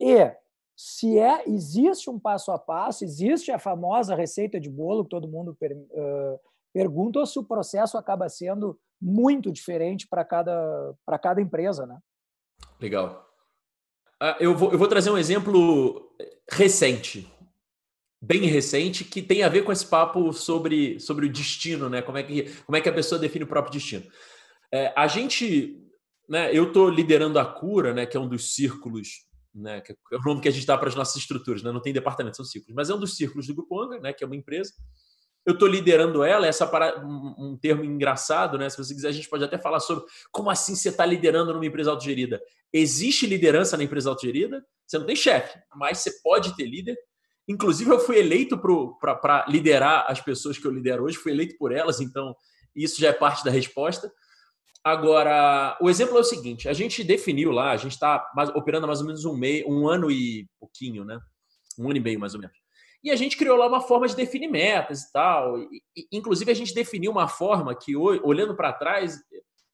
e 0.00 0.32
se 0.76 1.18
é 1.18 1.42
existe 1.48 2.08
um 2.08 2.20
passo 2.20 2.52
a 2.52 2.58
passo, 2.58 3.02
existe 3.02 3.50
a 3.50 3.58
famosa 3.58 4.14
receita 4.14 4.60
de 4.60 4.70
bolo 4.70 5.02
que 5.02 5.10
todo 5.10 5.26
mundo 5.26 5.56
per, 5.56 5.72
uh, 5.72 6.38
pergunta, 6.72 7.18
ou 7.18 7.26
se 7.26 7.36
o 7.36 7.42
processo 7.42 7.98
acaba 7.98 8.28
sendo 8.28 8.78
muito 9.02 9.50
diferente 9.50 10.06
para 10.06 10.24
cada, 10.24 10.94
para 11.04 11.18
cada 11.18 11.40
empresa, 11.40 11.84
né? 11.84 11.98
Legal. 12.80 13.28
Uh, 14.22 14.38
eu, 14.38 14.56
vou, 14.56 14.70
eu 14.70 14.78
vou 14.78 14.86
trazer 14.86 15.10
um 15.10 15.18
exemplo 15.18 16.14
recente, 16.48 17.28
bem 18.20 18.42
recente, 18.46 19.04
que 19.04 19.22
tem 19.22 19.42
a 19.42 19.48
ver 19.48 19.62
com 19.62 19.72
esse 19.72 19.86
papo 19.86 20.32
sobre, 20.32 20.98
sobre 20.98 21.26
o 21.26 21.32
destino, 21.32 21.88
né? 21.88 22.02
Como 22.02 22.18
é, 22.18 22.22
que, 22.22 22.50
como 22.64 22.76
é 22.76 22.80
que 22.80 22.88
a 22.88 22.92
pessoa 22.92 23.18
define 23.18 23.44
o 23.44 23.48
próprio 23.48 23.72
destino. 23.72 24.04
É, 24.72 24.92
a 24.96 25.06
gente, 25.06 25.78
né, 26.28 26.54
eu 26.54 26.68
estou 26.68 26.90
liderando 26.90 27.38
a 27.38 27.44
cura, 27.44 27.94
né, 27.94 28.04
que 28.04 28.16
é 28.16 28.20
um 28.20 28.28
dos 28.28 28.54
círculos, 28.54 29.26
né, 29.54 29.80
que 29.80 29.92
é 29.92 30.16
o 30.16 30.22
nome 30.22 30.40
que 30.40 30.48
a 30.48 30.52
gente 30.52 30.66
dá 30.66 30.76
para 30.76 30.88
as 30.88 30.94
nossas 30.94 31.16
estruturas, 31.16 31.62
né, 31.62 31.72
não 31.72 31.80
tem 31.80 31.92
departamento, 31.92 32.36
são 32.36 32.44
círculos, 32.44 32.74
mas 32.74 32.90
é 32.90 32.94
um 32.94 33.00
dos 33.00 33.16
círculos 33.16 33.46
do 33.46 33.54
Grupo 33.54 33.80
Anga, 33.80 33.98
né, 34.00 34.12
que 34.12 34.22
é 34.22 34.26
uma 34.26 34.36
empresa. 34.36 34.72
Eu 35.46 35.54
estou 35.54 35.66
liderando 35.66 36.22
ela, 36.22 36.46
essa 36.46 36.66
para 36.66 37.02
um, 37.02 37.34
um 37.38 37.56
termo 37.56 37.82
engraçado, 37.82 38.58
né? 38.58 38.68
Se 38.68 38.76
você 38.76 38.92
quiser, 38.92 39.08
a 39.08 39.12
gente 39.12 39.30
pode 39.30 39.42
até 39.42 39.56
falar 39.56 39.80
sobre 39.80 40.04
como 40.30 40.50
assim 40.50 40.76
você 40.76 40.90
está 40.90 41.06
liderando 41.06 41.54
numa 41.54 41.64
empresa 41.64 41.90
autogerida. 41.90 42.38
Existe 42.70 43.26
liderança 43.26 43.74
na 43.74 43.82
empresa 43.82 44.10
autogerida? 44.10 44.62
Você 44.86 44.98
não 44.98 45.06
tem 45.06 45.16
chefe, 45.16 45.58
mas 45.74 45.98
você 45.98 46.20
pode 46.22 46.54
ter 46.54 46.66
líder. 46.66 46.98
Inclusive, 47.48 47.90
eu 47.90 47.98
fui 47.98 48.18
eleito 48.18 48.60
para 49.00 49.46
liderar 49.48 50.04
as 50.06 50.20
pessoas 50.20 50.58
que 50.58 50.66
eu 50.66 50.70
lidero 50.70 51.04
hoje, 51.04 51.16
fui 51.16 51.32
eleito 51.32 51.56
por 51.56 51.72
elas, 51.72 51.98
então 51.98 52.36
isso 52.76 53.00
já 53.00 53.08
é 53.08 53.12
parte 53.12 53.42
da 53.42 53.50
resposta. 53.50 54.12
Agora, 54.84 55.76
o 55.80 55.88
exemplo 55.88 56.16
é 56.16 56.20
o 56.20 56.24
seguinte: 56.24 56.68
a 56.68 56.72
gente 56.72 57.02
definiu 57.02 57.50
lá, 57.50 57.70
a 57.70 57.76
gente 57.76 57.92
está 57.92 58.30
operando 58.54 58.84
há 58.84 58.86
mais 58.86 59.00
ou 59.00 59.06
menos 59.06 59.24
um 59.24 59.34
meio, 59.34 59.68
um 59.68 59.88
ano 59.88 60.10
e 60.10 60.46
pouquinho, 60.60 61.04
né? 61.04 61.18
Um 61.78 61.88
ano 61.88 61.96
e 61.96 62.00
meio, 62.00 62.20
mais 62.20 62.34
ou 62.34 62.40
menos. 62.40 62.56
E 63.02 63.10
a 63.10 63.16
gente 63.16 63.36
criou 63.36 63.56
lá 63.56 63.66
uma 63.66 63.80
forma 63.80 64.06
de 64.08 64.14
definir 64.14 64.48
metas 64.48 65.02
e 65.02 65.12
tal. 65.12 65.58
E, 65.58 65.82
inclusive, 66.12 66.50
a 66.50 66.54
gente 66.54 66.74
definiu 66.74 67.10
uma 67.10 67.28
forma 67.28 67.74
que, 67.74 67.96
olhando 67.96 68.56
para 68.56 68.72
trás, 68.72 69.18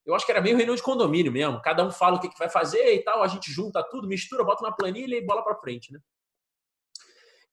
eu 0.05 0.15
acho 0.15 0.27
que 0.27 0.33
era 0.33 0.41
meio 0.41 0.57
reunião 0.57 0.77
de 0.77 0.83
condomínio 0.83 1.33
mesmo. 1.33 1.61
Cada 1.63 1.85
um 1.85 1.91
fala 1.91 2.17
o 2.17 2.21
que, 2.21 2.29
que 2.29 2.39
vai 2.39 2.51
fazer 2.51 2.95
e 2.95 3.03
tal, 3.03 3.23
a 3.23 3.29
gente 3.29 3.51
junta 3.51 3.83
tudo, 3.83 4.07
mistura, 4.07 4.45
bota 4.45 4.63
na 4.63 4.73
planilha 4.73 5.17
e 5.17 5.25
bola 5.25 5.43
para 5.43 5.57
frente, 5.57 5.93
né? 5.93 5.99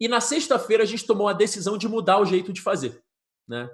E 0.01 0.07
na 0.07 0.19
sexta-feira 0.19 0.81
a 0.81 0.85
gente 0.85 1.05
tomou 1.05 1.27
a 1.27 1.33
decisão 1.33 1.77
de 1.77 1.87
mudar 1.87 2.19
o 2.19 2.25
jeito 2.25 2.51
de 2.51 2.59
fazer, 2.59 2.99
né? 3.47 3.69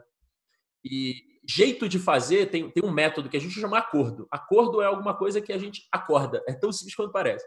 E, 0.84 1.24
jeito 1.48 1.88
de 1.88 1.98
fazer 1.98 2.48
tem, 2.48 2.70
tem 2.70 2.84
um 2.84 2.92
método 2.92 3.30
que 3.30 3.38
a 3.38 3.40
gente 3.40 3.58
chama 3.58 3.78
acordo. 3.78 4.28
Acordo 4.30 4.82
é 4.82 4.86
alguma 4.86 5.18
coisa 5.18 5.40
que 5.40 5.54
a 5.54 5.58
gente 5.58 5.88
acorda. 5.90 6.44
É 6.46 6.54
tão 6.54 6.70
simples 6.70 6.94
quanto 6.94 7.14
parece. 7.14 7.46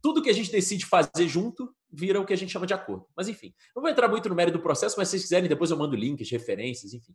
Tudo 0.00 0.22
que 0.22 0.30
a 0.30 0.32
gente 0.32 0.52
decide 0.52 0.86
fazer 0.86 1.26
junto 1.26 1.74
vira 1.92 2.20
o 2.20 2.24
que 2.24 2.32
a 2.32 2.36
gente 2.36 2.52
chama 2.52 2.68
de 2.68 2.72
acordo. 2.72 3.04
Mas 3.16 3.26
enfim, 3.26 3.52
não 3.74 3.82
vou 3.82 3.90
entrar 3.90 4.06
muito 4.06 4.28
no 4.28 4.36
mérito 4.36 4.58
do 4.58 4.62
processo, 4.62 4.94
mas 4.96 5.08
se 5.08 5.12
vocês 5.12 5.22
quiserem, 5.24 5.48
depois 5.48 5.72
eu 5.72 5.76
mando 5.76 5.96
links, 5.96 6.30
referências, 6.30 6.94
enfim. 6.94 7.12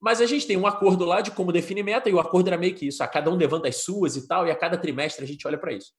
Mas 0.00 0.22
a 0.22 0.26
gente 0.26 0.46
tem 0.46 0.56
um 0.56 0.66
acordo 0.66 1.04
lá 1.04 1.20
de 1.20 1.30
como 1.32 1.52
definir 1.52 1.82
meta, 1.82 2.08
e 2.08 2.14
o 2.14 2.20
acordo 2.20 2.48
era 2.48 2.56
meio 2.56 2.74
que 2.74 2.86
isso: 2.86 3.02
a 3.02 3.06
cada 3.06 3.30
um 3.30 3.36
levanta 3.36 3.68
as 3.68 3.76
suas 3.76 4.16
e 4.16 4.26
tal, 4.26 4.46
e 4.46 4.50
a 4.50 4.56
cada 4.56 4.78
trimestre 4.78 5.22
a 5.22 5.28
gente 5.28 5.46
olha 5.46 5.58
para 5.58 5.72
isso. 5.72 5.92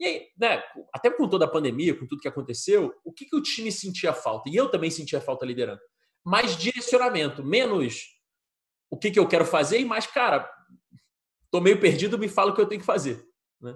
E 0.00 0.06
aí, 0.06 0.26
né, 0.38 0.62
até 0.92 1.10
com 1.10 1.28
toda 1.28 1.44
a 1.44 1.50
pandemia, 1.50 1.98
com 1.98 2.06
tudo 2.06 2.20
que 2.20 2.28
aconteceu, 2.28 2.94
o 3.04 3.12
que, 3.12 3.24
que 3.24 3.36
o 3.36 3.42
time 3.42 3.72
sentia 3.72 4.12
falta? 4.12 4.48
E 4.48 4.54
eu 4.54 4.70
também 4.70 4.90
sentia 4.90 5.20
falta 5.20 5.44
liderando. 5.44 5.80
Mais 6.24 6.56
direcionamento, 6.56 7.44
menos 7.44 8.18
o 8.90 8.96
que, 8.96 9.10
que 9.10 9.18
eu 9.18 9.26
quero 9.26 9.44
fazer 9.44 9.80
e 9.80 9.84
mais, 9.84 10.06
cara, 10.06 10.48
tô 11.50 11.60
meio 11.60 11.80
perdido, 11.80 12.18
me 12.18 12.28
fala 12.28 12.52
o 12.52 12.54
que 12.54 12.60
eu 12.60 12.68
tenho 12.68 12.80
que 12.80 12.86
fazer. 12.86 13.26
Né? 13.60 13.74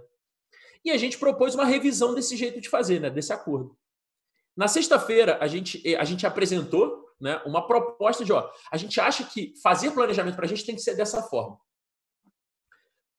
E 0.85 0.91
a 0.91 0.97
gente 0.97 1.19
propôs 1.19 1.55
uma 1.55 1.65
revisão 1.65 2.15
desse 2.15 2.37
jeito 2.37 2.61
de 2.61 2.69
fazer, 2.69 3.01
né, 3.01 3.11
desse 3.11 3.33
acordo. 3.33 3.77
Na 4.57 4.69
sexta-feira, 4.69 5.39
a 5.41 5.47
gente, 5.47 5.97
a 5.97 6.05
gente 6.05 6.27
apresentou 6.27 7.03
né, 7.21 7.41
uma 7.47 7.67
proposta 7.67 8.25
de, 8.25 8.33
ó, 8.33 8.51
a 8.71 8.77
gente 8.77 9.01
acha 9.01 9.25
que 9.25 9.55
fazer 9.63 9.91
planejamento 9.93 10.37
para 10.37 10.45
a 10.45 10.49
gente 10.49 10.65
tem 10.65 10.75
que 10.75 10.83
ser 10.83 10.95
dessa 10.95 11.23
forma. 11.23 11.59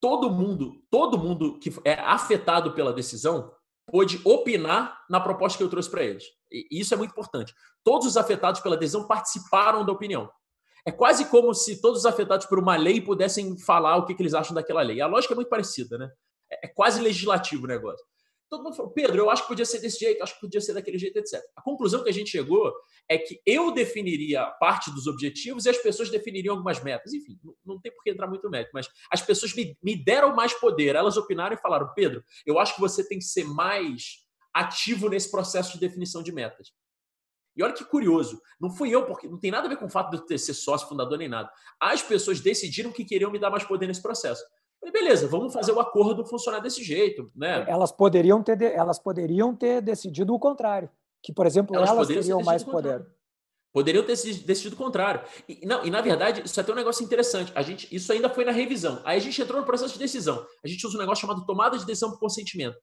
Todo 0.04 0.28
mundo, 0.28 0.82
todo 0.90 1.16
mundo 1.16 1.58
que 1.58 1.72
é 1.82 1.94
afetado 1.94 2.74
pela 2.74 2.92
decisão 2.92 3.50
pôde 3.90 4.20
opinar 4.22 5.02
na 5.08 5.18
proposta 5.18 5.56
que 5.56 5.64
eu 5.64 5.70
trouxe 5.70 5.90
para 5.90 6.04
eles. 6.04 6.24
E 6.52 6.78
isso 6.78 6.92
é 6.92 6.96
muito 6.98 7.12
importante. 7.12 7.54
Todos 7.82 8.08
os 8.08 8.18
afetados 8.18 8.60
pela 8.60 8.76
decisão 8.76 9.06
participaram 9.06 9.82
da 9.82 9.90
opinião. 9.90 10.30
É 10.86 10.92
quase 10.92 11.24
como 11.30 11.54
se 11.54 11.80
todos 11.80 12.00
os 12.00 12.04
afetados 12.04 12.44
por 12.44 12.58
uma 12.58 12.76
lei 12.76 13.00
pudessem 13.00 13.58
falar 13.58 13.96
o 13.96 14.04
que, 14.04 14.14
que 14.14 14.20
eles 14.20 14.34
acham 14.34 14.54
daquela 14.54 14.82
lei. 14.82 15.00
A 15.00 15.06
lógica 15.06 15.32
é 15.32 15.36
muito 15.36 15.48
parecida, 15.48 15.96
né? 15.96 16.10
É, 16.52 16.66
é 16.66 16.68
quase 16.68 17.00
legislativo 17.00 17.64
o 17.64 17.68
negócio. 17.68 18.04
Todo 18.54 18.62
mundo 18.62 18.76
falou, 18.76 18.92
Pedro, 18.92 19.18
eu 19.18 19.28
acho 19.28 19.42
que 19.42 19.48
podia 19.48 19.64
ser 19.64 19.80
desse 19.80 19.98
jeito, 19.98 20.22
acho 20.22 20.34
que 20.34 20.42
podia 20.42 20.60
ser 20.60 20.74
daquele 20.74 20.96
jeito, 20.96 21.18
etc. 21.18 21.42
A 21.56 21.60
conclusão 21.60 22.04
que 22.04 22.08
a 22.08 22.12
gente 22.12 22.30
chegou 22.30 22.72
é 23.08 23.18
que 23.18 23.40
eu 23.44 23.72
definiria 23.72 24.46
parte 24.60 24.92
dos 24.92 25.08
objetivos 25.08 25.66
e 25.66 25.70
as 25.70 25.78
pessoas 25.78 26.08
definiriam 26.08 26.54
algumas 26.54 26.80
metas. 26.80 27.12
Enfim, 27.12 27.36
não, 27.66 27.80
tem 27.80 27.92
por 27.92 28.04
que 28.04 28.10
entrar 28.10 28.28
muito 28.28 28.44
no 28.44 28.50
mérito, 28.50 28.70
mas 28.72 28.88
as 29.10 29.20
pessoas 29.20 29.52
me, 29.56 29.76
me 29.82 29.96
deram 29.96 30.36
mais 30.36 30.54
poder. 30.54 30.94
Elas 30.94 31.16
opinaram 31.16 31.56
e 31.56 31.58
falaram, 31.58 31.92
Pedro, 31.96 32.22
eu 32.46 32.60
acho 32.60 32.76
que 32.76 32.80
você 32.80 33.04
tem 33.04 33.18
que 33.18 33.24
ser 33.24 33.42
mais 33.42 34.20
ativo 34.54 35.08
nesse 35.08 35.28
processo 35.32 35.72
de 35.72 35.80
definição 35.80 36.22
de 36.22 36.30
metas. 36.30 36.72
E 37.56 37.62
olha 37.64 37.72
que 37.72 37.84
curioso, 37.84 38.40
não 38.60 38.70
fui 38.70 38.90
eu, 38.90 39.04
porque 39.04 39.26
não 39.26 39.40
tem 39.40 39.50
nada 39.50 39.66
a 39.66 39.68
ver 39.68 39.78
com 39.78 39.86
o 39.86 39.90
fato 39.90 40.10
de 40.10 40.18
eu 40.18 40.26
ter 40.26 40.38
ser 40.38 40.54
sócio 40.54 40.88
fundador 40.88 41.18
nem 41.18 41.28
nada. 41.28 41.50
As 41.80 42.02
pessoas 42.02 42.38
decidiram 42.38 42.92
que 42.92 43.04
queriam 43.04 43.32
me 43.32 43.38
dar 43.40 43.50
mais 43.50 43.64
poder 43.64 43.88
nesse 43.88 44.02
processo. 44.02 44.44
Falei, 44.84 44.92
beleza, 44.92 45.26
vamos 45.26 45.52
fazer 45.52 45.72
o 45.72 45.80
acordo 45.80 46.26
funcionar 46.26 46.60
desse 46.60 46.84
jeito, 46.84 47.32
né? 47.34 47.64
Elas 47.66 47.90
poderiam 47.90 48.42
ter, 48.42 48.60
elas 48.62 48.98
poderiam 48.98 49.56
ter 49.56 49.80
decidido 49.80 50.34
o 50.34 50.38
contrário, 50.38 50.90
que 51.22 51.32
por 51.32 51.46
exemplo 51.46 51.74
elas, 51.74 51.88
elas 51.88 52.08
teriam 52.08 52.42
mais 52.42 52.62
poder. 52.62 53.06
Poderiam 53.72 54.04
ter 54.04 54.12
decidido 54.12 54.74
o 54.74 54.78
contrário. 54.78 55.22
E, 55.48 55.66
não, 55.66 55.84
e 55.84 55.90
na 55.90 56.00
verdade, 56.02 56.42
isso 56.44 56.60
é 56.60 56.62
até 56.62 56.70
um 56.70 56.76
negócio 56.76 57.02
interessante. 57.02 57.50
A 57.56 57.62
gente, 57.62 57.92
isso 57.94 58.12
ainda 58.12 58.28
foi 58.28 58.44
na 58.44 58.52
revisão. 58.52 59.00
Aí 59.04 59.16
a 59.16 59.20
gente 59.20 59.40
entrou 59.40 59.58
no 59.58 59.66
processo 59.66 59.94
de 59.94 59.98
decisão. 59.98 60.46
A 60.62 60.68
gente 60.68 60.86
usa 60.86 60.96
um 60.96 61.00
negócio 61.00 61.22
chamado 61.22 61.44
tomada 61.46 61.78
de 61.78 61.86
decisão 61.86 62.10
por 62.10 62.20
consentimento, 62.20 62.76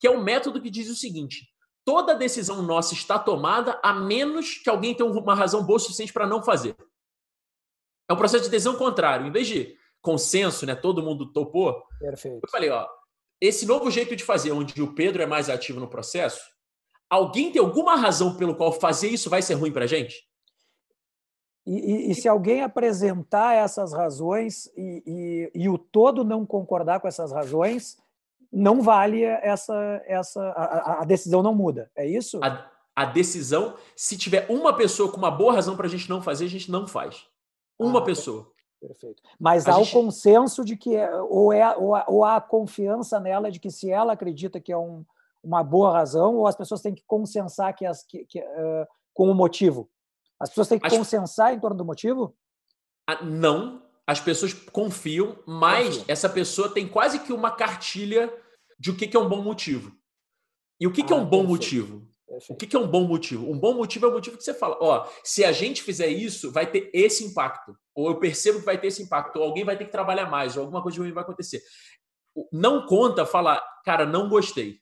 que 0.00 0.06
é 0.06 0.10
um 0.10 0.22
método 0.22 0.60
que 0.60 0.70
diz 0.70 0.88
o 0.88 0.96
seguinte: 0.96 1.46
toda 1.84 2.14
decisão 2.14 2.62
nossa 2.62 2.94
está 2.94 3.18
tomada 3.18 3.78
a 3.84 3.92
menos 3.92 4.54
que 4.54 4.70
alguém 4.70 4.94
tenha 4.94 5.08
uma 5.08 5.34
razão 5.34 5.62
boa 5.62 5.76
o 5.76 5.80
suficiente 5.80 6.12
para 6.12 6.26
não 6.26 6.42
fazer. 6.42 6.74
É 8.08 8.14
um 8.14 8.16
processo 8.16 8.44
de 8.44 8.50
decisão 8.50 8.74
contrário. 8.76 9.26
Em 9.26 9.30
vez 9.30 9.46
de 9.46 9.76
consenso, 10.02 10.66
né? 10.66 10.74
Todo 10.74 11.02
mundo 11.02 11.32
topou. 11.32 11.82
Perfeito. 11.98 12.40
Eu 12.42 12.50
falei, 12.50 12.68
ó, 12.68 12.86
esse 13.40 13.64
novo 13.64 13.90
jeito 13.90 14.14
de 14.14 14.24
fazer, 14.24 14.52
onde 14.52 14.82
o 14.82 14.94
Pedro 14.94 15.22
é 15.22 15.26
mais 15.26 15.48
ativo 15.48 15.80
no 15.80 15.88
processo, 15.88 16.40
alguém 17.08 17.50
tem 17.50 17.60
alguma 17.60 17.96
razão 17.96 18.36
pelo 18.36 18.54
qual 18.54 18.72
fazer 18.72 19.08
isso 19.08 19.30
vai 19.30 19.40
ser 19.40 19.54
ruim 19.54 19.72
para 19.72 19.86
gente? 19.86 20.26
E, 21.66 21.74
e, 21.74 22.10
e, 22.10 22.14
se 22.14 22.28
alguém 22.28 22.62
apresentar 22.62 23.54
essas 23.54 23.92
razões 23.92 24.66
e, 24.76 25.50
e, 25.54 25.68
o 25.68 25.78
todo 25.78 26.24
não 26.24 26.44
concordar 26.44 26.98
com 26.98 27.06
essas 27.06 27.30
razões, 27.30 27.96
não 28.52 28.82
vale 28.82 29.22
essa 29.22 30.02
essa 30.06 30.42
a, 30.50 31.02
a 31.02 31.04
decisão 31.04 31.40
não 31.40 31.54
muda. 31.54 31.88
É 31.96 32.04
isso? 32.04 32.40
A, 32.42 32.68
a, 32.94 33.04
decisão, 33.04 33.76
se 33.94 34.18
tiver 34.18 34.46
uma 34.48 34.76
pessoa 34.76 35.10
com 35.10 35.18
uma 35.18 35.30
boa 35.30 35.52
razão 35.52 35.76
para 35.76 35.86
a 35.86 35.90
gente 35.90 36.10
não 36.10 36.20
fazer, 36.20 36.46
a 36.46 36.50
gente 36.50 36.70
não 36.70 36.86
faz. 36.86 37.26
Uma 37.78 38.00
ah, 38.00 38.04
pessoa. 38.04 38.51
Perfeito. 38.82 39.22
Mas 39.38 39.66
a 39.66 39.76
há 39.76 39.78
gente... 39.78 39.96
o 39.96 40.02
consenso 40.02 40.64
de 40.64 40.76
que, 40.76 40.96
é, 40.96 41.14
ou, 41.22 41.52
é, 41.52 41.76
ou, 41.76 41.94
ou 42.08 42.24
há 42.24 42.36
a 42.36 42.40
confiança 42.40 43.20
nela 43.20 43.50
de 43.50 43.60
que 43.60 43.70
se 43.70 43.88
ela 43.88 44.12
acredita 44.12 44.60
que 44.60 44.72
é 44.72 44.76
um, 44.76 45.04
uma 45.42 45.62
boa 45.62 45.92
razão, 45.92 46.34
ou 46.34 46.48
as 46.48 46.56
pessoas 46.56 46.82
têm 46.82 46.92
que 46.92 47.04
consensar 47.06 47.72
que 47.74 47.86
as, 47.86 48.02
que, 48.02 48.24
que, 48.24 48.40
uh, 48.40 48.86
com 49.14 49.30
o 49.30 49.34
motivo? 49.34 49.88
As 50.38 50.48
pessoas 50.48 50.66
têm 50.66 50.80
que 50.80 50.86
as... 50.86 50.96
consensar 50.96 51.54
em 51.54 51.60
torno 51.60 51.76
do 51.76 51.84
motivo? 51.84 52.36
Ah, 53.08 53.24
não, 53.24 53.82
as 54.04 54.18
pessoas 54.20 54.52
confiam, 54.52 55.38
mas 55.46 55.98
Confio. 55.98 56.04
essa 56.08 56.28
pessoa 56.28 56.68
tem 56.68 56.88
quase 56.88 57.20
que 57.20 57.32
uma 57.32 57.52
cartilha 57.52 58.32
de 58.78 58.90
o 58.90 58.96
que 58.96 59.16
é 59.16 59.20
um 59.20 59.28
bom 59.28 59.42
motivo. 59.42 59.96
E 60.80 60.88
o 60.88 60.92
que, 60.92 61.02
ah, 61.02 61.06
é 61.08 61.14
um 61.14 61.24
bom 61.24 61.46
perfeito. 61.46 61.48
motivo? 61.48 62.11
O 62.48 62.56
que, 62.56 62.74
é 62.74 62.78
um 62.78 62.86
bom 62.86 63.06
motivo? 63.06 63.50
Um 63.50 63.58
bom 63.58 63.74
motivo 63.74 64.06
é 64.06 64.08
o 64.08 64.12
motivo 64.12 64.38
que 64.38 64.44
você 64.44 64.54
fala: 64.54 64.78
ó, 64.80 65.06
se 65.22 65.44
a 65.44 65.52
gente 65.52 65.82
fizer 65.82 66.08
isso, 66.08 66.50
vai 66.50 66.70
ter 66.70 66.90
esse 66.94 67.24
impacto. 67.24 67.76
Ou 67.94 68.08
eu 68.08 68.18
percebo 68.18 68.60
que 68.60 68.64
vai 68.64 68.80
ter 68.80 68.86
esse 68.86 69.02
impacto. 69.02 69.36
Ou 69.36 69.44
alguém 69.44 69.64
vai 69.64 69.76
ter 69.76 69.84
que 69.84 69.92
trabalhar 69.92 70.30
mais. 70.30 70.56
Ou 70.56 70.62
alguma 70.62 70.82
coisa 70.82 70.98
ruim 70.98 71.12
vai 71.12 71.22
acontecer. 71.22 71.62
Não 72.50 72.86
conta 72.86 73.26
falar, 73.26 73.62
cara, 73.84 74.06
não 74.06 74.28
gostei. 74.28 74.80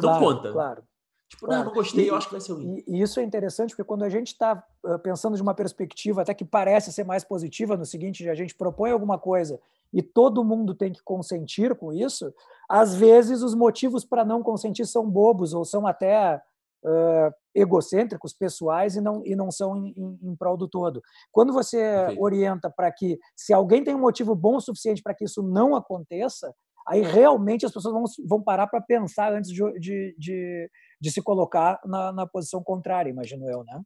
Não 0.00 0.18
claro, 0.18 0.24
conta. 0.24 0.52
Claro. 0.52 0.84
Tipo, 1.30 1.46
claro. 1.46 1.60
não, 1.60 1.68
não 1.68 1.74
gostei, 1.74 2.04
e, 2.04 2.08
eu 2.08 2.16
acho 2.16 2.26
que 2.26 2.32
vai 2.32 2.40
ser 2.40 2.52
ruim. 2.52 2.82
E, 2.86 3.00
isso 3.00 3.20
é 3.20 3.22
interessante 3.22 3.70
porque 3.70 3.84
quando 3.84 4.02
a 4.02 4.08
gente 4.08 4.28
está 4.28 4.62
pensando 5.02 5.36
de 5.36 5.42
uma 5.42 5.54
perspectiva 5.54 6.22
até 6.22 6.34
que 6.34 6.44
parece 6.44 6.92
ser 6.92 7.04
mais 7.04 7.22
positiva, 7.22 7.76
no 7.76 7.86
seguinte, 7.86 8.28
a 8.28 8.34
gente 8.34 8.54
propõe 8.54 8.90
alguma 8.90 9.16
coisa 9.16 9.60
e 9.92 10.02
todo 10.02 10.44
mundo 10.44 10.74
tem 10.74 10.92
que 10.92 11.02
consentir 11.02 11.76
com 11.76 11.92
isso, 11.92 12.34
às 12.68 12.94
vezes 12.96 13.42
os 13.42 13.54
motivos 13.54 14.04
para 14.04 14.24
não 14.24 14.42
consentir 14.42 14.86
são 14.86 15.08
bobos 15.08 15.54
ou 15.54 15.64
são 15.64 15.86
até 15.86 16.42
uh, 16.84 17.34
egocêntricos, 17.54 18.32
pessoais 18.32 18.96
e 18.96 19.00
não, 19.00 19.22
e 19.24 19.36
não 19.36 19.52
são 19.52 19.76
em, 19.76 19.94
em, 19.96 20.18
em 20.30 20.36
prol 20.36 20.56
do 20.56 20.66
todo. 20.66 21.00
Quando 21.30 21.52
você 21.52 22.08
orienta 22.18 22.68
para 22.68 22.90
que, 22.90 23.20
se 23.36 23.52
alguém 23.52 23.84
tem 23.84 23.94
um 23.94 24.00
motivo 24.00 24.34
bom 24.34 24.56
o 24.56 24.60
suficiente 24.60 25.02
para 25.02 25.14
que 25.14 25.24
isso 25.24 25.44
não 25.44 25.76
aconteça, 25.76 26.52
aí 26.86 27.02
realmente 27.02 27.64
as 27.64 27.72
pessoas 27.72 27.94
vão, 27.94 28.04
vão 28.26 28.42
parar 28.42 28.66
para 28.66 28.80
pensar 28.80 29.32
antes 29.32 29.50
de, 29.50 29.62
de, 29.78 30.14
de, 30.18 30.70
de, 31.00 31.10
se 31.10 31.22
colocar 31.22 31.80
na, 31.84 32.12
na 32.12 32.26
posição 32.26 32.62
contrária, 32.62 33.10
imagino 33.10 33.48
eu, 33.48 33.64
né? 33.64 33.80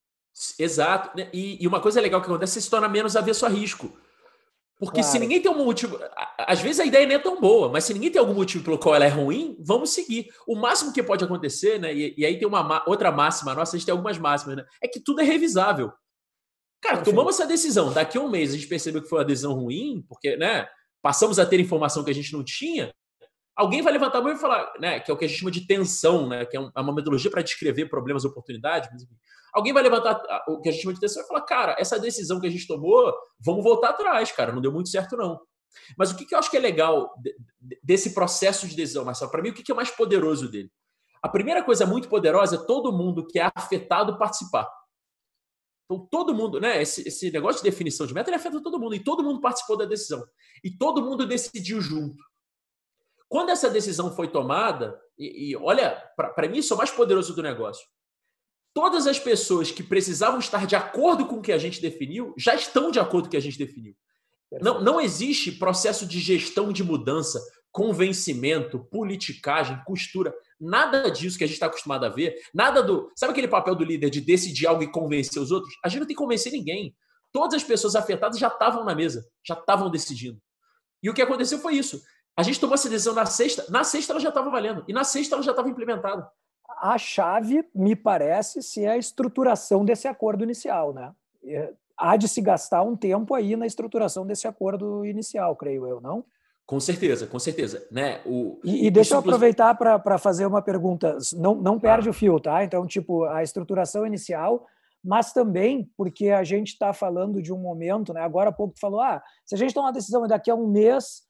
Exato. 0.59 1.11
E, 1.33 1.63
e 1.63 1.67
uma 1.67 1.81
coisa 1.81 2.01
legal 2.01 2.21
que 2.21 2.27
acontece, 2.27 2.55
você 2.55 2.61
se 2.63 2.71
torna 2.71 2.89
menos 2.89 3.17
avesso 3.17 3.47
a 3.47 3.49
risco. 3.49 3.97
Porque 4.79 5.01
claro. 5.01 5.13
se 5.13 5.19
ninguém 5.19 5.41
tem 5.41 5.51
um 5.51 5.65
motivo. 5.65 5.99
Às 6.39 6.61
vezes 6.61 6.81
a 6.81 6.85
ideia 6.85 7.07
nem 7.07 7.17
é 7.17 7.21
tão 7.21 7.41
boa, 7.41 7.69
mas 7.69 7.85
se 7.85 7.95
ninguém 7.95 8.11
tem 8.11 8.21
algum 8.21 8.35
motivo 8.35 8.65
pelo 8.65 8.79
qual 8.79 8.95
ela 8.95 9.05
é 9.05 9.09
ruim, 9.09 9.57
vamos 9.61 9.91
seguir. 9.91 10.29
O 10.47 10.57
máximo 10.57 10.93
que 10.93 11.03
pode 11.03 11.25
acontecer, 11.25 11.79
né? 11.79 11.95
E, 11.95 12.15
e 12.19 12.27
aí 12.27 12.39
tem 12.39 12.47
uma 12.47 12.83
outra 12.87 13.13
máxima, 13.13 13.55
nossa, 13.55 13.77
a 13.77 13.79
gente 13.79 13.87
tem 13.87 13.93
algumas 13.93 14.19
máximas, 14.19 14.57
né? 14.57 14.65
É 14.83 14.89
que 14.89 15.01
tudo 15.01 15.21
é 15.21 15.25
revisável. 15.25 15.93
Cara, 16.83 17.03
tomamos 17.03 17.37
essa 17.39 17.47
decisão. 17.47 17.93
Daqui 17.93 18.19
a 18.19 18.21
um 18.21 18.29
mês 18.29 18.51
a 18.51 18.57
gente 18.57 18.67
percebeu 18.67 19.01
que 19.01 19.09
foi 19.09 19.21
uma 19.21 19.25
decisão 19.25 19.55
ruim, 19.55 20.05
porque, 20.09 20.37
né? 20.37 20.67
Passamos 21.01 21.39
a 21.39 21.47
ter 21.47 21.61
informação 21.61 22.03
que 22.03 22.11
a 22.11 22.15
gente 22.15 22.33
não 22.33 22.43
tinha. 22.43 22.93
Alguém 23.57 23.83
vai 23.83 23.93
levantar 23.93 24.19
a 24.19 24.23
mão 24.23 24.33
e 24.33 24.37
falar, 24.37 24.73
né? 24.81 25.01
Que 25.01 25.11
é 25.11 25.15
o 25.15 25.17
que 25.17 25.25
a 25.25 25.29
gente 25.29 25.39
chama 25.39 25.51
de 25.51 25.67
tensão, 25.67 26.29
né? 26.29 26.45
Que 26.45 26.57
é, 26.57 26.61
é 26.61 26.81
uma 26.81 26.93
metodologia 26.93 27.31
para 27.31 27.43
descrever 27.43 27.87
problemas 27.87 28.25
e 28.25 28.27
oportunidades. 28.27 28.91
Alguém 29.53 29.73
vai 29.73 29.83
levantar 29.83 30.21
o 30.49 30.61
que 30.61 30.69
a 30.69 30.73
gente 30.73 30.83
chama 30.83 30.95
de 30.95 31.01
decisão 31.01 31.23
e 31.23 31.29
falar, 31.29 31.43
cara, 31.43 31.77
essa 31.79 31.99
decisão 31.99 32.41
que 32.41 32.47
a 32.49 32.51
gente 32.51 32.67
tomou, 32.67 33.15
vamos 33.39 33.63
voltar 33.63 33.91
atrás, 33.91 34.33
cara, 34.33 34.53
não 34.53 34.61
deu 34.61 34.73
muito 34.73 34.89
certo, 34.89 35.17
não. 35.17 35.41
Mas 35.97 36.11
o 36.11 36.17
que, 36.17 36.25
que 36.25 36.35
eu 36.35 36.39
acho 36.39 36.51
que 36.51 36.57
é 36.57 36.61
legal 36.61 37.15
desse 37.83 38.13
processo 38.13 38.67
de 38.67 38.75
decisão, 38.75 39.05
Marcelo? 39.05 39.31
Para 39.31 39.43
mim, 39.43 39.51
o 39.51 39.55
que, 39.55 39.63
que 39.63 39.71
é 39.71 39.75
mais 39.75 39.91
poderoso 39.91 40.49
dele? 40.49 40.71
A 41.23 41.29
primeira 41.29 41.63
coisa 41.63 41.87
muito 41.87 42.09
poderosa 42.09 42.57
é 42.57 42.67
todo 42.67 42.93
mundo 42.93 43.27
que 43.27 43.39
é 43.39 43.51
afetado 43.55 44.19
participar. 44.19 44.69
Então, 45.85 46.07
todo 46.11 46.35
mundo, 46.35 46.61
né? 46.61 46.83
Esse, 46.83 47.07
esse 47.07 47.31
negócio 47.31 47.63
de 47.63 47.71
definição 47.71 48.07
de 48.07 48.15
meta 48.15 48.31
ele 48.31 48.37
afeta 48.37 48.63
todo 48.63 48.79
mundo, 48.79 48.95
e 48.95 49.03
todo 49.03 49.23
mundo 49.23 49.41
participou 49.41 49.77
da 49.77 49.85
decisão. 49.85 50.25
E 50.63 50.71
todo 50.71 51.03
mundo 51.03 51.27
decidiu 51.27 51.81
junto. 51.81 52.23
Quando 53.35 53.51
essa 53.51 53.69
decisão 53.69 54.15
foi 54.15 54.29
tomada, 54.29 54.97
e, 55.19 55.51
e 55.51 55.57
olha, 55.57 55.91
para 56.17 56.47
mim, 56.49 56.59
isso 56.59 56.73
é 56.73 56.77
o 56.77 56.79
mais 56.79 56.93
poderoso 56.93 57.35
do 57.35 57.43
negócio 57.43 57.85
todas 58.75 59.07
as 59.07 59.19
pessoas 59.19 59.71
que 59.71 59.83
precisavam 59.83 60.41
estar 60.41 60.67
de 60.67 60.75
acordo 60.75 61.27
com 61.27 61.37
o 61.37 61.41
que 61.41 61.53
a 61.53 61.59
gente 61.59 61.81
definiu 61.81 62.35
já 62.37 62.55
estão 62.55 62.91
de 62.91 62.99
acordo 62.99 63.25
com 63.25 63.29
o 63.29 63.31
que 63.31 63.37
a 63.37 63.41
gente 63.41 63.57
definiu. 63.57 63.95
Não, 64.61 64.81
não 64.81 65.01
existe 65.01 65.53
processo 65.53 66.05
de 66.05 66.19
gestão 66.19 66.73
de 66.73 66.83
mudança, 66.83 67.41
convencimento, 67.71 68.81
politicagem, 68.91 69.81
costura, 69.85 70.35
nada 70.61 71.09
disso 71.09 71.39
que 71.39 71.45
a 71.45 71.47
gente 71.47 71.55
está 71.55 71.67
acostumado 71.67 72.05
a 72.05 72.09
ver, 72.09 72.37
nada 72.53 72.83
do. 72.83 73.11
Sabe 73.17 73.33
aquele 73.33 73.49
papel 73.49 73.75
do 73.75 73.85
líder 73.85 74.11
de 74.11 74.21
decidir 74.21 74.67
algo 74.67 74.83
e 74.83 74.91
convencer 74.91 75.41
os 75.41 75.51
outros? 75.51 75.73
A 75.85 75.89
gente 75.89 76.01
não 76.01 76.07
tem 76.07 76.17
que 76.17 76.23
convencer 76.23 76.53
ninguém. 76.53 76.95
Todas 77.33 77.55
as 77.55 77.65
pessoas 77.65 77.97
afetadas 77.97 78.39
já 78.39 78.49
estavam 78.49 78.85
na 78.85 78.95
mesa, 78.95 79.27
já 79.45 79.55
estavam 79.55 79.91
decidindo. 79.91 80.41
E 81.03 81.11
o 81.11 81.15
que 81.15 81.23
aconteceu 81.23 81.59
foi 81.59 81.75
isso. 81.75 82.01
A 82.37 82.43
gente 82.43 82.61
tomou 82.61 82.75
essa 82.75 82.89
decisão 82.89 83.15
na 83.15 83.27
sexta, 83.27 83.65
na 83.69 83.85
sexta 83.85 84.13
ela 84.13 84.21
já 84.21 84.29
estava 84.29 84.51
valendo, 84.51 84.85
e 84.89 84.93
na 84.93 85.05
sexta 85.05 85.37
ela 85.37 85.43
já 85.43 85.53
estava 85.53 85.69
implementada 85.69 86.29
a 86.85 86.99
chave, 86.99 87.65
me 87.75 87.97
parece, 87.97 88.63
se 88.63 88.85
é 88.85 88.91
a 88.91 88.99
estruturação 88.99 89.85
desse 89.85 90.07
acordo 90.09 90.45
inicial, 90.45 90.93
né? 90.93 91.13
É, 91.43 91.73
há 91.97 92.17
de 92.17 92.29
se 92.29 92.41
gastar 92.41 92.83
um 92.83 92.97
tempo 92.97 93.35
aí 93.35 93.57
na 93.57 93.67
estruturação 93.67 94.27
desse 94.27 94.47
acordo 94.47 95.05
inicial, 95.05 95.57
creio 95.57 95.87
eu, 95.87 96.01
não? 96.01 96.25
Com 96.67 96.81
certeza, 96.81 97.27
com 97.27 97.39
certeza. 97.39 97.87
Né? 97.91 98.21
O, 98.25 98.59
e, 98.65 98.87
e 98.87 98.91
deixa 98.91 99.15
eu 99.15 99.19
aproveitar 99.19 99.75
para 99.75 100.19
fazer 100.19 100.47
uma 100.47 100.63
pergunta. 100.63 101.19
Não, 101.35 101.55
não 101.55 101.79
perde 101.79 102.09
ah. 102.09 102.11
o 102.11 102.15
fio, 102.15 102.41
tá? 102.41 102.65
Então, 102.65 102.87
tipo, 102.87 103.25
a 103.25 103.43
estruturação 103.43 104.07
inicial, 104.07 104.67
mas 105.03 105.33
também 105.33 105.91
porque 105.97 106.31
a 106.31 106.43
gente 106.43 106.69
está 106.69 106.93
falando 106.95 107.43
de 107.43 107.53
um 107.53 107.59
momento, 107.59 108.15
né? 108.15 108.23
Agora 108.23 108.49
há 108.49 108.53
pouco 108.53 108.75
tu 108.75 108.81
falou, 108.81 109.01
ah, 109.01 109.23
se 109.45 109.55
a 109.55 109.59
gente 109.59 109.75
tomar 109.75 109.89
uma 109.89 109.93
decisão 109.93 110.27
daqui 110.27 110.51
a 110.51 110.55
um 110.55 110.67
mês, 110.67 111.23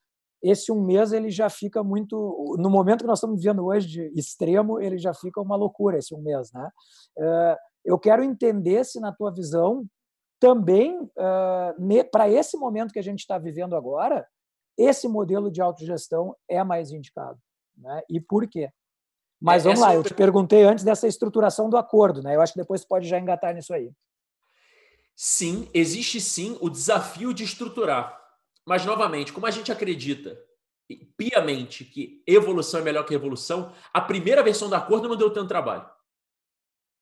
esse 0.45 0.71
um 0.71 0.83
mês 0.83 1.11
ele 1.11 1.31
já 1.31 1.49
fica 1.49 1.83
muito, 1.83 2.55
no 2.59 2.69
momento 2.69 3.01
que 3.01 3.07
nós 3.07 3.19
estamos 3.19 3.39
vivendo 3.39 3.65
hoje 3.65 3.89
de 3.89 4.13
extremo, 4.15 4.79
ele 4.79 4.99
já 4.99 5.15
fica 5.15 5.41
uma 5.41 5.57
loucura 5.57 5.97
esse 5.97 6.15
um 6.15 6.21
mês, 6.21 6.53
né? 6.53 6.69
Uh, 7.17 7.57
eu 7.83 7.99
quero 7.99 8.23
entender 8.23 8.85
se 8.85 9.01
na 9.01 9.11
tua 9.11 9.33
visão 9.33 9.87
também 10.39 11.01
uh, 11.01 12.11
para 12.13 12.29
esse 12.29 12.59
momento 12.59 12.93
que 12.93 12.99
a 12.99 13.03
gente 13.03 13.21
está 13.21 13.39
vivendo 13.39 13.75
agora, 13.75 14.27
esse 14.77 15.09
modelo 15.09 15.51
de 15.51 15.63
autogestão 15.63 16.37
é 16.47 16.63
mais 16.63 16.91
indicado, 16.91 17.39
né? 17.75 18.03
E 18.11 18.21
por 18.21 18.47
quê? 18.47 18.69
Mas 19.41 19.65
é, 19.65 19.69
vamos 19.69 19.81
lá, 19.81 19.95
eu 19.95 20.03
te 20.03 20.13
perguntei 20.13 20.63
antes 20.63 20.85
dessa 20.85 21.09
estruturação 21.09 21.71
do 21.71 21.79
acordo, 21.79 22.23
né? 22.23 22.37
Eu 22.37 22.43
acho 22.43 22.53
que 22.53 22.61
depois 22.61 22.85
pode 22.85 23.09
já 23.09 23.19
engatar 23.19 23.55
nisso 23.55 23.73
aí. 23.73 23.91
Sim, 25.17 25.71
existe 25.73 26.21
sim 26.21 26.59
o 26.61 26.69
desafio 26.69 27.33
de 27.33 27.45
estruturar. 27.45 28.24
Mas, 28.67 28.85
novamente, 28.85 29.33
como 29.33 29.47
a 29.47 29.51
gente 29.51 29.71
acredita 29.71 30.39
piamente 31.17 31.85
que 31.85 32.23
evolução 32.27 32.81
é 32.81 32.83
melhor 32.83 33.05
que 33.05 33.13
revolução, 33.13 33.73
a 33.93 34.01
primeira 34.01 34.43
versão 34.43 34.69
do 34.69 34.75
acordo 34.75 35.09
não 35.09 35.17
deu 35.17 35.31
tanto 35.31 35.49
trabalho. 35.49 35.89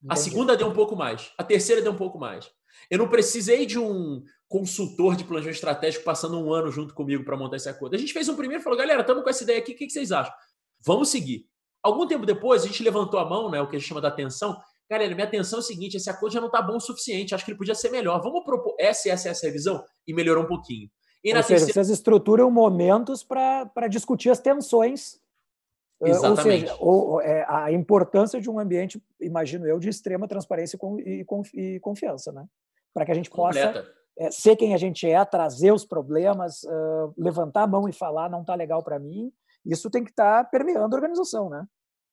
A 0.09 0.17
segunda 0.17 0.57
deu 0.57 0.67
um 0.67 0.73
pouco 0.73 0.97
mais. 0.97 1.33
A 1.39 1.45
terceira 1.45 1.81
deu 1.81 1.93
um 1.93 1.97
pouco 1.97 2.19
mais. 2.19 2.51
Eu 2.91 2.99
não 2.99 3.09
precisei 3.09 3.67
de 3.67 3.79
um 3.79 4.25
consultor 4.49 5.17
de 5.17 5.25
planejamento 5.25 5.55
estratégico 5.55 6.05
passando 6.05 6.39
um 6.39 6.53
ano 6.53 6.71
junto 6.71 6.93
comigo 6.95 7.25
para 7.25 7.37
montar 7.37 7.57
esse 7.57 7.69
acordo. 7.69 7.95
A 7.95 7.99
gente 7.99 8.13
fez 8.13 8.29
um 8.29 8.37
primeiro 8.37 8.61
e 8.61 8.65
falou: 8.65 8.79
galera, 8.79 9.03
estamos 9.03 9.23
com 9.23 9.31
essa 9.31 9.45
ideia 9.45 9.59
aqui, 9.59 9.73
o 9.73 9.77
que 9.77 9.89
vocês 9.89 10.11
acham? 10.11 10.35
Vamos 10.85 11.09
seguir. 11.09 11.47
Algum 11.83 12.07
tempo 12.07 12.27
depois, 12.27 12.63
a 12.63 12.67
gente 12.67 12.83
levantou 12.83 13.19
a 13.19 13.25
mão, 13.25 13.51
né, 13.51 13.61
o 13.61 13.69
que 13.69 13.77
a 13.77 13.79
gente 13.79 13.89
chama 13.89 14.01
da 14.01 14.09
atenção. 14.09 14.61
Galera, 14.91 15.15
minha 15.15 15.27
atenção 15.27 15.59
é 15.59 15.63
o 15.63 15.65
seguinte: 15.65 15.97
esse 15.97 16.11
acordo 16.11 16.33
já 16.33 16.41
não 16.41 16.49
está 16.49 16.61
bom 16.61 16.77
o 16.77 16.81
suficiente, 16.81 17.35
acho 17.35 17.45
que 17.45 17.53
ele 17.53 17.59
podia 17.59 17.75
ser 17.75 17.91
melhor. 17.91 18.21
Vamos 18.21 18.45
propor 18.45 18.75
essa 18.79 19.09
e 19.09 19.11
essa, 19.11 19.29
essa 19.29 19.47
revisão? 19.47 19.83
E 20.07 20.13
melhorou 20.13 20.45
um 20.45 20.49
pouquinho. 20.49 20.91
E 21.25 21.35
Ou 21.35 21.43
seja, 21.43 21.67
vocês 21.67 21.89
estruturam 21.89 22.51
momentos 22.51 23.23
para 23.23 23.89
discutir 23.89 24.31
as 24.31 24.41
tensões. 24.41 25.21
Exatamente. 26.01 26.39
Ou 26.41 26.43
seja, 26.43 26.77
ou, 26.81 27.21
é, 27.21 27.47
a 27.49 27.71
importância 27.71 28.41
de 28.41 28.51
um 28.51 28.59
ambiente, 28.59 29.01
imagino 29.21 29.67
eu, 29.67 29.79
de 29.79 29.89
extrema 29.89 30.27
transparência 30.27 30.79
e, 30.99 31.25
e 31.55 31.81
confiança, 31.81 32.33
né? 32.33 32.45
Para 32.93 33.05
que 33.05 33.13
a 33.13 33.15
gente 33.15 33.31
Completa. 33.31 33.83
possa 33.83 33.93
é, 34.19 34.31
ser 34.31 34.57
quem 34.57 34.75
a 34.75 34.77
gente 34.77 35.09
é, 35.09 35.25
trazer 35.25 35.73
os 35.73 35.85
problemas, 35.85 36.65
uh, 36.65 37.15
levantar 37.17 37.63
a 37.63 37.67
mão 37.67 37.89
e 37.89 37.93
falar 37.93 38.29
não 38.29 38.41
está 38.41 38.55
legal 38.55 38.83
para 38.83 38.99
mim, 38.99 39.33
isso 39.65 39.91
tem 39.91 40.05
que 40.05 40.11
estar 40.11 40.45
tá 40.45 40.51
permeando 40.51 40.95
a 40.95 40.99
organização, 40.99 41.49
né? 41.49 41.67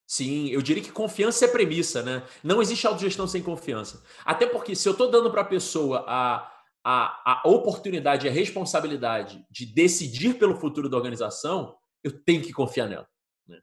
Sim, 0.08 0.48
eu 0.50 0.62
diria 0.62 0.82
que 0.82 0.92
confiança 0.92 1.46
é 1.46 1.48
premissa, 1.48 2.02
né? 2.02 2.24
Não 2.44 2.62
existe 2.62 2.88
autogestão 2.88 3.28
sem 3.28 3.44
confiança. 3.44 4.02
Até 4.26 4.48
porque 4.48 4.76
se 4.76 4.88
eu 4.88 4.94
estou 4.94 5.12
dando 5.12 5.30
para 5.30 5.42
a 5.42 5.46
pessoa 5.46 6.04
a, 6.08 6.52
a, 6.84 7.42
a 7.42 7.48
oportunidade 7.48 8.26
e 8.26 8.30
a 8.30 8.34
responsabilidade 8.34 9.46
de 9.50 9.66
decidir 9.66 10.38
pelo 10.38 10.56
futuro 10.56 10.90
da 10.90 10.98
organização, 10.98 11.78
eu 12.04 12.12
tenho 12.24 12.42
que 12.42 12.54
confiar 12.54 12.88
nela. 12.88 13.08
Né? 13.48 13.60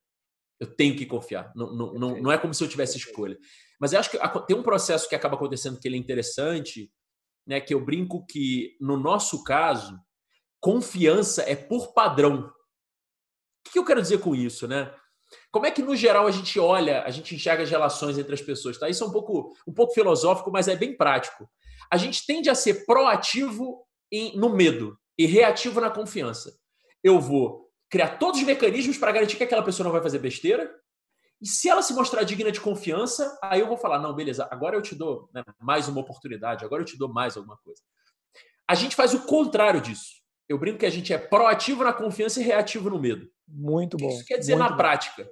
Eu 0.61 0.75
tenho 0.75 0.97
que 0.97 1.07
confiar. 1.07 1.53
Não, 1.55 1.75
não, 1.75 1.95
não, 1.95 2.23
não 2.23 2.33
é 2.33 2.39
como 2.39 2.53
se 2.53 2.63
eu 2.63 2.69
tivesse 2.69 2.99
escolha. 2.99 3.39
Mas 3.81 3.93
eu 3.93 4.01
acho 4.01 4.11
que 4.11 4.19
tem 4.47 4.57
um 4.57 4.63
processo 4.63 5.09
que 5.09 5.15
acaba 5.15 5.37
acontecendo 5.37 5.79
que 5.79 5.89
ele 5.89 5.97
é 5.97 6.01
interessante, 6.01 6.91
né? 7.47 7.61
Que 7.61 7.75
eu 7.75 7.85
brinco 7.85 8.25
que, 8.27 8.77
no 8.81 8.97
nosso 8.97 9.45
caso, 9.45 9.99
confiança 10.61 11.43
é 11.43 11.55
por 11.55 11.93
padrão 11.93 12.53
o 13.67 13.71
que 13.71 13.79
eu 13.79 13.85
quero 13.85 14.01
dizer 14.01 14.19
com 14.19 14.35
isso, 14.35 14.67
né? 14.67 14.95
Como 15.57 15.65
é 15.65 15.71
que, 15.71 15.81
no 15.81 15.97
geral, 15.97 16.27
a 16.27 16.31
gente 16.31 16.61
olha, 16.61 17.03
a 17.05 17.09
gente 17.09 17.35
enxerga 17.35 17.63
as 17.63 17.71
relações 17.71 18.19
entre 18.19 18.35
as 18.35 18.43
pessoas? 18.43 18.77
Tá? 18.77 18.91
Isso 18.91 19.03
é 19.03 19.07
um 19.07 19.11
pouco, 19.11 19.57
um 19.67 19.73
pouco 19.73 19.95
filosófico, 19.95 20.51
mas 20.53 20.69
é 20.69 20.77
bem 20.77 20.95
prático. 20.95 21.49
A 21.91 21.97
gente 21.97 22.27
tende 22.27 22.51
a 22.51 22.55
ser 22.55 22.85
proativo 22.85 23.83
em, 24.13 24.37
no 24.37 24.51
medo 24.51 24.99
e 25.17 25.25
reativo 25.25 25.81
na 25.81 25.89
confiança. 25.89 26.55
Eu 27.03 27.19
vou 27.19 27.71
criar 27.89 28.19
todos 28.19 28.39
os 28.39 28.47
mecanismos 28.47 28.99
para 28.99 29.11
garantir 29.11 29.39
que 29.39 29.45
aquela 29.45 29.63
pessoa 29.63 29.85
não 29.85 29.93
vai 29.93 30.03
fazer 30.03 30.19
besteira. 30.19 30.71
E 31.41 31.49
se 31.49 31.71
ela 31.71 31.81
se 31.81 31.95
mostrar 31.95 32.23
digna 32.23 32.53
de 32.53 32.61
confiança, 32.61 33.39
aí 33.43 33.61
eu 33.61 33.67
vou 33.67 33.79
falar: 33.79 33.99
não, 33.99 34.15
beleza, 34.15 34.47
agora 34.51 34.77
eu 34.77 34.83
te 34.83 34.95
dou 34.95 35.31
né, 35.33 35.43
mais 35.59 35.89
uma 35.89 36.03
oportunidade, 36.03 36.67
agora 36.67 36.83
eu 36.83 36.87
te 36.87 36.99
dou 36.99 37.09
mais 37.09 37.35
alguma 37.35 37.57
coisa. 37.57 37.81
A 38.69 38.75
gente 38.75 38.95
faz 38.95 39.15
o 39.15 39.25
contrário 39.25 39.81
disso. 39.81 40.17
Eu 40.47 40.59
brinco 40.59 40.81
que 40.81 40.87
a 40.87 40.91
gente 40.91 41.15
é 41.15 41.19
proativo 41.19 41.83
na 41.83 41.95
confiança 41.95 42.41
e 42.41 42.45
reativo 42.45 42.91
no 42.91 43.01
medo. 43.01 43.27
Muito 43.49 43.97
bom. 43.97 44.11
Isso 44.11 44.27
quer 44.27 44.37
dizer 44.37 44.57
na 44.57 44.69
bom. 44.69 44.77
prática. 44.77 45.27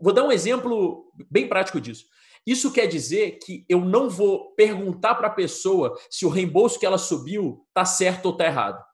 Vou 0.00 0.12
dar 0.12 0.24
um 0.24 0.32
exemplo 0.32 1.12
bem 1.30 1.48
prático 1.48 1.80
disso. 1.80 2.06
Isso 2.46 2.72
quer 2.72 2.86
dizer 2.86 3.38
que 3.44 3.64
eu 3.68 3.80
não 3.80 4.08
vou 4.08 4.54
perguntar 4.54 5.16
para 5.16 5.26
a 5.26 5.32
pessoa 5.32 5.98
se 6.08 6.24
o 6.24 6.28
reembolso 6.28 6.78
que 6.78 6.86
ela 6.86 6.98
subiu 6.98 7.66
está 7.68 7.84
certo 7.84 8.26
ou 8.26 8.32
está 8.32 8.46
errado. 8.46 8.84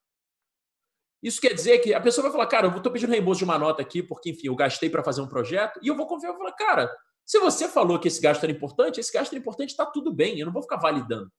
Isso 1.22 1.40
quer 1.40 1.54
dizer 1.54 1.78
que 1.78 1.94
a 1.94 2.00
pessoa 2.00 2.24
vai 2.24 2.32
falar, 2.32 2.46
cara, 2.46 2.66
eu 2.66 2.76
estou 2.76 2.90
pedindo 2.90 3.12
reembolso 3.12 3.38
de 3.38 3.44
uma 3.44 3.58
nota 3.58 3.80
aqui, 3.82 4.02
porque, 4.02 4.30
enfim, 4.30 4.48
eu 4.48 4.56
gastei 4.56 4.90
para 4.90 5.04
fazer 5.04 5.20
um 5.20 5.28
projeto, 5.28 5.78
e 5.82 5.86
eu 5.86 5.96
vou 5.96 6.06
confiar 6.06 6.32
e 6.34 6.36
falar, 6.36 6.52
cara, 6.52 6.90
se 7.24 7.38
você 7.38 7.68
falou 7.68 7.98
que 7.98 8.08
esse 8.08 8.20
gasto 8.20 8.42
era 8.42 8.50
importante, 8.50 8.98
esse 8.98 9.12
gasto 9.12 9.32
era 9.32 9.40
importante, 9.40 9.70
está 9.70 9.86
tudo 9.86 10.12
bem, 10.12 10.38
eu 10.38 10.46
não 10.46 10.52
vou 10.52 10.62
ficar 10.62 10.78
validando. 10.78 11.30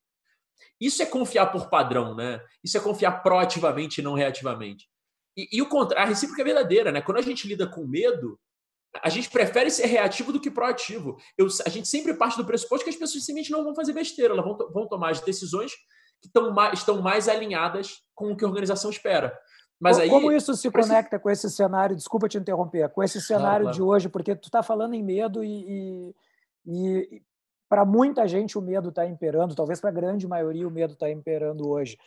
Isso 0.79 1.01
é 1.01 1.05
confiar 1.05 1.47
por 1.51 1.69
padrão, 1.69 2.15
né? 2.15 2.41
Isso 2.63 2.77
é 2.77 2.79
confiar 2.79 3.23
proativamente 3.23 3.99
e 3.99 4.03
não 4.03 4.13
reativamente. 4.13 4.87
E, 5.35 5.49
e 5.51 5.61
o 5.61 5.67
contrário, 5.67 6.05
a 6.05 6.09
recíproca 6.09 6.41
é 6.41 6.45
verdadeira, 6.45 6.91
né? 6.91 7.01
Quando 7.01 7.17
a 7.17 7.21
gente 7.21 7.47
lida 7.47 7.67
com 7.67 7.85
medo, 7.85 8.39
a 9.01 9.09
gente 9.09 9.29
prefere 9.29 9.69
ser 9.69 9.87
reativo 9.87 10.31
do 10.31 10.39
que 10.39 10.51
proativo. 10.51 11.17
Eu, 11.37 11.47
a 11.65 11.69
gente 11.69 11.87
sempre 11.87 12.13
parte 12.13 12.37
do 12.37 12.45
pressuposto 12.45 12.83
que 12.83 12.89
as 12.89 12.95
pessoas 12.95 13.25
simplesmente 13.25 13.51
não 13.51 13.63
vão 13.63 13.75
fazer 13.75 13.93
besteira, 13.93 14.33
elas 14.33 14.45
vão, 14.45 14.57
vão 14.71 14.87
tomar 14.87 15.11
as 15.11 15.21
decisões 15.21 15.71
que 16.21 16.29
tão 16.29 16.53
mais, 16.53 16.79
estão 16.79 17.01
mais 17.01 17.27
alinhadas 17.27 18.01
com 18.15 18.31
o 18.31 18.37
que 18.37 18.45
a 18.45 18.47
organização 18.47 18.89
espera. 18.89 19.37
Mas 19.79 19.99
aí, 19.99 20.09
Como 20.09 20.31
isso 20.31 20.53
se 20.55 20.71
conecta 20.71 21.19
com 21.19 21.29
esse 21.29 21.49
cenário? 21.49 21.95
Desculpa 21.95 22.29
te 22.29 22.37
interromper, 22.37 22.89
com 22.89 23.03
esse 23.03 23.19
cenário 23.19 23.65
claro. 23.65 23.75
de 23.75 23.81
hoje, 23.81 24.07
porque 24.07 24.33
tu 24.33 24.45
está 24.45 24.63
falando 24.63 24.93
em 24.93 25.03
medo 25.03 25.43
e, 25.43 25.49
e, 25.67 26.15
e 26.65 27.21
para 27.67 27.83
muita 27.83 28.25
gente 28.25 28.57
o 28.57 28.61
medo 28.61 28.89
está 28.89 29.05
imperando, 29.05 29.55
talvez 29.55 29.81
para 29.81 29.89
a 29.89 29.93
grande 29.93 30.25
maioria 30.25 30.67
o 30.67 30.71
medo 30.71 30.93
está 30.93 31.09
imperando 31.09 31.67
hoje. 31.67 31.97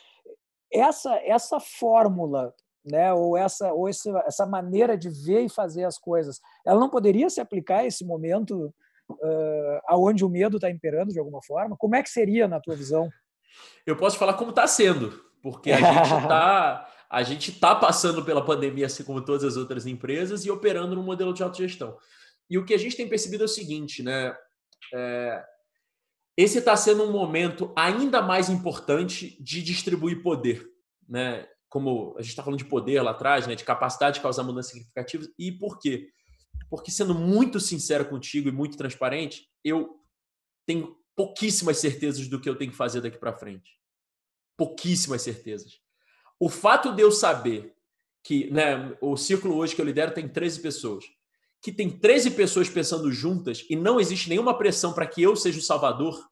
Essa, 0.73 1.17
essa 1.17 1.61
fórmula, 1.61 2.55
né, 2.87 3.13
ou, 3.13 3.37
essa, 3.37 3.73
ou 3.73 3.89
essa, 3.89 4.25
essa 4.27 4.47
maneira 4.47 4.97
de 4.97 5.09
ver 5.09 5.41
e 5.41 5.49
fazer 5.49 5.85
as 5.85 5.99
coisas, 5.99 6.41
ela 6.65 6.79
não 6.79 6.89
poderia 6.89 7.29
se 7.29 7.41
aplicar 7.41 7.79
a 7.79 7.87
esse 7.87 8.05
momento 8.05 8.73
uh, 9.11 9.81
aonde 9.89 10.25
o 10.25 10.29
medo 10.29 10.57
está 10.57 10.71
imperando 10.71 11.13
de 11.13 11.19
alguma 11.19 11.43
forma? 11.43 11.77
Como 11.77 11.97
é 11.97 12.03
que 12.03 12.11
seria 12.11 12.47
na 12.47 12.61
tua 12.61 12.77
visão? 12.77 13.11
Eu 13.87 13.97
posso 13.97 14.19
falar 14.19 14.35
como 14.35 14.51
está 14.51 14.67
sendo, 14.67 15.25
porque 15.43 15.73
a 15.73 15.79
gente 15.79 16.23
está 16.23 16.89
a 17.09 17.23
gente 17.23 17.51
está 17.51 17.75
passando 17.75 18.25
pela 18.25 18.45
pandemia, 18.45 18.87
assim 18.87 19.05
como 19.05 19.25
todas 19.25 19.45
as 19.45 19.57
outras 19.57 19.87
empresas, 19.87 20.45
e 20.45 20.51
operando 20.51 20.97
no 20.97 21.03
modelo 21.03 21.33
de 21.33 21.43
autogestão. 21.43 21.97
E 22.51 22.59
o 22.59 22.65
que 22.65 22.75
a 22.75 22.79
gente 22.79 22.97
tem 22.97 23.09
percebido 23.09 23.45
é 23.45 23.47
o 23.47 23.49
seguinte, 23.49 24.03
né? 24.03 24.37
É, 24.93 25.45
esse 26.37 26.59
está 26.59 26.77
sendo 26.77 27.05
um 27.05 27.13
momento 27.13 27.73
ainda 27.77 28.21
mais 28.21 28.51
importante 28.51 29.41
de 29.43 29.63
distribuir 29.63 30.23
poder, 30.23 30.69
né? 31.09 31.47
Como 31.69 32.15
a 32.17 32.23
gente 32.23 32.31
está 32.31 32.43
falando 32.43 32.59
de 32.59 32.65
poder 32.65 33.03
lá 33.03 33.11
atrás, 33.11 33.47
né? 33.47 33.55
De 33.55 33.65
capacidade 33.65 34.17
de 34.17 34.23
causar 34.23 34.43
mudanças 34.43 34.73
significativas. 34.73 35.29
E 35.39 35.53
por 35.53 35.79
quê? 35.79 36.09
Porque 36.71 36.91
sendo 36.91 37.15
muito 37.15 37.61
sincero 37.61 38.09
contigo 38.09 38.49
e 38.49 38.53
muito 38.53 38.77
transparente, 38.77 39.49
eu 39.65 40.01
tenho 40.67 40.97
pouquíssimas 41.15 41.79
certezas 41.79 42.29
do 42.29 42.41
que 42.41 42.49
eu 42.49 42.57
tenho 42.57 42.71
que 42.71 42.77
fazer 42.77 43.01
daqui 43.01 43.19
para 43.19 43.37
frente. 43.37 43.79
Pouquíssimas 44.57 45.23
certezas. 45.23 45.81
O 46.39 46.49
fato 46.49 46.93
de 46.95 47.03
eu 47.03 47.11
saber 47.11 47.75
que, 48.23 48.51
né, 48.51 48.97
o 49.01 49.17
círculo 49.17 49.57
hoje 49.57 49.75
que 49.75 49.81
eu 49.81 49.87
lidero 49.87 50.13
tem 50.13 50.29
13 50.29 50.61
pessoas 50.61 51.05
que 51.67 51.73
tem 51.73 51.91
13 51.91 52.31
pessoas 52.33 52.69
pensando 52.69 53.11
juntas 53.11 53.65
e 53.69 53.75
não 53.75 53.99
existe 53.99 54.29
nenhuma 54.29 54.57
pressão 54.57 54.93
para 54.93 55.05
que 55.05 55.21
eu 55.21 55.35
seja 55.35 55.59
o 55.59 55.63
salvador, 55.63 56.25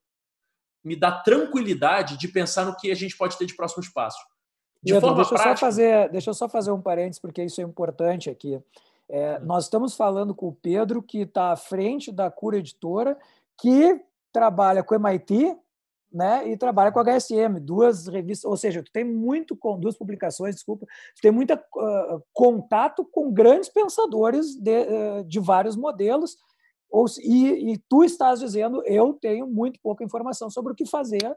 me 0.84 0.94
dá 0.94 1.10
tranquilidade 1.10 2.16
de 2.16 2.28
pensar 2.28 2.64
no 2.64 2.76
que 2.76 2.88
a 2.90 2.94
gente 2.94 3.16
pode 3.16 3.36
ter 3.36 3.46
de 3.46 3.56
próximos 3.56 3.88
passos. 3.88 4.22
De 4.84 5.00
forma 5.00 5.16
deixa, 5.16 5.30
prática... 5.30 5.50
eu 5.50 5.56
só 5.56 5.60
fazer, 5.66 6.08
deixa 6.10 6.30
eu 6.30 6.34
só 6.34 6.48
fazer 6.48 6.70
um 6.70 6.80
parênteses, 6.80 7.18
porque 7.18 7.42
isso 7.42 7.60
é 7.60 7.64
importante 7.64 8.28
aqui. 8.28 8.60
É, 9.08 9.38
hum. 9.38 9.46
Nós 9.46 9.64
estamos 9.64 9.96
falando 9.96 10.34
com 10.34 10.48
o 10.48 10.54
Pedro, 10.54 11.02
que 11.02 11.20
está 11.20 11.52
à 11.52 11.56
frente 11.56 12.12
da 12.12 12.30
Cura 12.30 12.58
Editora, 12.58 13.16
que 13.56 14.00
trabalha 14.32 14.82
com 14.82 14.94
o 14.94 14.98
MIT, 14.98 15.56
né, 16.12 16.48
e 16.48 16.56
trabalha 16.56 16.92
com 16.92 17.00
a 17.00 17.02
HSM, 17.02 17.58
duas 17.60 18.06
revistas, 18.06 18.48
ou 18.48 18.56
seja, 18.56 18.82
tu 18.82 18.92
tem 18.92 19.04
muito 19.04 19.56
com 19.56 19.78
duas 19.78 19.96
publicações, 19.96 20.54
desculpa, 20.54 20.86
tu 20.86 21.20
tem 21.20 21.32
muito 21.32 21.52
uh, 21.52 22.22
contato 22.32 23.04
com 23.04 23.32
grandes 23.32 23.68
pensadores 23.68 24.54
de, 24.54 24.82
uh, 24.82 25.24
de 25.24 25.40
vários 25.40 25.76
modelos, 25.76 26.36
ou, 26.88 27.06
e, 27.20 27.72
e, 27.72 27.78
tu 27.88 28.04
estás 28.04 28.38
dizendo 28.38 28.80
eu 28.86 29.14
tenho 29.14 29.48
muito 29.48 29.80
pouca 29.82 30.04
informação 30.04 30.48
sobre 30.48 30.72
o 30.72 30.76
que 30.76 30.86
fazer 30.86 31.36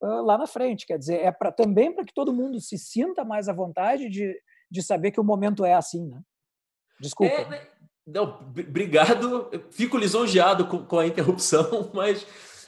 lá 0.00 0.38
na 0.38 0.46
frente, 0.46 0.86
quer 0.86 0.98
dizer, 0.98 1.20
é 1.20 1.32
para 1.32 1.50
também 1.50 1.94
para 1.94 2.04
que 2.04 2.14
todo 2.14 2.32
mundo 2.32 2.60
se 2.60 2.78
sinta 2.78 3.24
mais 3.24 3.48
à 3.48 3.52
vontade 3.52 4.08
de, 4.08 4.34
de 4.70 4.82
saber 4.82 5.10
que 5.10 5.20
o 5.20 5.24
momento 5.24 5.64
é 5.64 5.74
assim, 5.74 6.06
né? 6.06 6.20
Desculpa. 7.00 7.34
É, 7.34 7.48
né, 7.48 7.66
não, 8.06 8.38
obrigado, 8.40 9.50
fico 9.70 9.96
lisonjeado 9.96 10.66
com, 10.66 10.84
com 10.84 10.98
a 10.98 11.06
interrupção, 11.06 11.90
mas 11.94 12.26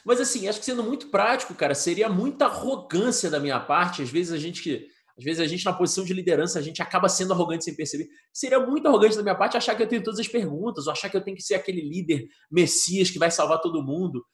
Mas 0.09 0.22
assim, 0.22 0.49
acho 0.49 0.59
que 0.59 0.64
sendo 0.64 0.83
muito 0.83 1.09
prático, 1.09 1.55
cara, 1.55 1.74
seria 1.74 2.09
muita 2.09 2.47
arrogância 2.47 3.29
da 3.29 3.39
minha 3.39 3.61
parte. 3.61 4.01
Às 4.01 4.09
vezes 4.09 4.33
a 4.33 4.39
gente, 4.39 4.87
às 5.18 5.22
vezes 5.22 5.39
a 5.39 5.47
gente 5.47 5.66
na 5.66 5.72
posição 5.74 6.03
de 6.03 6.14
liderança, 6.14 6.59
a 6.59 6.62
gente 6.62 6.81
acaba 6.81 7.11
sendo 7.11 7.35
arrogante 7.35 7.64
sem 7.64 7.74
perceber. 7.74 8.09
Seria 8.33 8.59
muito 8.59 8.87
arrogante 8.89 9.16
da 9.16 9.22
minha 9.22 9.35
parte 9.35 9.59
achar 9.59 9.74
que 9.74 9.83
eu 9.83 9.87
tenho 9.87 10.03
todas 10.03 10.18
as 10.18 10.26
perguntas, 10.26 10.87
ou 10.87 10.93
achar 10.93 11.11
que 11.11 11.16
eu 11.18 11.20
tenho 11.20 11.37
que 11.37 11.43
ser 11.43 11.57
aquele 11.57 11.83
líder 11.83 12.26
messias 12.51 13.11
que 13.11 13.18
vai 13.18 13.31
salvar 13.31 13.61
todo 13.61 13.85
mundo. 13.85 14.24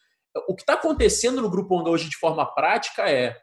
O 0.48 0.54
que 0.54 0.62
está 0.62 0.74
acontecendo 0.74 1.40
no 1.40 1.50
Grupo 1.50 1.76
hoje 1.88 2.08
de 2.08 2.16
forma 2.16 2.44
prática 2.44 3.08
é, 3.08 3.36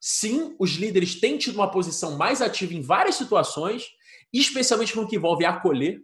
sim, 0.00 0.54
os 0.58 0.72
líderes 0.72 1.20
têm 1.20 1.38
tido 1.38 1.56
uma 1.56 1.70
posição 1.70 2.16
mais 2.16 2.42
ativa 2.42 2.74
em 2.74 2.80
várias 2.80 3.14
situações, 3.14 3.84
especialmente 4.32 4.96
no 4.96 5.08
que 5.08 5.16
envolve 5.16 5.44
acolher. 5.44 6.00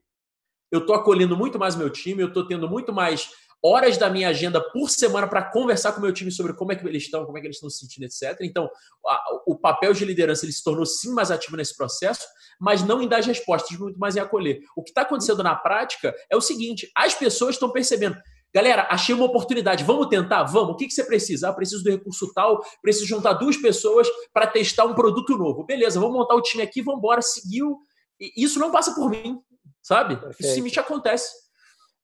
Eu 0.70 0.80
estou 0.80 0.94
acolhendo 0.94 1.36
muito 1.36 1.58
mais 1.58 1.74
meu 1.74 1.90
time, 1.90 2.22
eu 2.22 2.28
estou 2.28 2.46
tendo 2.46 2.68
muito 2.68 2.92
mais 2.92 3.28
horas 3.62 3.98
da 3.98 4.08
minha 4.08 4.28
agenda 4.28 4.60
por 4.72 4.88
semana 4.88 5.28
para 5.28 5.50
conversar 5.50 5.92
com 5.92 6.00
meu 6.00 6.12
time 6.12 6.30
sobre 6.30 6.54
como 6.54 6.72
é 6.72 6.76
que 6.76 6.86
eles 6.86 7.02
estão, 7.02 7.26
como 7.26 7.36
é 7.36 7.40
que 7.40 7.46
eles 7.46 7.56
estão 7.56 7.68
se 7.68 7.78
sentindo, 7.78 8.04
etc. 8.04 8.38
Então, 8.42 8.70
a, 9.06 9.20
o 9.46 9.58
papel 9.58 9.92
de 9.92 10.04
liderança 10.04 10.44
ele 10.44 10.52
se 10.52 10.64
tornou 10.64 10.86
sim 10.86 11.12
mais 11.12 11.30
ativo 11.30 11.56
nesse 11.56 11.76
processo, 11.76 12.26
mas 12.58 12.82
não 12.82 13.02
em 13.02 13.08
dar 13.08 13.18
as 13.18 13.26
respostas, 13.26 13.76
muito 13.78 13.98
mais 13.98 14.16
em 14.16 14.20
acolher. 14.20 14.60
O 14.74 14.82
que 14.82 14.90
está 14.90 15.02
acontecendo 15.02 15.42
na 15.42 15.54
prática 15.54 16.14
é 16.30 16.36
o 16.36 16.40
seguinte: 16.40 16.90
as 16.96 17.14
pessoas 17.14 17.56
estão 17.56 17.70
percebendo. 17.70 18.16
Galera, 18.52 18.88
achei 18.90 19.14
uma 19.14 19.24
oportunidade. 19.24 19.84
Vamos 19.84 20.08
tentar? 20.08 20.44
Vamos. 20.44 20.70
O 20.70 20.76
que, 20.76 20.86
que 20.86 20.92
você 20.92 21.04
precisa? 21.04 21.48
Ah, 21.48 21.52
preciso 21.52 21.84
do 21.84 21.90
recurso 21.90 22.32
tal, 22.34 22.60
preciso 22.82 23.06
juntar 23.06 23.34
duas 23.34 23.56
pessoas 23.56 24.08
para 24.32 24.46
testar 24.46 24.84
um 24.84 24.94
produto 24.94 25.36
novo. 25.36 25.64
Beleza, 25.64 26.00
vamos 26.00 26.16
montar 26.16 26.34
o 26.34 26.42
time 26.42 26.62
aqui, 26.62 26.82
vamos 26.82 26.98
embora. 26.98 27.22
Seguiu. 27.22 27.78
Isso 28.36 28.58
não 28.58 28.70
passa 28.70 28.94
por 28.94 29.08
mim, 29.08 29.40
sabe? 29.82 30.16
Perfeito. 30.16 30.40
Isso 30.40 30.54
simplesmente 30.54 30.80
acontece. 30.80 31.32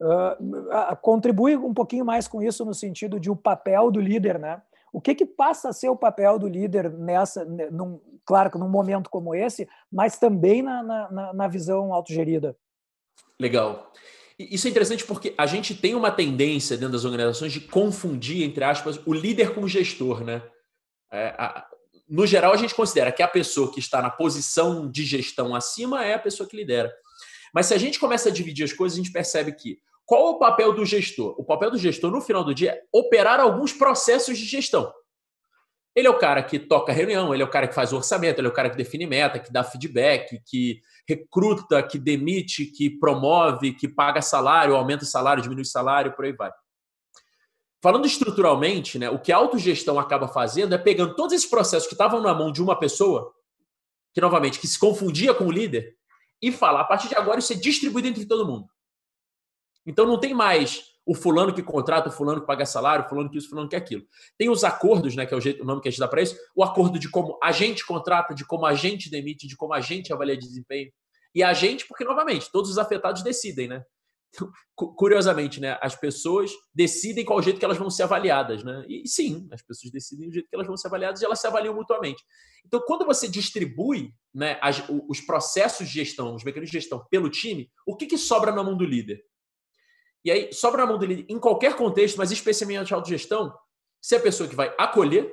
Uh, 0.00 0.96
contribui 1.00 1.56
um 1.56 1.74
pouquinho 1.74 2.04
mais 2.04 2.28
com 2.28 2.42
isso 2.42 2.64
no 2.64 2.74
sentido 2.74 3.18
de 3.18 3.30
o 3.30 3.36
papel 3.36 3.90
do 3.90 4.00
líder, 4.00 4.38
né? 4.38 4.62
O 4.92 5.00
que, 5.00 5.14
que 5.14 5.26
passa 5.26 5.70
a 5.70 5.72
ser 5.72 5.88
o 5.88 5.96
papel 5.96 6.38
do 6.38 6.48
líder 6.48 6.90
nessa, 6.90 7.44
num, 7.44 8.00
claro 8.24 8.50
que 8.50 8.58
num 8.58 8.68
momento 8.68 9.10
como 9.10 9.34
esse, 9.34 9.68
mas 9.92 10.18
também 10.18 10.62
na, 10.62 10.82
na, 10.82 11.32
na 11.34 11.48
visão 11.48 11.92
autogerida? 11.92 12.56
Legal. 13.38 13.92
Isso 14.38 14.66
é 14.66 14.70
interessante 14.70 15.04
porque 15.04 15.34
a 15.38 15.46
gente 15.46 15.74
tem 15.74 15.94
uma 15.94 16.10
tendência 16.10 16.76
dentro 16.76 16.92
das 16.92 17.04
organizações 17.04 17.52
de 17.52 17.60
confundir, 17.60 18.42
entre 18.42 18.62
aspas, 18.64 19.00
o 19.06 19.14
líder 19.14 19.54
com 19.54 19.62
o 19.62 19.68
gestor, 19.68 20.22
né? 20.22 20.42
É, 21.10 21.28
a, 21.38 21.66
no 22.08 22.26
geral, 22.26 22.52
a 22.52 22.56
gente 22.56 22.74
considera 22.74 23.10
que 23.10 23.22
a 23.22 23.28
pessoa 23.28 23.72
que 23.72 23.80
está 23.80 24.02
na 24.02 24.10
posição 24.10 24.90
de 24.90 25.04
gestão 25.04 25.54
acima 25.54 26.04
é 26.04 26.14
a 26.14 26.18
pessoa 26.18 26.48
que 26.48 26.56
lidera. 26.56 26.92
Mas 27.52 27.66
se 27.66 27.74
a 27.74 27.78
gente 27.78 27.98
começa 27.98 28.28
a 28.28 28.32
dividir 28.32 28.64
as 28.64 28.72
coisas, 28.72 28.98
a 28.98 29.02
gente 29.02 29.12
percebe 29.12 29.52
que 29.52 29.78
qual 30.04 30.28
é 30.28 30.30
o 30.30 30.38
papel 30.38 30.72
do 30.72 30.84
gestor? 30.84 31.34
O 31.38 31.44
papel 31.44 31.70
do 31.70 31.78
gestor, 31.78 32.10
no 32.10 32.20
final 32.20 32.44
do 32.44 32.54
dia, 32.54 32.72
é 32.72 32.82
operar 32.92 33.40
alguns 33.40 33.72
processos 33.72 34.38
de 34.38 34.44
gestão. 34.44 34.92
Ele 35.96 36.06
é 36.06 36.10
o 36.10 36.18
cara 36.18 36.42
que 36.42 36.58
toca 36.58 36.92
reunião, 36.92 37.32
ele 37.32 37.42
é 37.42 37.46
o 37.46 37.50
cara 37.50 37.66
que 37.66 37.74
faz 37.74 37.90
orçamento, 37.90 38.38
ele 38.38 38.46
é 38.46 38.50
o 38.50 38.54
cara 38.54 38.68
que 38.68 38.76
define 38.76 39.06
meta, 39.06 39.38
que 39.38 39.50
dá 39.50 39.64
feedback, 39.64 40.38
que 40.44 40.82
recruta, 41.08 41.82
que 41.82 41.98
demite, 41.98 42.66
que 42.66 42.90
promove, 42.90 43.72
que 43.72 43.88
paga 43.88 44.20
salário, 44.20 44.76
aumenta 44.76 45.06
salário, 45.06 45.42
diminui 45.42 45.64
salário, 45.64 46.12
por 46.12 46.26
aí 46.26 46.32
vai. 46.32 46.52
Falando 47.82 48.06
estruturalmente, 48.06 48.98
né, 48.98 49.08
o 49.08 49.18
que 49.18 49.32
a 49.32 49.36
autogestão 49.38 49.98
acaba 49.98 50.28
fazendo 50.28 50.74
é 50.74 50.78
pegando 50.78 51.14
todos 51.14 51.32
esses 51.32 51.48
processos 51.48 51.88
que 51.88 51.94
estavam 51.94 52.20
na 52.20 52.34
mão 52.34 52.52
de 52.52 52.62
uma 52.62 52.78
pessoa, 52.78 53.32
que 54.12 54.20
novamente 54.20 54.58
que 54.58 54.66
se 54.66 54.78
confundia 54.78 55.32
com 55.32 55.46
o 55.46 55.52
líder, 55.52 55.96
e 56.42 56.52
falar, 56.52 56.82
a 56.82 56.84
partir 56.84 57.08
de 57.08 57.14
agora 57.14 57.38
isso 57.38 57.54
é 57.54 57.56
distribuído 57.56 58.08
entre 58.08 58.26
todo 58.26 58.46
mundo. 58.46 58.68
Então 59.86 60.04
não 60.04 60.20
tem 60.20 60.34
mais 60.34 60.95
o 61.06 61.14
fulano 61.14 61.54
que 61.54 61.62
contrata, 61.62 62.08
o 62.08 62.12
fulano 62.12 62.40
que 62.40 62.46
paga 62.46 62.66
salário, 62.66 63.06
o 63.06 63.08
fulano 63.08 63.30
que 63.30 63.38
isso, 63.38 63.46
o 63.46 63.50
fulano 63.50 63.68
que 63.68 63.76
aquilo. 63.76 64.04
Tem 64.36 64.50
os 64.50 64.64
acordos, 64.64 65.14
né, 65.14 65.24
que 65.24 65.32
é 65.32 65.36
o, 65.36 65.40
jeito, 65.40 65.62
o 65.62 65.64
nome 65.64 65.80
que 65.80 65.86
a 65.86 65.90
gente 65.90 66.00
dá 66.00 66.08
para 66.08 66.20
isso, 66.20 66.36
o 66.54 66.64
acordo 66.64 66.98
de 66.98 67.08
como 67.08 67.38
a 67.40 67.52
gente 67.52 67.86
contrata, 67.86 68.34
de 68.34 68.44
como 68.44 68.66
a 68.66 68.74
gente 68.74 69.08
demite, 69.08 69.46
de 69.46 69.56
como 69.56 69.72
a 69.72 69.80
gente 69.80 70.12
avalia 70.12 70.36
desempenho. 70.36 70.90
E 71.32 71.44
a 71.44 71.52
gente, 71.52 71.86
porque, 71.86 72.02
novamente, 72.02 72.50
todos 72.50 72.70
os 72.70 72.78
afetados 72.78 73.22
decidem, 73.22 73.68
né? 73.68 73.84
Curiosamente, 74.74 75.60
né, 75.60 75.78
as 75.80 75.94
pessoas 75.94 76.50
decidem 76.74 77.24
qual 77.24 77.40
jeito 77.40 77.58
que 77.58 77.64
elas 77.64 77.78
vão 77.78 77.88
ser 77.88 78.02
avaliadas, 78.02 78.64
né? 78.64 78.84
E 78.88 79.08
sim, 79.08 79.48
as 79.52 79.62
pessoas 79.62 79.92
decidem 79.92 80.28
o 80.28 80.32
jeito 80.32 80.48
que 80.48 80.54
elas 80.54 80.66
vão 80.66 80.76
ser 80.76 80.88
avaliadas 80.88 81.22
e 81.22 81.24
elas 81.24 81.40
se 81.40 81.46
avaliam 81.46 81.74
mutuamente. 81.74 82.22
Então, 82.66 82.82
quando 82.84 83.06
você 83.06 83.28
distribui 83.28 84.12
né, 84.34 84.58
as, 84.60 84.82
os 85.08 85.20
processos 85.20 85.86
de 85.86 85.94
gestão, 85.94 86.34
os 86.34 86.42
mecanismos 86.42 86.72
de 86.72 86.80
gestão 86.80 87.06
pelo 87.08 87.30
time, 87.30 87.70
o 87.86 87.96
que, 87.96 88.06
que 88.06 88.18
sobra 88.18 88.50
na 88.50 88.62
mão 88.62 88.76
do 88.76 88.84
líder? 88.84 89.22
E 90.26 90.30
aí, 90.32 90.52
sobra 90.52 90.82
na 90.82 90.88
mão 90.88 90.98
do 90.98 91.06
líder, 91.06 91.24
em 91.32 91.38
qualquer 91.38 91.76
contexto, 91.76 92.16
mas 92.16 92.32
especialmente 92.32 92.92
a 92.92 92.96
autogestão, 92.96 93.56
se 94.02 94.16
é 94.16 94.18
a 94.18 94.20
pessoa 94.20 94.48
que 94.48 94.56
vai 94.56 94.74
acolher, 94.76 95.32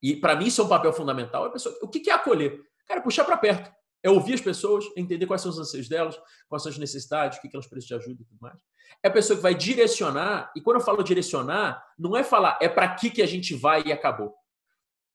e 0.00 0.14
para 0.14 0.36
mim 0.36 0.46
isso 0.46 0.60
é 0.60 0.64
um 0.64 0.68
papel 0.68 0.92
fundamental, 0.92 1.46
é 1.46 1.48
a 1.48 1.50
pessoa, 1.50 1.76
o 1.82 1.88
que 1.88 2.08
é 2.08 2.14
acolher? 2.14 2.62
Cara, 2.86 3.00
é 3.00 3.02
puxar 3.02 3.24
para 3.24 3.36
perto. 3.36 3.68
É 4.00 4.08
ouvir 4.08 4.34
as 4.34 4.40
pessoas, 4.40 4.84
entender 4.96 5.26
quais 5.26 5.42
são 5.42 5.50
os 5.50 5.58
anseios 5.58 5.88
delas, 5.88 6.16
quais 6.48 6.62
são 6.62 6.70
as 6.70 6.78
necessidades, 6.78 7.38
o 7.38 7.40
que 7.40 7.50
elas 7.52 7.66
precisam 7.66 7.98
de 7.98 8.04
ajuda 8.04 8.22
e 8.22 8.24
tudo 8.24 8.38
mais. 8.40 8.60
É 9.02 9.08
a 9.08 9.12
pessoa 9.12 9.36
que 9.36 9.42
vai 9.42 9.56
direcionar, 9.56 10.52
e 10.54 10.60
quando 10.60 10.76
eu 10.76 10.84
falo 10.84 11.02
direcionar, 11.02 11.84
não 11.98 12.16
é 12.16 12.22
falar 12.22 12.60
é 12.62 12.68
para 12.68 12.86
aqui 12.86 13.10
que 13.10 13.22
a 13.22 13.26
gente 13.26 13.56
vai 13.56 13.82
e 13.84 13.92
acabou. 13.92 14.32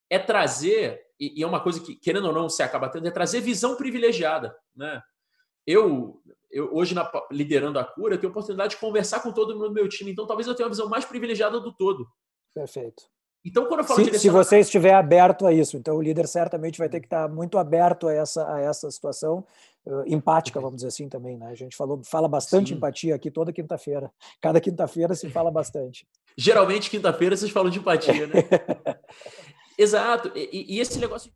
É 0.10 0.20
trazer, 0.20 1.02
e, 1.18 1.42
é 1.42 1.48
uma 1.48 1.62
coisa 1.62 1.80
que, 1.80 1.96
querendo 1.96 2.28
ou 2.28 2.34
não, 2.34 2.50
você 2.50 2.62
acaba 2.62 2.90
tendo, 2.90 3.08
é 3.08 3.12
trazer 3.12 3.40
visão 3.40 3.78
privilegiada. 3.78 4.54
Né? 4.76 5.02
Eu, 5.68 6.22
eu 6.50 6.74
hoje 6.74 6.96
na, 6.96 7.12
liderando 7.30 7.78
a 7.78 7.84
cura, 7.84 8.16
eu 8.16 8.18
tenho 8.18 8.30
a 8.30 8.32
oportunidade 8.32 8.76
de 8.76 8.80
conversar 8.80 9.20
com 9.20 9.34
todo 9.34 9.54
mundo 9.54 9.68
do 9.68 9.74
meu 9.74 9.90
time, 9.90 10.12
então 10.12 10.26
talvez 10.26 10.48
eu 10.48 10.56
tenha 10.56 10.66
uma 10.66 10.72
visão 10.72 10.88
mais 10.88 11.04
privilegiada 11.04 11.60
do 11.60 11.74
todo. 11.74 12.08
Perfeito. 12.54 13.04
Então, 13.46 13.66
quando 13.66 13.82
eu 13.82 13.86
falo 13.86 14.04
se, 14.04 14.20
se 14.20 14.30
você 14.30 14.60
estiver 14.60 14.94
aberto 14.94 15.46
a 15.46 15.54
isso, 15.54 15.78
então 15.78 15.96
o 15.96 16.02
líder 16.02 16.28
certamente 16.28 16.78
vai 16.78 16.90
ter 16.90 17.00
que 17.00 17.06
estar 17.06 17.30
muito 17.30 17.58
aberto 17.58 18.08
a 18.08 18.14
essa, 18.14 18.54
a 18.54 18.60
essa 18.60 18.92
situação 18.92 19.46
uh, 19.86 20.04
empática, 20.06 20.60
vamos 20.60 20.78
dizer 20.78 20.88
assim 20.88 21.08
também, 21.08 21.38
né? 21.38 21.48
A 21.48 21.56
gente 21.56 21.76
falou, 21.76 22.02
fala 22.04 22.28
bastante 22.28 22.70
Sim. 22.70 22.76
empatia 22.76 23.16
aqui 23.16 23.32
toda 23.32 23.54
quinta-feira. 23.54 24.12
Cada 24.42 24.60
quinta-feira 24.60 25.16
se 25.16 25.30
fala 25.30 25.50
bastante. 25.50 26.06
Geralmente, 26.36 26.90
quinta-feira, 26.90 27.38
vocês 27.38 27.52
falam 27.52 27.70
de 27.70 27.80
empatia, 27.80 28.28
né? 28.28 28.34
Exato. 29.78 30.32
E, 30.36 30.76
e 30.76 30.80
esse 30.80 31.00
negócio 31.00 31.32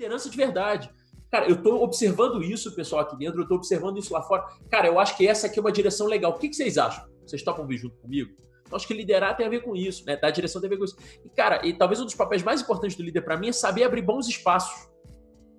liderança 0.00 0.30
de 0.30 0.36
verdade. 0.36 0.90
Cara, 1.30 1.46
eu 1.46 1.56
estou 1.56 1.82
observando 1.82 2.42
isso, 2.42 2.74
pessoal, 2.74 3.02
aqui 3.02 3.16
dentro, 3.16 3.38
eu 3.40 3.42
estou 3.42 3.58
observando 3.58 3.98
isso 3.98 4.12
lá 4.12 4.22
fora. 4.22 4.44
Cara, 4.70 4.88
eu 4.88 4.98
acho 4.98 5.16
que 5.16 5.28
essa 5.28 5.46
aqui 5.46 5.58
é 5.58 5.62
uma 5.62 5.70
direção 5.70 6.06
legal. 6.06 6.32
O 6.32 6.38
que, 6.38 6.48
que 6.48 6.56
vocês 6.56 6.76
acham? 6.76 7.06
Vocês 7.24 7.42
topam 7.42 7.66
vir 7.66 7.76
junto 7.76 7.96
comigo? 7.98 8.34
Eu 8.68 8.76
acho 8.76 8.86
que 8.86 8.94
liderar 8.94 9.36
tem 9.36 9.46
a 9.46 9.48
ver 9.48 9.62
com 9.62 9.76
isso, 9.76 10.04
né? 10.06 10.16
Dar 10.16 10.30
direção 10.30 10.60
tem 10.60 10.68
a 10.68 10.70
ver 10.70 10.78
com 10.78 10.84
isso. 10.84 10.96
E, 11.24 11.28
cara, 11.28 11.64
e 11.66 11.72
talvez 11.72 12.00
um 12.00 12.04
dos 12.04 12.14
papéis 12.14 12.42
mais 12.42 12.62
importantes 12.62 12.96
do 12.96 13.02
líder 13.02 13.22
para 13.22 13.36
mim 13.36 13.48
é 13.48 13.52
saber 13.52 13.84
abrir 13.84 14.02
bons 14.02 14.26
espaços. 14.28 14.88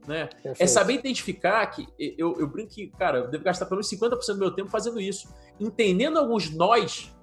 Né? 0.07 0.27
É 0.57 0.65
saber 0.65 0.93
identificar 0.93 1.65
que 1.67 1.87
eu, 2.17 2.35
eu 2.39 2.47
brinco 2.47 2.73
que, 2.73 2.87
cara, 2.87 3.19
eu 3.19 3.29
devo 3.29 3.43
gastar 3.43 3.65
pelo 3.67 3.77
menos 3.77 3.91
50% 3.91 4.33
do 4.33 4.39
meu 4.39 4.51
tempo 4.51 4.69
fazendo 4.69 4.99
isso. 4.99 5.31
Entendendo 5.59 6.17
alguns 6.17 6.49
nós, 6.49 7.13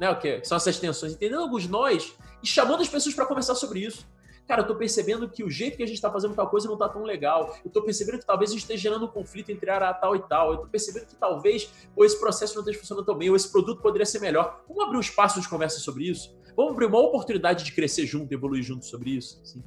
né? 0.00 0.10
O 0.10 0.18
que 0.18 0.42
são 0.44 0.56
essas 0.56 0.78
tensões, 0.78 1.12
entendendo 1.12 1.42
alguns 1.42 1.68
nós 1.68 2.14
e 2.42 2.46
chamando 2.46 2.80
as 2.80 2.88
pessoas 2.88 3.14
para 3.14 3.26
conversar 3.26 3.54
sobre 3.54 3.80
isso. 3.80 4.08
Cara, 4.52 4.60
eu 4.60 4.66
tô 4.66 4.74
percebendo 4.74 5.26
que 5.30 5.42
o 5.42 5.48
jeito 5.48 5.78
que 5.78 5.82
a 5.82 5.86
gente 5.86 5.94
está 5.94 6.10
fazendo 6.10 6.34
tal 6.34 6.46
coisa 6.46 6.68
não 6.68 6.76
tá 6.76 6.86
tão 6.86 7.04
legal. 7.04 7.56
Eu 7.64 7.70
tô 7.70 7.80
percebendo 7.80 8.18
que 8.18 8.26
talvez 8.26 8.50
a 8.50 8.52
gente 8.52 8.60
esteja 8.60 8.82
gerando 8.82 9.06
um 9.06 9.08
conflito 9.08 9.50
entre 9.50 9.70
área 9.70 9.94
tal 9.94 10.14
e 10.14 10.18
tal. 10.28 10.52
Eu 10.52 10.58
tô 10.58 10.66
percebendo 10.66 11.06
que 11.06 11.16
talvez 11.16 11.72
ou 11.96 12.04
esse 12.04 12.20
processo 12.20 12.54
não 12.54 12.60
esteja 12.60 12.78
funcionando 12.78 13.06
tão 13.06 13.16
bem, 13.16 13.30
ou 13.30 13.36
esse 13.36 13.50
produto 13.50 13.80
poderia 13.80 14.04
ser 14.04 14.20
melhor. 14.20 14.60
Vamos 14.68 14.84
abrir 14.84 14.98
um 14.98 15.00
espaço 15.00 15.40
de 15.40 15.48
conversa 15.48 15.78
sobre 15.78 16.04
isso? 16.04 16.36
Vamos 16.54 16.72
abrir 16.72 16.84
uma 16.84 17.00
oportunidade 17.00 17.64
de 17.64 17.72
crescer 17.72 18.04
junto, 18.04 18.30
evoluir 18.30 18.62
junto 18.62 18.84
sobre 18.84 19.16
isso? 19.16 19.40
Assim. 19.42 19.62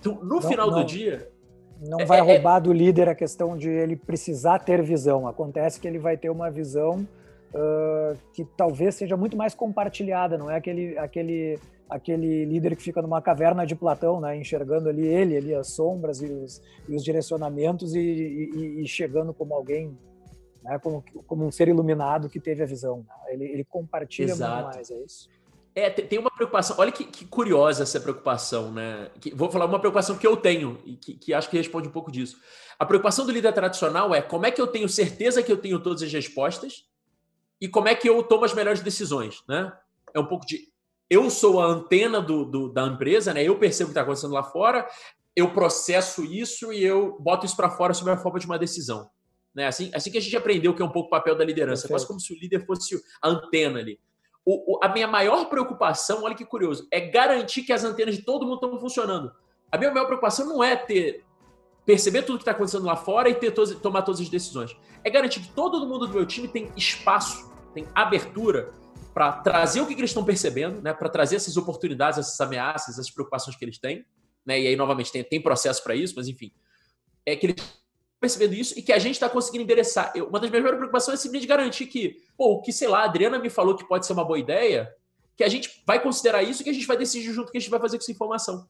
Então, 0.00 0.14
no 0.14 0.36
não, 0.36 0.40
final 0.40 0.70
não, 0.70 0.80
do 0.80 0.86
dia. 0.86 1.30
Não 1.78 2.00
é, 2.00 2.06
vai 2.06 2.16
é, 2.16 2.22
é 2.22 2.24
roubar 2.24 2.58
do 2.58 2.72
líder 2.72 3.10
a 3.10 3.14
questão 3.14 3.54
de 3.54 3.68
ele 3.68 3.96
precisar 3.96 4.60
ter 4.60 4.80
visão. 4.82 5.28
Acontece 5.28 5.78
que 5.78 5.86
ele 5.86 5.98
vai 5.98 6.16
ter 6.16 6.30
uma 6.30 6.50
visão 6.50 7.06
uh, 7.52 8.16
que 8.32 8.46
talvez 8.56 8.94
seja 8.94 9.14
muito 9.14 9.36
mais 9.36 9.54
compartilhada, 9.54 10.38
não 10.38 10.50
é 10.50 10.56
aquele, 10.56 10.96
aquele 10.96 11.58
aquele 11.92 12.44
líder 12.46 12.74
que 12.74 12.82
fica 12.82 13.02
numa 13.02 13.20
caverna 13.20 13.66
de 13.66 13.74
Platão, 13.74 14.20
né, 14.20 14.36
enxergando 14.36 14.88
ali 14.88 15.06
ele, 15.06 15.36
ali 15.36 15.54
as 15.54 15.68
sombras 15.68 16.22
e 16.22 16.26
os, 16.26 16.62
e 16.88 16.96
os 16.96 17.04
direcionamentos 17.04 17.94
e, 17.94 18.00
e, 18.00 18.82
e, 18.82 18.88
chegando 18.88 19.34
como 19.34 19.54
alguém, 19.54 19.96
né, 20.62 20.78
como, 20.78 21.04
como, 21.26 21.44
um 21.44 21.50
ser 21.50 21.68
iluminado 21.68 22.30
que 22.30 22.40
teve 22.40 22.62
a 22.62 22.66
visão. 22.66 23.04
Né? 23.06 23.34
Ele, 23.34 23.44
ele, 23.44 23.64
compartilha 23.64 24.30
Exato. 24.30 24.54
muito 24.54 24.74
mais, 24.74 24.90
é 24.90 25.04
isso? 25.04 25.28
É, 25.74 25.88
tem 25.88 26.18
uma 26.18 26.30
preocupação. 26.30 26.76
Olha 26.78 26.92
que, 26.92 27.04
que 27.04 27.24
curiosa 27.24 27.82
essa 27.82 27.98
preocupação, 27.98 28.70
né? 28.70 29.10
Que, 29.20 29.34
vou 29.34 29.50
falar 29.50 29.64
uma 29.64 29.78
preocupação 29.78 30.18
que 30.18 30.26
eu 30.26 30.36
tenho 30.36 30.78
e 30.84 30.96
que, 30.96 31.14
que 31.14 31.32
acho 31.32 31.48
que 31.48 31.56
responde 31.56 31.88
um 31.88 31.92
pouco 31.92 32.12
disso. 32.12 32.36
A 32.78 32.84
preocupação 32.84 33.24
do 33.24 33.32
líder 33.32 33.52
tradicional 33.54 34.14
é 34.14 34.20
como 34.20 34.44
é 34.44 34.50
que 34.50 34.60
eu 34.60 34.66
tenho 34.66 34.86
certeza 34.88 35.42
que 35.42 35.50
eu 35.50 35.56
tenho 35.56 35.80
todas 35.80 36.02
as 36.02 36.12
respostas 36.12 36.86
e 37.58 37.68
como 37.68 37.88
é 37.88 37.94
que 37.94 38.06
eu 38.06 38.22
tomo 38.22 38.44
as 38.44 38.52
melhores 38.52 38.82
decisões, 38.82 39.42
né? 39.48 39.72
É 40.14 40.20
um 40.20 40.26
pouco 40.26 40.44
de 40.44 40.71
eu 41.12 41.28
sou 41.28 41.60
a 41.60 41.66
antena 41.66 42.22
do, 42.22 42.42
do, 42.42 42.72
da 42.72 42.86
empresa, 42.86 43.34
né? 43.34 43.42
Eu 43.44 43.58
percebo 43.58 43.90
o 43.90 43.92
que 43.92 43.92
está 43.92 44.00
acontecendo 44.00 44.32
lá 44.32 44.42
fora. 44.42 44.88
eu 45.36 45.52
processo 45.52 46.24
isso 46.24 46.72
e 46.72 46.82
eu 46.82 47.18
boto 47.20 47.44
isso 47.44 47.54
para 47.54 47.68
fora 47.68 47.92
sob 47.92 48.10
a 48.10 48.16
forma 48.16 48.38
de 48.38 48.46
uma 48.46 48.58
decisão. 48.58 49.10
Né? 49.54 49.66
Assim, 49.66 49.90
assim 49.94 50.10
que 50.10 50.16
a 50.16 50.20
gente 50.20 50.34
aprendeu 50.34 50.74
que 50.74 50.80
é 50.80 50.84
um 50.84 50.90
pouco 50.90 51.08
o 51.08 51.10
papel 51.10 51.36
da 51.36 51.44
liderança, 51.44 51.86
quase 51.86 52.06
como 52.06 52.18
se 52.18 52.32
o 52.32 52.38
líder 52.38 52.64
fosse 52.64 52.98
a 53.20 53.28
antena 53.28 53.78
ali. 53.78 54.00
O, 54.44 54.76
o, 54.76 54.80
a 54.82 54.88
minha 54.88 55.06
maior 55.06 55.50
preocupação, 55.50 56.22
olha 56.24 56.34
que 56.34 56.46
curioso, 56.46 56.88
é 56.90 57.00
garantir 57.00 57.62
que 57.62 57.74
as 57.74 57.84
antenas 57.84 58.16
de 58.16 58.22
todo 58.22 58.46
mundo 58.46 58.64
estão 58.64 58.80
funcionando. 58.80 59.30
A 59.70 59.76
minha 59.76 59.90
maior 59.90 60.06
preocupação 60.06 60.46
não 60.46 60.64
é 60.64 60.76
ter 60.76 61.24
perceber 61.84 62.22
tudo 62.22 62.38
que 62.38 62.42
está 62.42 62.52
acontecendo 62.52 62.86
lá 62.86 62.96
fora 62.96 63.28
e 63.28 63.34
ter 63.34 63.50
todos, 63.50 63.74
tomar 63.80 64.02
todas 64.02 64.20
as 64.20 64.30
decisões. 64.30 64.74
É 65.04 65.10
garantir 65.10 65.40
que 65.40 65.52
todo 65.52 65.86
mundo 65.86 66.06
do 66.06 66.14
meu 66.14 66.24
time 66.24 66.48
tem 66.48 66.70
espaço, 66.76 67.52
tem 67.74 67.86
abertura 67.94 68.72
para 69.12 69.32
trazer 69.32 69.80
o 69.80 69.86
que, 69.86 69.94
que 69.94 70.00
eles 70.00 70.10
estão 70.10 70.24
percebendo, 70.24 70.80
né? 70.80 70.92
para 70.92 71.08
trazer 71.08 71.36
essas 71.36 71.56
oportunidades, 71.56 72.18
essas 72.18 72.40
ameaças, 72.40 72.94
essas 72.94 73.10
preocupações 73.10 73.56
que 73.56 73.64
eles 73.64 73.78
têm. 73.78 74.04
Né? 74.44 74.60
E 74.60 74.66
aí, 74.68 74.76
novamente, 74.76 75.12
tem, 75.12 75.22
tem 75.22 75.40
processo 75.40 75.82
para 75.82 75.94
isso, 75.94 76.14
mas 76.16 76.28
enfim. 76.28 76.52
É 77.24 77.36
que 77.36 77.46
eles 77.46 77.56
estão 77.56 77.82
percebendo 78.18 78.54
isso 78.54 78.78
e 78.78 78.82
que 78.82 78.92
a 78.92 78.98
gente 78.98 79.14
está 79.14 79.28
conseguindo 79.28 79.64
endereçar. 79.64 80.12
Eu, 80.14 80.28
uma 80.28 80.40
das 80.40 80.50
minhas 80.50 80.64
preocupações 80.64 81.18
é 81.18 81.22
simplesmente 81.22 81.48
garantir 81.48 81.86
que, 81.86 82.16
pô, 82.36 82.54
o 82.54 82.62
que, 82.62 82.72
sei 82.72 82.88
lá, 82.88 83.00
a 83.00 83.04
Adriana 83.04 83.38
me 83.38 83.50
falou 83.50 83.76
que 83.76 83.86
pode 83.86 84.06
ser 84.06 84.12
uma 84.12 84.24
boa 84.24 84.38
ideia, 84.38 84.92
que 85.36 85.44
a 85.44 85.48
gente 85.48 85.82
vai 85.86 86.02
considerar 86.02 86.42
isso 86.42 86.62
e 86.62 86.64
que 86.64 86.70
a 86.70 86.74
gente 86.74 86.86
vai 86.86 86.96
decidir 86.96 87.32
junto 87.32 87.48
o 87.48 87.52
que 87.52 87.58
a 87.58 87.60
gente 87.60 87.70
vai 87.70 87.80
fazer 87.80 87.98
com 87.98 88.02
essa 88.02 88.12
informação. 88.12 88.68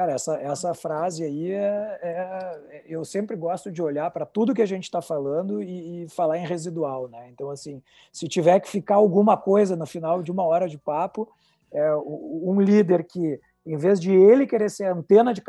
Cara, 0.00 0.12
essa, 0.12 0.34
essa 0.36 0.72
frase 0.72 1.22
aí 1.24 1.52
é, 1.52 1.98
é 2.00 2.84
eu 2.86 3.04
sempre 3.04 3.36
gosto 3.36 3.70
de 3.70 3.82
olhar 3.82 4.10
para 4.10 4.24
tudo 4.24 4.54
que 4.54 4.62
a 4.62 4.66
gente 4.66 4.84
está 4.84 5.02
falando 5.02 5.62
e, 5.62 6.04
e, 6.04 6.08
falar 6.08 6.38
em 6.38 6.46
residual, 6.46 7.06
né? 7.06 7.28
Então, 7.28 7.50
assim, 7.50 7.82
se 8.10 8.26
tiver 8.26 8.58
que 8.60 8.70
ficar 8.70 8.94
alguma 8.94 9.36
coisa 9.36 9.76
no 9.76 9.84
final 9.84 10.22
de 10.22 10.32
uma 10.32 10.42
hora 10.42 10.66
de 10.66 10.78
papo, 10.78 11.28
é, 11.70 11.94
um 11.96 12.58
líder 12.62 13.04
que, 13.04 13.38
em 13.66 13.76
vez 13.76 14.00
de 14.00 14.10
ele 14.10 14.46
querer 14.46 14.70
ser 14.70 14.86
antena 14.86 15.34
de 15.34 15.42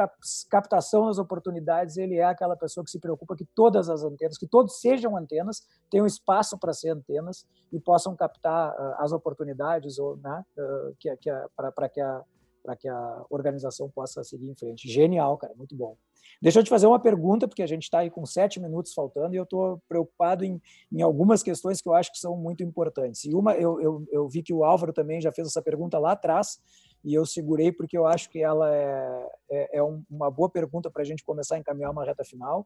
captação 0.49 1.05
das 1.05 1.17
oportunidades, 1.17 1.95
ele 1.95 2.17
é 2.17 2.25
aquela 2.25 2.57
pessoa 2.57 2.83
que 2.83 2.91
se 2.91 2.99
preocupa 2.99 3.37
que 3.37 3.45
todas 3.55 3.89
as 3.89 4.03
antenas, 4.03 4.37
que 4.37 4.47
todos 4.47 4.81
sejam 4.81 5.15
antenas, 5.15 5.65
tenham 5.89 6.05
espaço 6.05 6.59
para 6.59 6.73
ser 6.73 6.89
antenas 6.89 7.47
e 7.71 7.79
possam 7.79 8.17
captar 8.17 8.73
uh, 8.73 8.95
as 8.97 9.13
oportunidades 9.13 9.97
ou, 9.97 10.17
né, 10.17 10.43
uh, 10.57 10.93
que, 10.99 11.15
que 11.15 11.31
para 11.55 11.87
que 11.87 12.01
a 12.01 12.21
para 12.61 12.75
que 12.75 12.87
a 12.87 13.25
organização 13.29 13.89
possa 13.89 14.23
seguir 14.23 14.49
em 14.49 14.55
frente. 14.55 14.89
Genial, 14.89 15.37
cara, 15.37 15.53
muito 15.55 15.75
bom. 15.75 15.97
Deixa 16.41 16.59
eu 16.59 16.63
te 16.63 16.69
fazer 16.69 16.87
uma 16.87 16.99
pergunta, 16.99 17.47
porque 17.47 17.61
a 17.61 17.67
gente 17.67 17.83
está 17.83 17.99
aí 17.99 18.09
com 18.09 18.25
sete 18.25 18.59
minutos 18.59 18.93
faltando 18.93 19.33
e 19.33 19.37
eu 19.37 19.43
estou 19.43 19.81
preocupado 19.87 20.43
em, 20.43 20.61
em 20.91 21.01
algumas 21.01 21.43
questões 21.43 21.81
que 21.81 21.87
eu 21.87 21.93
acho 21.93 22.11
que 22.11 22.17
são 22.17 22.35
muito 22.35 22.63
importantes. 22.63 23.25
E 23.25 23.33
uma, 23.35 23.53
eu, 23.55 23.79
eu, 23.81 24.05
eu 24.11 24.27
vi 24.27 24.41
que 24.41 24.53
o 24.53 24.63
Álvaro 24.63 24.93
também 24.93 25.21
já 25.21 25.31
fez 25.31 25.47
essa 25.47 25.61
pergunta 25.61 25.99
lá 25.99 26.13
atrás 26.13 26.59
e 27.03 27.13
eu 27.13 27.25
segurei 27.25 27.71
porque 27.71 27.97
eu 27.97 28.05
acho 28.05 28.29
que 28.29 28.41
ela 28.41 28.73
é, 28.73 29.31
é, 29.49 29.77
é 29.77 29.83
uma 30.09 30.31
boa 30.31 30.49
pergunta 30.49 30.89
para 30.89 31.01
a 31.01 31.05
gente 31.05 31.23
começar 31.23 31.55
a 31.55 31.59
encaminhar 31.59 31.91
uma 31.91 32.05
reta 32.05 32.23
final, 32.23 32.65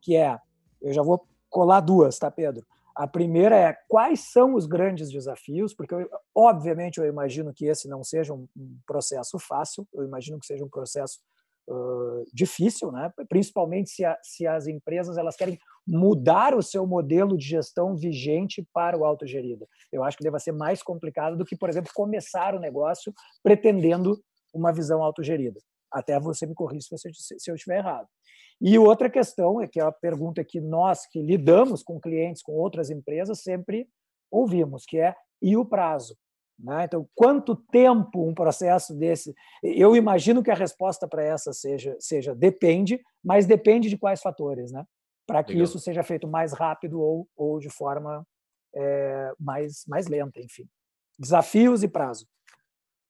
que 0.00 0.16
é, 0.16 0.38
eu 0.80 0.92
já 0.92 1.02
vou 1.02 1.26
colar 1.48 1.80
duas, 1.80 2.18
tá, 2.18 2.30
Pedro? 2.30 2.66
A 2.96 3.06
primeira 3.06 3.54
é 3.54 3.76
quais 3.88 4.30
são 4.32 4.54
os 4.54 4.66
grandes 4.66 5.10
desafios, 5.10 5.74
porque 5.74 5.94
eu, 5.94 6.08
obviamente 6.34 6.98
eu 6.98 7.04
imagino 7.04 7.52
que 7.52 7.66
esse 7.66 7.86
não 7.86 8.02
seja 8.02 8.32
um, 8.32 8.48
processo 8.86 9.38
fácil, 9.38 9.86
eu 9.92 10.02
imagino 10.02 10.40
que 10.40 10.46
seja 10.46 10.64
um 10.64 10.68
processo 10.68 11.18
uh, 11.68 12.24
difícil, 12.32 12.90
né? 12.90 13.12
principalmente 13.28 13.90
se, 13.90 14.02
a, 14.02 14.18
se 14.22 14.46
as 14.46 14.66
empresas 14.66 15.18
elas 15.18 15.36
querem 15.36 15.58
mudar 15.86 16.54
o 16.54 16.62
seu 16.62 16.86
modelo 16.86 17.36
de 17.36 17.46
gestão 17.46 17.94
vigente 17.94 18.66
para 18.72 18.96
o 18.96 19.04
autogerido. 19.04 19.68
Eu 19.92 20.02
acho 20.02 20.16
que 20.16 20.24
deve 20.24 20.38
ser 20.40 20.52
mais 20.52 20.82
complicado 20.82 21.36
do 21.36 21.44
que, 21.44 21.54
por 21.54 21.68
exemplo, 21.68 21.92
começar 21.94 22.54
o 22.54 22.60
negócio 22.60 23.12
pretendendo 23.42 24.18
uma 24.54 24.72
visão 24.72 25.02
autogerida. 25.02 25.60
Até 25.92 26.18
você 26.18 26.46
me 26.46 26.54
corrija 26.54 26.86
se, 26.96 27.38
se 27.38 27.50
eu 27.50 27.54
estiver 27.54 27.78
errado. 27.78 28.08
E 28.60 28.78
outra 28.78 29.10
questão, 29.10 29.60
é 29.60 29.66
que 29.66 29.78
é 29.78 29.82
a 29.82 29.92
pergunta 29.92 30.42
que 30.44 30.60
nós 30.60 31.06
que 31.06 31.20
lidamos 31.20 31.82
com 31.82 32.00
clientes, 32.00 32.42
com 32.42 32.52
outras 32.52 32.90
empresas, 32.90 33.42
sempre 33.42 33.88
ouvimos, 34.30 34.84
que 34.86 34.98
é 34.98 35.14
e 35.42 35.56
o 35.56 35.64
prazo? 35.64 36.16
Né? 36.58 36.84
Então, 36.84 37.06
quanto 37.14 37.54
tempo 37.54 38.26
um 38.26 38.34
processo 38.34 38.94
desse? 38.94 39.34
Eu 39.62 39.94
imagino 39.94 40.42
que 40.42 40.50
a 40.50 40.54
resposta 40.54 41.06
para 41.06 41.22
essa 41.22 41.52
seja, 41.52 41.94
seja 42.00 42.34
depende, 42.34 42.98
mas 43.22 43.46
depende 43.46 43.90
de 43.90 43.98
quais 43.98 44.22
fatores, 44.22 44.72
né? 44.72 44.84
Para 45.26 45.44
que 45.44 45.52
Legal. 45.52 45.64
isso 45.64 45.78
seja 45.78 46.02
feito 46.02 46.26
mais 46.26 46.52
rápido 46.52 47.00
ou, 47.00 47.28
ou 47.36 47.58
de 47.58 47.68
forma 47.68 48.26
é, 48.74 49.32
mais, 49.38 49.84
mais 49.86 50.06
lenta, 50.06 50.40
enfim. 50.40 50.66
Desafios 51.18 51.82
e 51.82 51.88
prazo. 51.88 52.26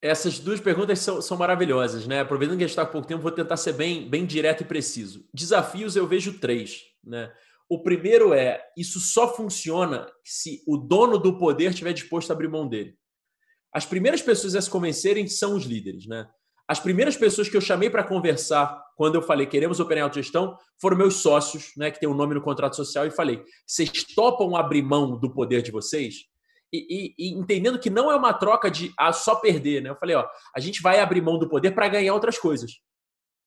Essas 0.01 0.37
duas 0.37 0.59
perguntas 0.59 0.99
são, 0.99 1.21
são 1.21 1.37
maravilhosas, 1.37 2.05
né? 2.05 2.19
Aproveitando 2.19 2.57
que 2.57 2.63
a 2.63 2.67
gente 2.67 2.73
está 2.73 2.83
há 2.83 2.85
pouco 2.85 3.07
tempo, 3.07 3.21
vou 3.21 3.31
tentar 3.31 3.57
ser 3.57 3.73
bem, 3.73 4.07
bem 4.07 4.25
direto 4.25 4.61
e 4.61 4.65
preciso. 4.65 5.27
Desafios 5.33 5.95
eu 5.95 6.05
vejo 6.05 6.39
três, 6.39 6.83
né? 7.03 7.31
O 7.69 7.81
primeiro 7.81 8.33
é: 8.33 8.61
isso 8.77 8.99
só 8.99 9.33
funciona 9.35 10.07
se 10.23 10.63
o 10.67 10.77
dono 10.77 11.17
do 11.17 11.37
poder 11.37 11.71
estiver 11.71 11.93
disposto 11.93 12.29
a 12.29 12.33
abrir 12.33 12.47
mão 12.47 12.67
dele. 12.67 12.95
As 13.73 13.85
primeiras 13.85 14.21
pessoas 14.21 14.55
a 14.55 14.61
se 14.61 14.69
convencerem 14.69 15.27
são 15.27 15.55
os 15.55 15.65
líderes, 15.65 16.05
né? 16.07 16.27
As 16.67 16.79
primeiras 16.79 17.15
pessoas 17.15 17.47
que 17.47 17.55
eu 17.55 17.61
chamei 17.61 17.89
para 17.89 18.03
conversar 18.03 18.83
quando 18.97 19.15
eu 19.15 19.21
falei 19.21 19.45
queremos 19.45 19.79
operar 19.79 20.01
em 20.01 20.03
autogestão 20.03 20.57
foram 20.81 20.97
meus 20.97 21.21
sócios, 21.21 21.71
né, 21.77 21.89
que 21.89 21.99
tem 21.99 22.09
o 22.09 22.11
um 22.11 22.15
nome 22.15 22.33
no 22.33 22.41
contrato 22.41 22.75
social, 22.75 23.05
e 23.05 23.11
falei: 23.11 23.41
vocês 23.65 23.89
topam 24.15 24.55
abrir 24.55 24.81
mão 24.81 25.17
do 25.17 25.33
poder 25.33 25.61
de 25.61 25.71
vocês? 25.71 26.25
E, 26.71 27.15
e, 27.17 27.29
e, 27.29 27.33
entendendo 27.33 27.79
que 27.79 27.89
não 27.89 28.11
é 28.11 28.15
uma 28.15 28.33
troca 28.33 28.69
de 28.69 28.93
ah, 28.97 29.13
só 29.13 29.35
perder, 29.35 29.81
né? 29.81 29.89
Eu 29.89 29.95
falei, 29.95 30.15
ó, 30.15 30.27
a 30.55 30.59
gente 30.59 30.81
vai 30.81 30.99
abrir 30.99 31.21
mão 31.21 31.39
do 31.39 31.47
poder 31.47 31.71
para 31.71 31.87
ganhar 31.87 32.13
outras 32.13 32.37
coisas. 32.37 32.71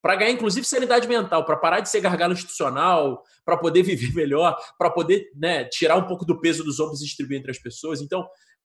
Para 0.02 0.16
ganhar, 0.16 0.30
inclusive, 0.30 0.66
sanidade 0.66 1.06
mental, 1.06 1.44
para 1.44 1.56
parar 1.56 1.80
de 1.80 1.90
ser 1.90 2.00
gargalo 2.00 2.32
institucional, 2.32 3.22
para 3.44 3.58
poder 3.58 3.82
viver 3.84 4.14
melhor, 4.14 4.56
para 4.78 4.90
poder 4.90 5.30
né, 5.34 5.64
tirar 5.64 5.96
um 5.96 6.06
pouco 6.06 6.24
do 6.24 6.40
peso 6.40 6.64
dos 6.64 6.80
ombros 6.80 7.00
e 7.00 7.04
distribuir 7.04 7.38
entre 7.38 7.50
as 7.50 7.58
pessoas. 7.58 8.00
Então, 8.00 8.20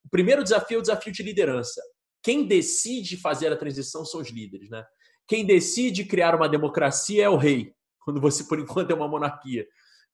o 0.05 0.09
primeiro 0.09 0.43
desafio 0.43 0.77
é 0.77 0.79
o 0.79 0.81
desafio 0.81 1.11
de 1.11 1.23
liderança. 1.23 1.81
Quem 2.23 2.47
decide 2.47 3.17
fazer 3.17 3.51
a 3.51 3.57
transição 3.57 4.05
são 4.05 4.21
os 4.21 4.29
líderes, 4.29 4.69
né? 4.69 4.83
Quem 5.27 5.45
decide 5.45 6.05
criar 6.05 6.35
uma 6.35 6.47
democracia 6.47 7.25
é 7.25 7.29
o 7.29 7.35
rei, 7.35 7.73
quando 8.05 8.21
você, 8.21 8.43
por 8.45 8.59
enquanto, 8.59 8.91
é 8.91 8.95
uma 8.95 9.07
monarquia. 9.07 9.65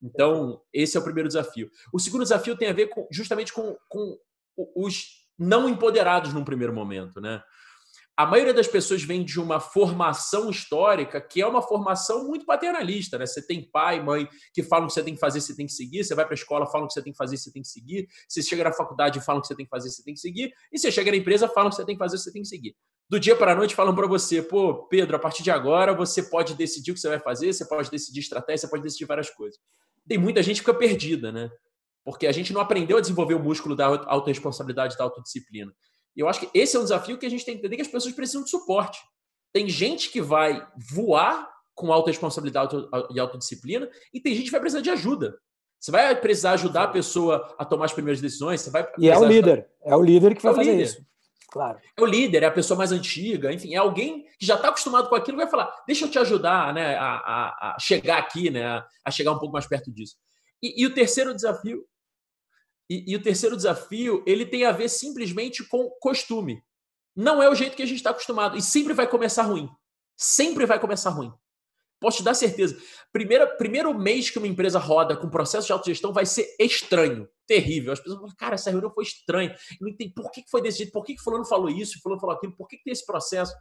Então, 0.01 0.59
esse 0.73 0.97
é 0.97 0.99
o 0.99 1.03
primeiro 1.03 1.27
desafio. 1.27 1.69
O 1.93 1.99
segundo 1.99 2.23
desafio 2.23 2.57
tem 2.57 2.69
a 2.69 2.73
ver 2.73 2.87
com, 2.87 3.07
justamente 3.11 3.53
com, 3.53 3.77
com 3.87 4.17
os 4.75 5.05
não 5.37 5.67
empoderados 5.67 6.33
num 6.33 6.43
primeiro 6.43 6.73
momento, 6.73 7.19
né? 7.19 7.41
A 8.15 8.25
maioria 8.25 8.53
das 8.53 8.67
pessoas 8.67 9.01
vem 9.01 9.23
de 9.23 9.39
uma 9.39 9.59
formação 9.59 10.49
histórica 10.49 11.19
que 11.19 11.41
é 11.41 11.47
uma 11.47 11.61
formação 11.61 12.27
muito 12.27 12.45
paternalista, 12.45 13.17
né? 13.17 13.25
Você 13.25 13.45
tem 13.45 13.67
pai, 13.71 14.03
mãe 14.03 14.27
que 14.53 14.61
falam 14.61 14.87
que 14.87 14.93
você 14.93 15.01
tem 15.01 15.15
que 15.15 15.19
fazer, 15.19 15.41
você 15.41 15.55
tem 15.55 15.65
que 15.65 15.71
seguir. 15.71 16.03
Você 16.03 16.13
vai 16.13 16.25
para 16.25 16.33
a 16.33 16.35
escola, 16.35 16.67
falam 16.67 16.87
que 16.87 16.93
você 16.93 17.01
tem 17.01 17.13
que 17.13 17.17
fazer, 17.17 17.37
você 17.37 17.51
tem 17.51 17.61
que 17.61 17.67
seguir. 17.67 18.07
Você 18.27 18.43
chega 18.43 18.65
na 18.65 18.73
faculdade, 18.73 19.19
falam 19.21 19.41
que 19.41 19.47
você 19.47 19.55
tem 19.55 19.65
que 19.65 19.69
fazer, 19.69 19.89
você 19.89 20.03
tem 20.03 20.13
que 20.13 20.19
seguir. 20.19 20.53
E 20.71 20.77
você 20.77 20.91
chega 20.91 21.09
na 21.09 21.17
empresa, 21.17 21.47
falam 21.47 21.69
que 21.69 21.77
você 21.77 21.85
tem 21.85 21.95
que 21.95 21.99
fazer, 21.99 22.17
você 22.17 22.31
tem 22.31 22.41
que 22.43 22.47
seguir. 22.47 22.75
Do 23.09 23.19
dia 23.19 23.35
para 23.35 23.53
a 23.53 23.55
noite 23.55 23.73
falam 23.73 23.95
para 23.95 24.05
você, 24.05 24.41
pô, 24.41 24.87
Pedro, 24.87 25.15
a 25.15 25.19
partir 25.19 25.41
de 25.41 25.49
agora 25.49 25.93
você 25.93 26.21
pode 26.21 26.53
decidir 26.53 26.91
o 26.91 26.93
que 26.93 26.99
você 26.99 27.09
vai 27.09 27.19
fazer, 27.19 27.51
você 27.51 27.67
pode 27.67 27.89
decidir 27.89 28.19
estratégia, 28.19 28.59
você 28.59 28.69
pode 28.69 28.83
decidir 28.83 29.05
várias 29.05 29.29
coisas. 29.29 29.59
Tem 30.07 30.17
muita 30.17 30.43
gente 30.43 30.57
que 30.57 30.65
fica 30.65 30.77
perdida, 30.77 31.31
né? 31.31 31.49
Porque 32.03 32.27
a 32.27 32.31
gente 32.31 32.53
não 32.53 32.61
aprendeu 32.61 32.97
a 32.97 33.01
desenvolver 33.01 33.35
o 33.35 33.39
músculo 33.39 33.75
da 33.75 33.85
autorresponsabilidade, 33.85 34.97
da 34.97 35.03
autodisciplina. 35.03 35.71
E 36.15 36.19
eu 36.19 36.27
acho 36.27 36.41
que 36.41 36.49
esse 36.57 36.75
é 36.75 36.79
um 36.79 36.83
desafio 36.83 37.17
que 37.17 37.25
a 37.25 37.29
gente 37.29 37.45
tem 37.45 37.55
que 37.55 37.59
entender 37.59 37.75
que 37.75 37.81
as 37.81 37.87
pessoas 37.87 38.13
precisam 38.13 38.43
de 38.43 38.49
suporte. 38.49 38.99
Tem 39.53 39.67
gente 39.67 40.09
que 40.09 40.21
vai 40.21 40.65
voar 40.91 41.49
com 41.73 41.91
autorresponsabilidade 41.91 42.75
e 43.13 43.19
autodisciplina 43.19 43.89
e 44.13 44.19
tem 44.19 44.33
gente 44.33 44.45
que 44.45 44.51
vai 44.51 44.59
precisar 44.59 44.81
de 44.81 44.89
ajuda. 44.89 45.37
Você 45.79 45.91
vai 45.91 46.15
precisar 46.19 46.51
ajudar 46.51 46.83
a 46.83 46.87
pessoa 46.87 47.55
a 47.57 47.65
tomar 47.65 47.85
as 47.85 47.93
primeiras 47.93 48.21
decisões. 48.21 48.61
Você 48.61 48.69
vai 48.69 48.87
e 48.99 49.09
é 49.09 49.17
o 49.17 49.25
líder. 49.25 49.51
Ajudar... 49.51 49.67
É 49.83 49.95
o 49.95 50.03
líder 50.03 50.35
que 50.35 50.43
vai 50.43 50.53
é 50.53 50.55
fazer 50.55 50.71
líder. 50.71 50.83
isso. 50.83 51.05
Claro. 51.51 51.79
É 51.97 52.01
o 52.01 52.05
líder, 52.05 52.43
é 52.43 52.45
a 52.45 52.51
pessoa 52.51 52.77
mais 52.77 52.93
antiga, 52.93 53.51
enfim, 53.51 53.73
é 53.73 53.77
alguém 53.77 54.23
que 54.39 54.45
já 54.45 54.55
está 54.55 54.69
acostumado 54.69 55.09
com 55.09 55.15
aquilo 55.15 55.35
vai 55.35 55.49
falar: 55.49 55.69
deixa 55.85 56.05
eu 56.05 56.09
te 56.09 56.17
ajudar 56.17 56.73
né, 56.73 56.95
a, 56.95 57.03
a, 57.03 57.73
a 57.75 57.77
chegar 57.77 58.19
aqui, 58.19 58.49
né, 58.49 58.81
a 59.03 59.11
chegar 59.11 59.33
um 59.33 59.37
pouco 59.37 59.51
mais 59.51 59.67
perto 59.67 59.91
disso. 59.91 60.15
E, 60.63 60.81
e 60.81 60.85
o 60.85 60.93
terceiro 60.93 61.33
desafio 61.35 61.83
e, 62.91 63.13
e 63.13 63.15
o 63.15 63.23
terceiro 63.23 63.55
desafio, 63.55 64.21
ele 64.27 64.45
tem 64.45 64.65
a 64.65 64.71
ver 64.73 64.89
simplesmente 64.89 65.63
com 65.63 65.89
costume. 66.01 66.61
Não 67.15 67.41
é 67.41 67.49
o 67.49 67.55
jeito 67.55 67.73
que 67.73 67.83
a 67.83 67.85
gente 67.85 67.97
está 67.99 68.09
acostumado. 68.09 68.57
E 68.57 68.61
sempre 68.61 68.93
vai 68.93 69.07
começar 69.07 69.43
ruim. 69.43 69.69
Sempre 70.17 70.65
vai 70.65 70.77
começar 70.77 71.09
ruim. 71.11 71.31
Posso 72.01 72.17
te 72.17 72.23
dar 72.23 72.33
certeza. 72.33 72.77
Primeiro, 73.13 73.47
primeiro 73.55 73.97
mês 73.97 74.29
que 74.29 74.37
uma 74.37 74.47
empresa 74.47 74.77
roda 74.77 75.15
com 75.15 75.29
processo 75.29 75.67
de 75.67 75.71
autogestão 75.71 76.11
vai 76.11 76.25
ser 76.25 76.53
estranho, 76.59 77.29
terrível. 77.47 77.93
As 77.93 77.99
pessoas 78.01 78.19
vão 78.19 78.27
falar, 78.27 78.37
cara, 78.37 78.55
essa 78.55 78.69
reunião 78.69 78.91
foi 78.91 79.05
estranha. 79.05 79.55
Eu 79.79 79.87
não 79.87 80.09
por 80.13 80.29
que 80.29 80.43
foi 80.49 80.61
desse 80.61 80.79
jeito, 80.79 80.91
por 80.91 81.05
que 81.05 81.17
fulano 81.17 81.45
falou 81.45 81.69
isso, 81.69 82.01
fulano 82.01 82.19
falou 82.19 82.35
aquilo, 82.35 82.53
por 82.57 82.67
que 82.67 82.77
tem 82.83 82.91
esse 82.91 83.05
processo. 83.05 83.53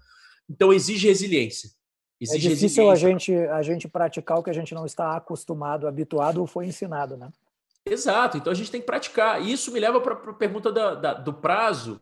Então 0.49 0.72
exige 0.72 1.07
resiliência. 1.07 1.70
Exige 2.20 2.49
é 2.49 2.51
difícil 2.51 2.89
resiliência. 2.89 3.07
A, 3.07 3.11
gente, 3.12 3.35
a 3.51 3.62
gente 3.62 3.87
praticar 3.87 4.39
o 4.39 4.43
que 4.43 4.51
a 4.51 4.55
gente 4.55 4.74
não 4.74 4.87
está 4.87 5.16
acostumado, 5.16 5.87
habituado 5.87 6.41
ou 6.41 6.49
foi 6.49 6.66
ensinado, 6.66 7.16
né? 7.16 7.31
Exato, 7.91 8.38
então 8.38 8.53
a 8.53 8.55
gente 8.55 8.70
tem 8.70 8.80
que 8.80 8.86
praticar. 8.86 9.43
E 9.43 9.53
isso 9.53 9.72
me 9.72 9.80
leva 9.80 10.01
para 10.01 10.14
a 10.14 10.34
pergunta 10.34 10.70
da, 10.70 10.95
da, 10.95 11.14
do 11.14 11.34
prazo. 11.34 12.01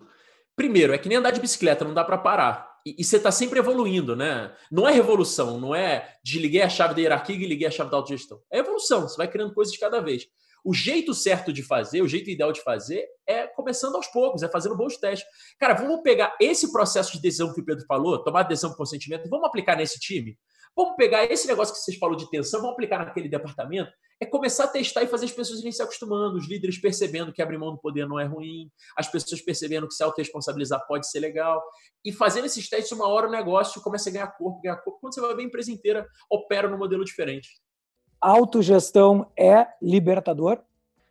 Primeiro, 0.55 0.93
é 0.93 0.99
que 0.99 1.09
nem 1.09 1.18
andar 1.18 1.30
de 1.30 1.41
bicicleta, 1.41 1.84
não 1.84 1.95
dá 1.95 2.05
para 2.05 2.18
parar. 2.18 2.68
e, 2.84 2.97
e 2.99 3.05
você 3.05 3.16
está 3.16 3.30
sempre 3.30 3.59
evoluindo, 3.59 4.16
né? 4.16 4.55
Não 4.70 4.89
é 4.89 4.93
revolução, 4.93 5.59
não 5.61 5.74
é 5.74 6.16
desliguei 6.22 6.62
a 6.62 6.68
chave 6.68 6.95
da 6.95 7.01
hierarquia 7.01 7.36
e 7.36 7.47
liguei 7.47 7.66
a 7.66 7.70
chave 7.70 7.91
da 7.91 7.97
autogestão. 7.97 8.41
É 8.51 8.59
evolução, 8.59 9.03
você 9.03 9.16
vai 9.16 9.28
criando 9.28 9.55
coisas 9.55 9.72
de 9.72 9.78
cada 9.78 10.01
vez. 10.01 10.26
O 10.64 10.74
jeito 10.74 11.14
certo 11.14 11.53
de 11.53 11.62
fazer, 11.62 12.03
o 12.03 12.09
jeito 12.09 12.28
ideal 12.28 12.53
de 12.53 12.61
fazer 12.62 13.07
é 13.26 13.47
começando 13.47 13.95
aos 13.95 14.09
poucos, 14.09 14.43
é 14.43 14.49
fazendo 14.49 14.76
bons 14.76 14.97
testes. 14.97 15.26
Cara, 15.59 15.74
vamos 15.74 16.03
pegar 16.03 16.36
esse 16.41 16.72
processo 16.72 17.12
de 17.12 17.22
decisão 17.22 17.55
que 17.55 17.61
o 17.61 17.64
Pedro 17.64 17.86
falou, 17.86 18.22
tomar 18.22 18.43
decisão 18.43 18.70
com 18.70 18.76
consentimento, 18.76 19.28
vamos 19.28 19.47
aplicar 19.47 19.76
nesse 19.76 19.99
time? 20.01 20.36
Vamos 20.76 20.97
pegar 20.97 21.24
esse 21.24 21.47
negócio 21.47 21.74
que 21.74 21.80
vocês 21.80 21.97
falou 21.97 22.16
de 22.16 22.28
tensão, 22.30 22.61
vamos 22.61 22.74
aplicar 22.74 22.99
naquele 22.99 23.28
departamento? 23.28 23.91
É 24.21 24.27
começar 24.27 24.64
a 24.64 24.69
testar 24.69 25.03
e 25.03 25.07
fazer 25.07 25.27
as 25.27 25.33
pessoas 25.33 25.61
irem 25.61 25.71
se 25.71 25.83
acostumando, 25.83 26.39
os 26.39 26.49
líderes 26.49 26.79
percebendo 26.79 27.33
que 27.33 27.41
abrir 27.41 27.57
mão 27.57 27.73
do 27.73 27.79
poder 27.79 28.07
não 28.07 28.19
é 28.19 28.25
ruim, 28.25 28.71
as 28.97 29.07
pessoas 29.07 29.41
percebendo 29.41 29.87
que 29.87 29.95
se 29.95 30.03
auto-responsabilizar 30.03 30.85
pode 30.87 31.09
ser 31.09 31.21
legal. 31.21 31.62
E 32.05 32.12
fazendo 32.12 32.47
esses 32.47 32.69
testes, 32.69 32.93
uma 32.93 33.07
hora 33.07 33.29
o 33.29 33.31
negócio 33.31 33.81
começa 33.81 34.11
a 34.11 34.12
ganhar 34.12 34.27
corpo, 34.29 34.61
ganhar 34.61 34.77
corpo. 34.79 34.99
Quando 35.01 35.14
você 35.14 35.21
vai 35.21 35.35
ver 35.35 35.43
a 35.43 35.47
empresa 35.47 35.71
inteira 35.71 36.07
opera 36.31 36.69
num 36.69 36.79
modelo 36.79 37.05
diferente 37.05 37.49
autogestão 38.21 39.31
é 39.39 39.66
libertador? 39.81 40.59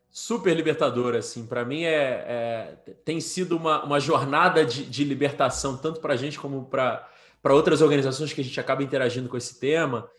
Super 0.09 0.55
libertador, 0.55 1.15
assim. 1.15 1.45
Para 1.45 1.63
mim 1.63 1.83
é, 1.83 2.75
é, 2.85 2.93
tem 3.05 3.19
sido 3.21 3.55
uma, 3.55 3.83
uma 3.83 3.99
jornada 3.99 4.65
de, 4.65 4.83
de 4.85 5.03
libertação, 5.03 5.77
tanto 5.77 5.99
para 5.99 6.13
a 6.13 6.17
gente 6.17 6.39
como 6.39 6.65
para 6.65 7.07
outras 7.43 7.81
organizações 7.81 8.33
que 8.33 8.41
a 8.41 8.43
gente 8.43 8.59
acaba 8.59 8.83
interagindo 8.83 9.29
com 9.29 9.37
esse 9.37 9.59
tema. 9.59 10.09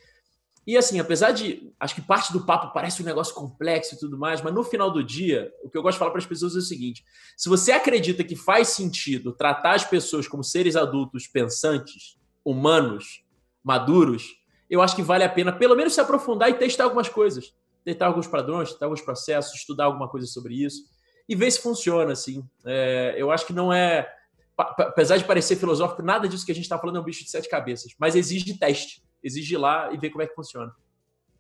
E 0.67 0.77
assim, 0.77 1.01
apesar 1.01 1.33
de. 1.33 1.73
Acho 1.81 1.95
que 1.95 2.03
parte 2.03 2.33
do 2.33 2.45
papo 2.45 2.73
parece 2.73 3.03
um 3.03 3.07
negócio 3.07 3.35
complexo 3.35 3.95
e 3.95 3.99
tudo 3.99 4.19
mais, 4.19 4.43
mas 4.43 4.55
no 4.55 4.63
final 4.63 4.91
do 4.91 5.03
dia, 5.03 5.53
o 5.63 5.71
que 5.71 5.79
eu 5.79 5.83
gosto 5.83 5.95
de 5.95 5.99
falar 5.99 6.11
para 6.11 6.21
as 6.21 6.27
pessoas 6.27 6.55
é 6.55 6.59
o 6.59 6.63
seguinte: 6.63 7.05
se 7.37 7.49
você 7.49 7.73
acredita 7.73 8.23
que 8.23 8.37
faz 8.37 8.69
sentido 8.69 9.33
tratar 9.33 9.75
as 9.75 9.85
pessoas 9.85 10.29
como 10.29 10.45
seres 10.45 10.77
adultos 10.77 11.27
pensantes, 11.27 12.19
humanos, 12.45 13.25
maduros, 13.63 14.39
eu 14.71 14.83
acho 14.83 14.95
que 14.95 15.03
vale 15.03 15.25
a 15.25 15.29
pena 15.29 15.53
pelo 15.53 15.75
menos 15.75 15.95
se 15.95 16.01
aprofundar 16.01 16.51
e 16.51 16.55
testar 16.55 16.85
algumas 16.85 17.09
coisas. 17.09 17.55
Testar 17.85 18.07
alguns 18.07 18.27
padrões, 18.27 18.71
testar 18.71 18.87
alguns 18.87 19.01
processos, 19.01 19.55
estudar 19.55 19.87
alguma 19.87 20.09
coisa 20.09 20.27
sobre 20.27 20.55
isso 20.55 20.83
e 21.29 21.35
ver 21.35 21.51
se 21.51 21.61
funciona, 21.61 22.13
assim. 22.13 22.43
É, 22.65 23.15
eu 23.17 23.31
acho 23.31 23.47
que 23.47 23.53
não 23.53 23.73
é... 23.73 24.11
Apesar 24.57 25.19
de 25.19 25.25
parecer 25.25 25.57
filosófico, 25.57 26.03
nada 26.03 26.27
disso 26.27 26.45
que 26.45 26.51
a 26.51 26.55
gente 26.55 26.65
está 26.65 26.79
falando 26.79 26.97
é 26.97 27.01
um 27.01 27.05
bicho 27.05 27.23
de 27.23 27.31
sete 27.31 27.49
cabeças. 27.49 27.95
Mas 27.99 28.17
exige 28.17 28.59
teste. 28.59 29.03
Exige 29.23 29.55
ir 29.55 29.59
lá 29.59 29.93
e 29.93 29.97
ver 29.97 30.11
como 30.11 30.23
é 30.23 30.27
que 30.27 30.35
funciona. 30.35 30.73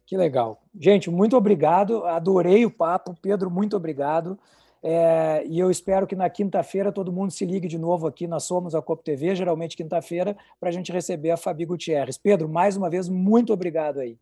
Que 0.06 0.16
legal. 0.16 0.62
Gente, 0.78 1.10
muito 1.10 1.36
obrigado. 1.36 2.04
Adorei 2.06 2.64
o 2.64 2.70
papo. 2.70 3.14
Pedro, 3.20 3.50
muito 3.50 3.76
obrigado. 3.76 4.38
É, 4.82 5.44
e 5.46 5.58
eu 5.58 5.70
espero 5.70 6.06
que 6.06 6.14
na 6.14 6.30
quinta-feira 6.30 6.92
todo 6.92 7.12
mundo 7.12 7.30
se 7.30 7.44
ligue 7.44 7.68
de 7.68 7.78
novo 7.78 8.06
aqui. 8.06 8.26
Nós 8.26 8.44
somos 8.44 8.74
a 8.74 8.80
Copo 8.80 9.02
TV, 9.02 9.34
geralmente 9.34 9.76
quinta-feira, 9.76 10.36
para 10.58 10.68
a 10.68 10.72
gente 10.72 10.92
receber 10.92 11.30
a 11.30 11.36
Fabi 11.36 11.64
Gutierrez. 11.64 12.16
Pedro, 12.16 12.48
mais 12.48 12.76
uma 12.76 12.88
vez, 12.88 13.08
muito 13.08 13.52
obrigado 13.52 14.00
aí. 14.00 14.18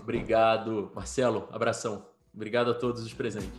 Obrigado, 0.00 0.90
Marcelo. 0.94 1.48
Abração. 1.50 2.04
Obrigado 2.34 2.70
a 2.70 2.74
todos 2.74 3.02
os 3.02 3.12
presentes. 3.12 3.50